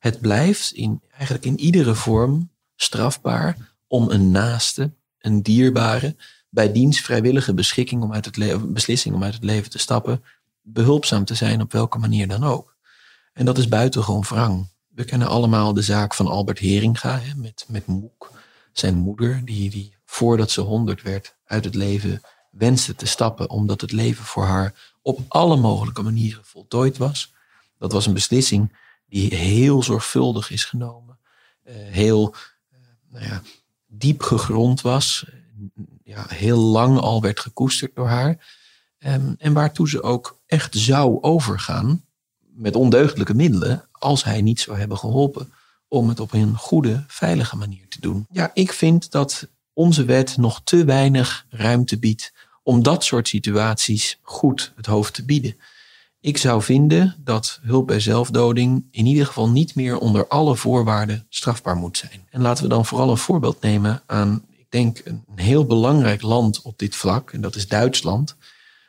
Het 0.00 0.20
blijft 0.20 0.72
in, 0.72 1.00
eigenlijk 1.12 1.44
in 1.44 1.60
iedere 1.60 1.94
vorm 1.94 2.50
strafbaar 2.76 3.74
om 3.86 4.10
een 4.10 4.30
naaste, 4.30 4.92
een 5.18 5.42
dierbare, 5.42 6.16
bij 6.48 6.72
diens 6.72 7.00
vrijwillige 7.00 7.54
beschikking 7.54 8.02
om 8.02 8.12
uit 8.12 8.24
het 8.24 8.36
leven, 8.36 8.72
beslissing 8.72 9.14
om 9.14 9.22
uit 9.24 9.34
het 9.34 9.44
leven 9.44 9.70
te 9.70 9.78
stappen, 9.78 10.24
behulpzaam 10.62 11.24
te 11.24 11.34
zijn 11.34 11.60
op 11.60 11.72
welke 11.72 11.98
manier 11.98 12.28
dan 12.28 12.44
ook. 12.44 12.76
En 13.32 13.44
dat 13.44 13.58
is 13.58 13.68
buitengewoon 13.68 14.22
wrang. 14.22 14.68
We 14.88 15.04
kennen 15.04 15.28
allemaal 15.28 15.72
de 15.72 15.82
zaak 15.82 16.14
van 16.14 16.26
Albert 16.26 16.58
Heringa 16.58 17.18
hè, 17.18 17.34
met, 17.34 17.64
met 17.68 17.86
Moek, 17.86 18.30
zijn 18.72 18.96
moeder, 18.96 19.42
die, 19.44 19.70
die 19.70 19.94
voordat 20.04 20.50
ze 20.50 20.60
honderd 20.60 21.02
werd 21.02 21.36
uit 21.44 21.64
het 21.64 21.74
leven 21.74 22.20
wenste 22.50 22.94
te 22.94 23.06
stappen, 23.06 23.50
omdat 23.50 23.80
het 23.80 23.92
leven 23.92 24.24
voor 24.24 24.44
haar 24.44 24.94
op 25.02 25.20
alle 25.28 25.56
mogelijke 25.56 26.02
manieren 26.02 26.44
voltooid 26.44 26.96
was. 26.96 27.34
Dat 27.78 27.92
was 27.92 28.06
een 28.06 28.14
beslissing 28.14 28.76
die 29.10 29.34
heel 29.34 29.82
zorgvuldig 29.82 30.50
is 30.50 30.64
genomen, 30.64 31.18
eh, 31.62 31.74
heel 31.76 32.34
eh, 32.70 32.78
nou 33.10 33.24
ja, 33.24 33.42
diep 33.86 34.22
gegrond 34.22 34.80
was, 34.80 35.26
ja, 36.04 36.26
heel 36.28 36.58
lang 36.58 36.98
al 36.98 37.20
werd 37.20 37.40
gekoesterd 37.40 37.94
door 37.94 38.08
haar. 38.08 38.58
Um, 39.06 39.34
en 39.38 39.52
waartoe 39.52 39.88
ze 39.88 40.02
ook 40.02 40.38
echt 40.46 40.74
zou 40.74 41.22
overgaan 41.22 42.04
met 42.38 42.76
ondeugdelijke 42.76 43.34
middelen 43.34 43.88
als 43.92 44.24
hij 44.24 44.42
niet 44.42 44.60
zou 44.60 44.78
hebben 44.78 44.98
geholpen 44.98 45.52
om 45.88 46.08
het 46.08 46.20
op 46.20 46.32
een 46.32 46.56
goede, 46.56 47.04
veilige 47.08 47.56
manier 47.56 47.88
te 47.88 48.00
doen. 48.00 48.26
Ja, 48.32 48.50
ik 48.54 48.72
vind 48.72 49.10
dat 49.10 49.48
onze 49.72 50.04
wet 50.04 50.36
nog 50.36 50.60
te 50.64 50.84
weinig 50.84 51.46
ruimte 51.48 51.98
biedt 51.98 52.32
om 52.62 52.82
dat 52.82 53.04
soort 53.04 53.28
situaties 53.28 54.18
goed 54.22 54.72
het 54.76 54.86
hoofd 54.86 55.14
te 55.14 55.24
bieden. 55.24 55.56
Ik 56.22 56.36
zou 56.36 56.62
vinden 56.62 57.16
dat 57.24 57.60
hulp 57.62 57.86
bij 57.86 58.00
zelfdoding 58.00 58.86
in 58.90 59.06
ieder 59.06 59.26
geval 59.26 59.50
niet 59.50 59.74
meer 59.74 59.98
onder 59.98 60.26
alle 60.28 60.56
voorwaarden 60.56 61.26
strafbaar 61.28 61.76
moet 61.76 61.96
zijn. 61.96 62.26
En 62.30 62.40
laten 62.40 62.62
we 62.62 62.68
dan 62.68 62.86
vooral 62.86 63.10
een 63.10 63.16
voorbeeld 63.16 63.60
nemen 63.60 64.02
aan, 64.06 64.44
ik 64.56 64.66
denk, 64.68 65.02
een 65.04 65.24
heel 65.34 65.66
belangrijk 65.66 66.22
land 66.22 66.62
op 66.62 66.78
dit 66.78 66.96
vlak, 66.96 67.30
en 67.30 67.40
dat 67.40 67.54
is 67.54 67.68
Duitsland 67.68 68.36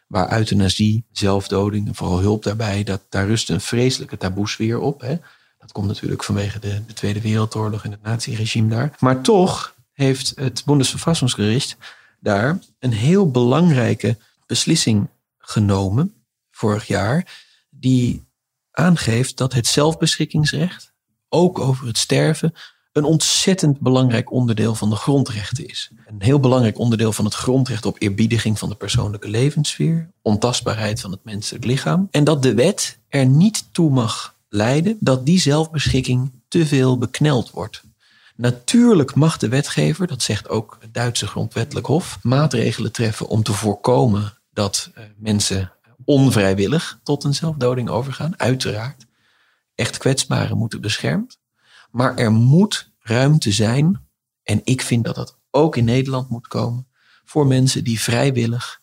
waar 0.08 0.38
euthanasie, 0.38 1.06
zelfdoding 1.12 1.88
en 1.88 1.96
vooral 1.96 2.20
hulp 2.20 2.44
daarbij, 2.44 2.84
dat, 2.84 3.02
daar 3.10 3.28
rust 3.28 3.50
een 3.50 3.62
vreselijke 3.62 4.18
taboesfeer 4.18 4.80
op. 4.80 5.02
Hè. 5.02 5.16
Dat 5.60 5.72
komt 5.72 5.88
natuurlijk 5.88 6.24
vanwege 6.24 6.60
de, 6.60 6.82
de 6.88 6.94
Tweede 6.94 7.22
Wereldoorlog 7.22 7.84
en 7.84 7.92
het 7.92 8.02
naziregime 8.02 8.70
daar. 8.70 8.96
Maar 9.00 9.22
toch 9.22 9.76
heeft 9.94 10.34
het 10.36 10.64
Bundesverfassungsgericht 10.66 11.78
daar 12.20 12.60
een 12.80 12.94
heel 12.94 13.32
belangrijke 13.32 14.18
beslissing 14.46 15.08
genomen 15.38 16.14
vorig 16.62 16.88
jaar, 16.88 17.44
die 17.70 18.24
aangeeft 18.72 19.38
dat 19.38 19.54
het 19.54 19.68
zelfbeschikkingsrecht, 19.68 20.94
ook 21.30 21.60
over 21.60 21.88
het 21.88 21.98
sterven, 21.98 22.54
een 22.92 23.04
ontzettend 23.04 23.80
belangrijk 23.80 24.32
onderdeel 24.32 24.76
van 24.76 24.90
de 24.90 24.96
grondrechten 24.96 25.68
is. 25.68 25.92
Een 26.06 26.22
heel 26.22 26.40
belangrijk 26.40 26.78
onderdeel 26.78 27.14
van 27.14 27.26
het 27.26 27.34
grondrecht 27.34 27.86
op 27.86 27.96
eerbiediging 28.00 28.60
van 28.60 28.70
de 28.70 28.76
persoonlijke 28.76 29.30
levenssfeer, 29.30 30.12
ontastbaarheid 30.22 31.02
van 31.02 31.12
het 31.12 31.24
menselijk 31.24 31.66
lichaam. 31.66 32.08
En 32.12 32.24
dat 32.24 32.44
de 32.44 32.54
wet 32.54 32.98
er 33.08 33.26
niet 33.26 33.74
toe 33.74 33.92
mag 33.92 34.36
leiden 34.50 34.98
dat 35.00 35.26
die 35.26 35.40
zelfbeschikking 35.40 36.32
te 36.48 36.66
veel 36.66 36.98
bekneld 36.98 37.52
wordt. 37.52 37.84
Natuurlijk 38.36 39.16
mag 39.16 39.38
de 39.38 39.48
wetgever, 39.48 40.08
dat 40.08 40.22
zegt 40.22 40.50
ook 40.50 40.78
het 40.80 40.94
Duitse 40.94 41.28
grondwettelijk 41.28 41.88
hof, 41.88 42.20
maatregelen 42.22 42.92
treffen 42.92 43.28
om 43.28 43.44
te 43.44 43.54
voorkomen 43.54 44.38
dat 44.54 44.92
eh, 44.94 45.04
mensen 45.18 45.72
onvrijwillig 46.12 47.00
tot 47.04 47.24
een 47.24 47.34
zelfdoding 47.34 47.90
overgaan, 47.90 48.40
uiteraard. 48.40 49.06
Echt 49.76 49.98
kwetsbaren 49.98 50.58
moeten 50.58 50.82
beschermd. 50.82 51.40
Maar 51.92 52.16
er 52.16 52.32
moet 52.32 52.92
ruimte 53.00 53.52
zijn, 53.52 54.08
en 54.44 54.62
ik 54.64 54.82
vind 54.82 55.06
dat 55.06 55.16
dat 55.16 55.40
ook 55.52 55.76
in 55.76 55.86
Nederland 55.86 56.30
moet 56.30 56.48
komen, 56.48 56.88
voor 57.24 57.48
mensen 57.48 57.84
die 57.84 58.02
vrijwillig, 58.02 58.82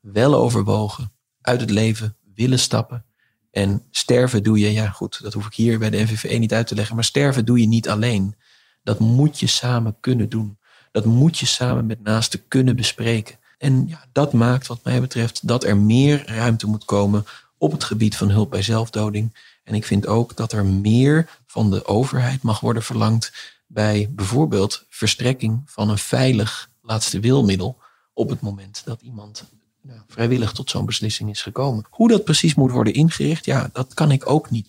wel 0.00 0.34
overwogen, 0.34 1.12
uit 1.40 1.60
het 1.60 1.70
leven 1.70 2.16
willen 2.34 2.58
stappen. 2.58 3.04
En 3.50 3.82
sterven 3.90 4.42
doe 4.42 4.58
je, 4.58 4.72
ja 4.72 4.88
goed, 4.88 5.22
dat 5.22 5.32
hoef 5.32 5.46
ik 5.46 5.54
hier 5.54 5.78
bij 5.78 5.90
de 5.90 6.02
NVVE 6.02 6.36
niet 6.36 6.52
uit 6.52 6.66
te 6.66 6.74
leggen, 6.74 6.94
maar 6.94 7.04
sterven 7.04 7.44
doe 7.44 7.60
je 7.60 7.66
niet 7.66 7.88
alleen. 7.88 8.36
Dat 8.82 8.98
moet 8.98 9.40
je 9.40 9.46
samen 9.46 9.96
kunnen 10.00 10.28
doen. 10.28 10.58
Dat 10.92 11.04
moet 11.04 11.38
je 11.38 11.46
samen 11.46 11.86
met 11.86 12.02
naasten 12.02 12.48
kunnen 12.48 12.76
bespreken. 12.76 13.38
En 13.58 13.88
ja, 13.88 14.04
dat 14.12 14.32
maakt 14.32 14.66
wat 14.66 14.84
mij 14.84 15.00
betreft 15.00 15.48
dat 15.48 15.64
er 15.64 15.76
meer 15.76 16.26
ruimte 16.26 16.66
moet 16.66 16.84
komen 16.84 17.24
op 17.58 17.72
het 17.72 17.84
gebied 17.84 18.16
van 18.16 18.30
hulp 18.30 18.50
bij 18.50 18.62
zelfdoding. 18.62 19.36
En 19.64 19.74
ik 19.74 19.84
vind 19.84 20.06
ook 20.06 20.36
dat 20.36 20.52
er 20.52 20.64
meer 20.64 21.28
van 21.46 21.70
de 21.70 21.86
overheid 21.86 22.42
mag 22.42 22.60
worden 22.60 22.82
verlangd 22.82 23.54
bij 23.66 24.08
bijvoorbeeld 24.10 24.84
verstrekking 24.88 25.62
van 25.66 25.90
een 25.90 25.98
veilig 25.98 26.70
laatste 26.82 27.20
wilmiddel 27.20 27.78
op 28.14 28.28
het 28.28 28.40
moment 28.40 28.82
dat 28.84 29.00
iemand 29.02 29.44
nou, 29.82 30.00
vrijwillig 30.08 30.52
tot 30.52 30.70
zo'n 30.70 30.86
beslissing 30.86 31.30
is 31.30 31.42
gekomen. 31.42 31.84
Hoe 31.90 32.08
dat 32.08 32.24
precies 32.24 32.54
moet 32.54 32.70
worden 32.70 32.94
ingericht, 32.94 33.44
ja, 33.44 33.70
dat 33.72 33.94
kan 33.94 34.10
ik 34.10 34.30
ook 34.30 34.50
niet 34.50 34.68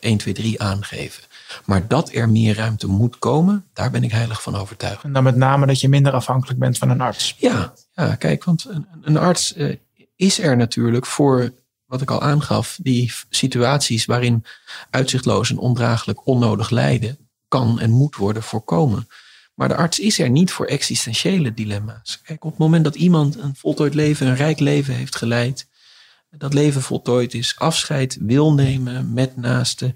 1, 0.00 0.16
2, 0.18 0.34
3 0.34 0.62
aangeven. 0.62 1.24
Maar 1.64 1.88
dat 1.88 2.12
er 2.12 2.28
meer 2.28 2.56
ruimte 2.56 2.86
moet 2.86 3.18
komen, 3.18 3.66
daar 3.72 3.90
ben 3.90 4.04
ik 4.04 4.10
heilig 4.10 4.42
van 4.42 4.56
overtuigd. 4.56 5.02
En 5.02 5.12
dan 5.12 5.22
met 5.22 5.36
name 5.36 5.66
dat 5.66 5.80
je 5.80 5.88
minder 5.88 6.12
afhankelijk 6.12 6.58
bent 6.58 6.78
van 6.78 6.90
een 6.90 7.00
arts. 7.00 7.34
Ja, 7.38 7.74
ja 8.06 8.14
kijk, 8.14 8.44
want 8.44 8.64
een, 8.68 8.86
een 9.02 9.16
arts 9.16 9.56
uh, 9.56 9.76
is 10.16 10.38
er 10.38 10.56
natuurlijk 10.56 11.06
voor 11.06 11.52
wat 11.86 12.02
ik 12.02 12.10
al 12.10 12.22
aangaf, 12.22 12.78
die 12.82 13.12
situaties 13.30 14.04
waarin 14.04 14.44
uitzichtloos 14.90 15.50
en 15.50 15.58
ondraaglijk 15.58 16.26
onnodig 16.26 16.70
lijden 16.70 17.18
kan 17.48 17.80
en 17.80 17.90
moet 17.90 18.16
worden 18.16 18.42
voorkomen. 18.42 19.08
Maar 19.54 19.68
de 19.68 19.76
arts 19.76 19.98
is 19.98 20.18
er 20.18 20.30
niet 20.30 20.52
voor 20.52 20.66
existentiële 20.66 21.54
dilemma's. 21.54 22.20
Kijk, 22.22 22.44
op 22.44 22.50
het 22.50 22.60
moment 22.60 22.84
dat 22.84 22.94
iemand 22.94 23.38
een 23.38 23.54
voltooid 23.56 23.94
leven, 23.94 24.26
een 24.26 24.36
rijk 24.36 24.58
leven 24.58 24.94
heeft 24.94 25.16
geleid, 25.16 25.68
dat 26.30 26.54
leven 26.54 26.82
voltooid 26.82 27.34
is, 27.34 27.54
afscheid 27.58 28.18
wil 28.20 28.52
nemen 28.52 29.12
met 29.12 29.36
naasten, 29.36 29.94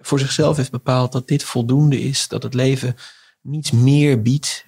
voor 0.00 0.18
zichzelf 0.18 0.56
heeft 0.56 0.70
bepaald 0.70 1.12
dat 1.12 1.28
dit 1.28 1.44
voldoende 1.44 2.00
is, 2.00 2.28
dat 2.28 2.42
het 2.42 2.54
leven 2.54 2.96
niets 3.40 3.70
meer 3.70 4.22
biedt, 4.22 4.64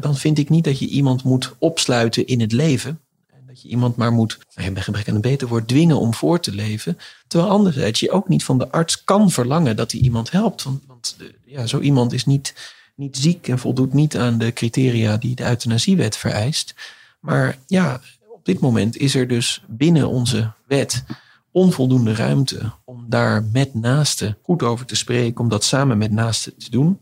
dan 0.00 0.16
vind 0.16 0.38
ik 0.38 0.48
niet 0.48 0.64
dat 0.64 0.78
je 0.78 0.86
iemand 0.86 1.24
moet 1.24 1.54
opsluiten 1.58 2.26
in 2.26 2.40
het 2.40 2.52
leven. 2.52 3.00
Dat 3.46 3.62
je 3.62 3.68
iemand 3.68 3.96
maar 3.96 4.12
moet, 4.12 4.38
nou 4.54 4.72
bij 4.72 4.82
gebrek 4.82 5.08
aan 5.08 5.14
een 5.14 5.20
beter 5.20 5.48
woord, 5.48 5.68
dwingen 5.68 5.98
om 5.98 6.14
voor 6.14 6.40
te 6.40 6.52
leven. 6.52 6.98
Terwijl 7.26 7.50
anderzijds 7.50 8.00
je 8.00 8.10
ook 8.10 8.28
niet 8.28 8.44
van 8.44 8.58
de 8.58 8.70
arts 8.70 9.04
kan 9.04 9.30
verlangen 9.30 9.76
dat 9.76 9.92
hij 9.92 10.00
iemand 10.00 10.30
helpt. 10.30 10.62
Want, 10.62 10.82
want 10.86 11.16
ja, 11.44 11.66
zo 11.66 11.80
iemand 11.80 12.12
is 12.12 12.26
niet, 12.26 12.54
niet 12.94 13.16
ziek 13.16 13.48
en 13.48 13.58
voldoet 13.58 13.92
niet 13.92 14.16
aan 14.16 14.38
de 14.38 14.52
criteria 14.52 15.16
die 15.16 15.34
de 15.34 15.44
euthanasiewet 15.44 16.16
vereist. 16.16 16.74
Maar 17.20 17.58
ja, 17.66 18.00
op 18.28 18.44
dit 18.44 18.60
moment 18.60 18.96
is 18.96 19.14
er 19.14 19.28
dus 19.28 19.62
binnen 19.66 20.08
onze 20.08 20.52
wet 20.66 21.04
onvoldoende 21.50 22.14
ruimte 22.14 22.72
om 22.84 23.04
daar 23.08 23.44
met 23.52 23.74
naasten 23.74 24.38
goed 24.42 24.62
over 24.62 24.86
te 24.86 24.96
spreken, 24.96 25.40
om 25.40 25.48
dat 25.48 25.64
samen 25.64 25.98
met 25.98 26.10
naasten 26.10 26.56
te 26.56 26.70
doen. 26.70 27.00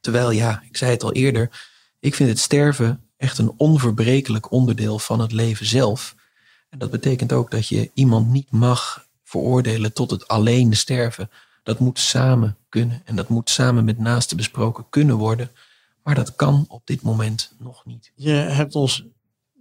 Terwijl, 0.00 0.30
ja, 0.30 0.62
ik 0.68 0.76
zei 0.76 0.90
het 0.90 1.02
al 1.02 1.12
eerder, 1.12 1.71
ik 2.02 2.14
vind 2.14 2.28
het 2.28 2.38
sterven 2.38 3.00
echt 3.16 3.38
een 3.38 3.52
onverbrekelijk 3.56 4.50
onderdeel 4.50 4.98
van 4.98 5.20
het 5.20 5.32
leven 5.32 5.66
zelf. 5.66 6.14
En 6.68 6.78
dat 6.78 6.90
betekent 6.90 7.32
ook 7.32 7.50
dat 7.50 7.68
je 7.68 7.90
iemand 7.94 8.28
niet 8.28 8.50
mag 8.50 9.06
veroordelen 9.24 9.92
tot 9.92 10.10
het 10.10 10.28
alleen 10.28 10.76
sterven. 10.76 11.30
Dat 11.62 11.78
moet 11.78 11.98
samen 11.98 12.56
kunnen 12.68 13.02
en 13.04 13.16
dat 13.16 13.28
moet 13.28 13.50
samen 13.50 13.84
met 13.84 13.98
naasten 13.98 14.36
besproken 14.36 14.86
kunnen 14.90 15.16
worden. 15.16 15.50
Maar 16.02 16.14
dat 16.14 16.36
kan 16.36 16.64
op 16.68 16.82
dit 16.84 17.02
moment 17.02 17.52
nog 17.58 17.84
niet. 17.84 18.12
Je 18.14 18.30
hebt 18.30 18.74
ons 18.74 19.04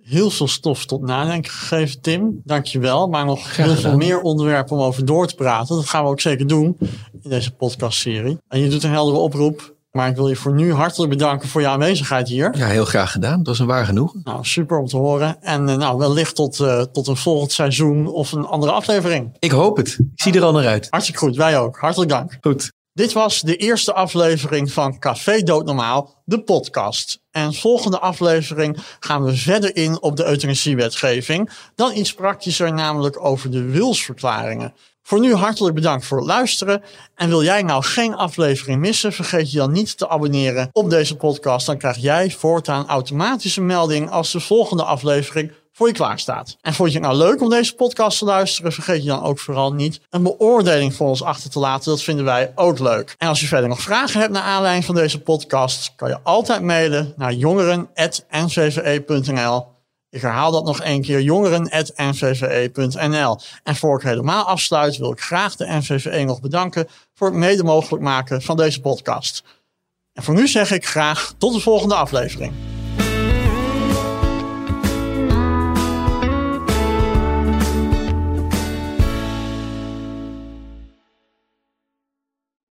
heel 0.02 0.30
veel 0.30 0.48
stof 0.48 0.86
tot 0.86 1.02
nadenken 1.02 1.52
gegeven, 1.52 2.02
Tim. 2.02 2.42
Dank 2.44 2.66
je 2.66 2.80
wel. 2.80 3.08
Maar 3.08 3.26
nog 3.26 3.56
heel 3.56 3.76
veel 3.76 3.98
meer 3.98 4.22
onderwerpen 4.22 4.78
om 4.78 4.84
over 4.84 5.06
door 5.06 5.28
te 5.28 5.36
praten. 5.36 5.76
Dat 5.76 5.90
gaan 5.90 6.04
we 6.04 6.10
ook 6.10 6.22
zeker 6.22 6.48
doen 6.48 6.78
in 7.22 7.30
deze 7.30 7.52
podcastserie. 7.52 8.38
En 8.48 8.60
je 8.60 8.70
doet 8.70 8.84
een 8.84 8.92
heldere 8.92 9.18
oproep. 9.18 9.80
Maar 9.92 10.10
ik 10.10 10.16
wil 10.16 10.28
je 10.28 10.36
voor 10.36 10.54
nu 10.54 10.74
hartelijk 10.74 11.12
bedanken 11.12 11.50
voor 11.50 11.62
je 11.62 11.68
aanwezigheid 11.68 12.28
hier. 12.28 12.58
Ja, 12.58 12.68
heel 12.68 12.86
graag 12.86 13.12
gedaan. 13.12 13.38
Dat 13.38 13.48
was 13.48 13.60
een 13.60 13.66
waar 13.66 13.86
genoeg. 13.86 14.16
Nou, 14.24 14.46
super 14.46 14.78
om 14.78 14.88
te 14.88 14.98
horen. 14.98 15.42
En 15.42 15.68
uh, 15.68 15.76
nou, 15.76 15.98
wellicht 15.98 16.36
tot, 16.36 16.60
uh, 16.60 16.82
tot 16.82 17.08
een 17.08 17.18
volgend 17.18 17.52
seizoen 17.52 18.08
of 18.08 18.32
een 18.32 18.46
andere 18.46 18.72
aflevering. 18.72 19.36
Ik 19.40 19.52
hoop 19.52 19.78
het. 19.78 19.88
Ik 19.88 20.22
zie 20.22 20.34
er 20.34 20.44
al 20.44 20.52
naar 20.52 20.68
uit. 20.68 20.88
Hartstikke 20.90 21.20
goed. 21.20 21.36
Wij 21.36 21.60
ook. 21.60 21.78
Hartelijk 21.78 22.10
dank. 22.10 22.38
Goed. 22.42 22.72
Dit 23.02 23.14
was 23.14 23.42
de 23.42 23.56
eerste 23.56 23.94
aflevering 23.94 24.72
van 24.72 25.00
Café 25.00 25.44
Doodnormaal, 25.44 26.22
de 26.26 26.44
podcast. 26.44 27.20
En 27.32 27.54
volgende 27.54 28.00
aflevering 28.00 28.78
gaan 29.00 29.24
we 29.24 29.36
verder 29.36 29.76
in 29.76 30.02
op 30.02 30.16
de 30.16 30.26
euthanasiewetgeving. 30.26 31.50
Dan 31.76 31.96
iets 31.96 32.14
praktischer, 32.14 32.74
namelijk 32.74 33.26
over 33.26 33.52
de 33.52 33.64
wilsverklaringen. 33.64 34.74
Voor 35.04 35.20
nu 35.20 35.34
hartelijk 35.34 35.76
bedankt 35.76 36.06
voor 36.06 36.18
het 36.18 36.28
luisteren. 36.28 36.84
En 37.16 37.30
wil 37.30 37.44
jij 37.44 37.62
nou 37.62 37.84
geen 37.84 38.16
aflevering 38.16 38.80
missen, 38.80 39.14
vergeet 39.14 39.52
je 39.52 39.58
dan 39.58 39.72
niet 39.72 39.98
te 39.98 40.10
abonneren 40.10 40.70
op 40.72 40.90
deze 40.90 41.16
podcast. 41.16 41.66
Dan 41.66 41.78
krijg 41.78 41.98
jij 41.98 42.32
voortaan 42.32 42.88
automatische 42.88 43.62
melding 43.62 44.10
als 44.10 44.32
de 44.32 44.40
volgende 44.40 44.84
aflevering 44.84 45.52
voor 45.82 45.90
je 45.90 45.96
klaar 45.96 46.20
staat. 46.20 46.58
En 46.62 46.74
vond 46.74 46.92
je 46.92 46.98
het 46.98 47.08
nou 47.08 47.18
leuk 47.18 47.42
om 47.42 47.50
deze 47.50 47.76
podcast 47.76 48.18
te 48.18 48.26
luisteren, 48.26 48.72
vergeet 48.72 49.04
je 49.04 49.10
dan 49.10 49.24
ook 49.24 49.40
vooral 49.40 49.74
niet 49.74 50.02
een 50.10 50.24
beoordeling 50.24 50.94
voor 50.94 51.08
ons 51.08 51.24
achter 51.24 51.50
te 51.50 51.60
laten. 51.60 51.92
Dat 51.92 52.04
vinden 52.04 52.26
wij 52.26 52.52
ook 52.56 52.80
leuk. 52.80 53.16
En 53.18 53.28
als 53.28 53.40
je 53.40 53.48
verder 53.48 53.70
nog 53.70 53.82
vragen 53.82 54.20
hebt 54.20 54.32
naar 54.32 54.44
aanleiding 54.44 54.86
van 54.86 54.96
deze 54.96 55.22
podcast, 55.22 55.94
kan 55.96 56.10
je 56.10 56.20
altijd 56.24 56.62
mailen 56.62 57.14
naar 57.16 57.34
jongeren.ncve.nl. 57.34 59.68
Ik 60.10 60.22
herhaal 60.22 60.52
dat 60.52 60.66
nog 60.66 60.82
één 60.82 61.02
keer, 61.02 61.22
jongeren.nvve.nl. 61.22 63.40
En 63.64 63.76
voor 63.76 63.98
ik 63.98 64.04
helemaal 64.04 64.44
afsluit 64.44 64.98
wil 64.98 65.12
ik 65.12 65.22
graag 65.22 65.56
de 65.56 65.66
NVVE 65.68 66.24
nog 66.24 66.42
bedanken 66.42 66.88
voor 67.14 67.28
het 67.28 67.38
mede 67.38 67.64
mogelijk 67.64 68.04
maken 68.04 68.42
van 68.42 68.58
deze 68.58 68.82
podcast. 68.82 69.44
En 70.14 70.24
voor 70.24 70.34
nu 70.34 70.48
zeg 70.48 70.72
ik 70.72 70.86
graag 70.86 71.34
tot 71.38 71.54
de 71.54 71.60
volgende 71.60 71.96
aflevering. 71.96 72.54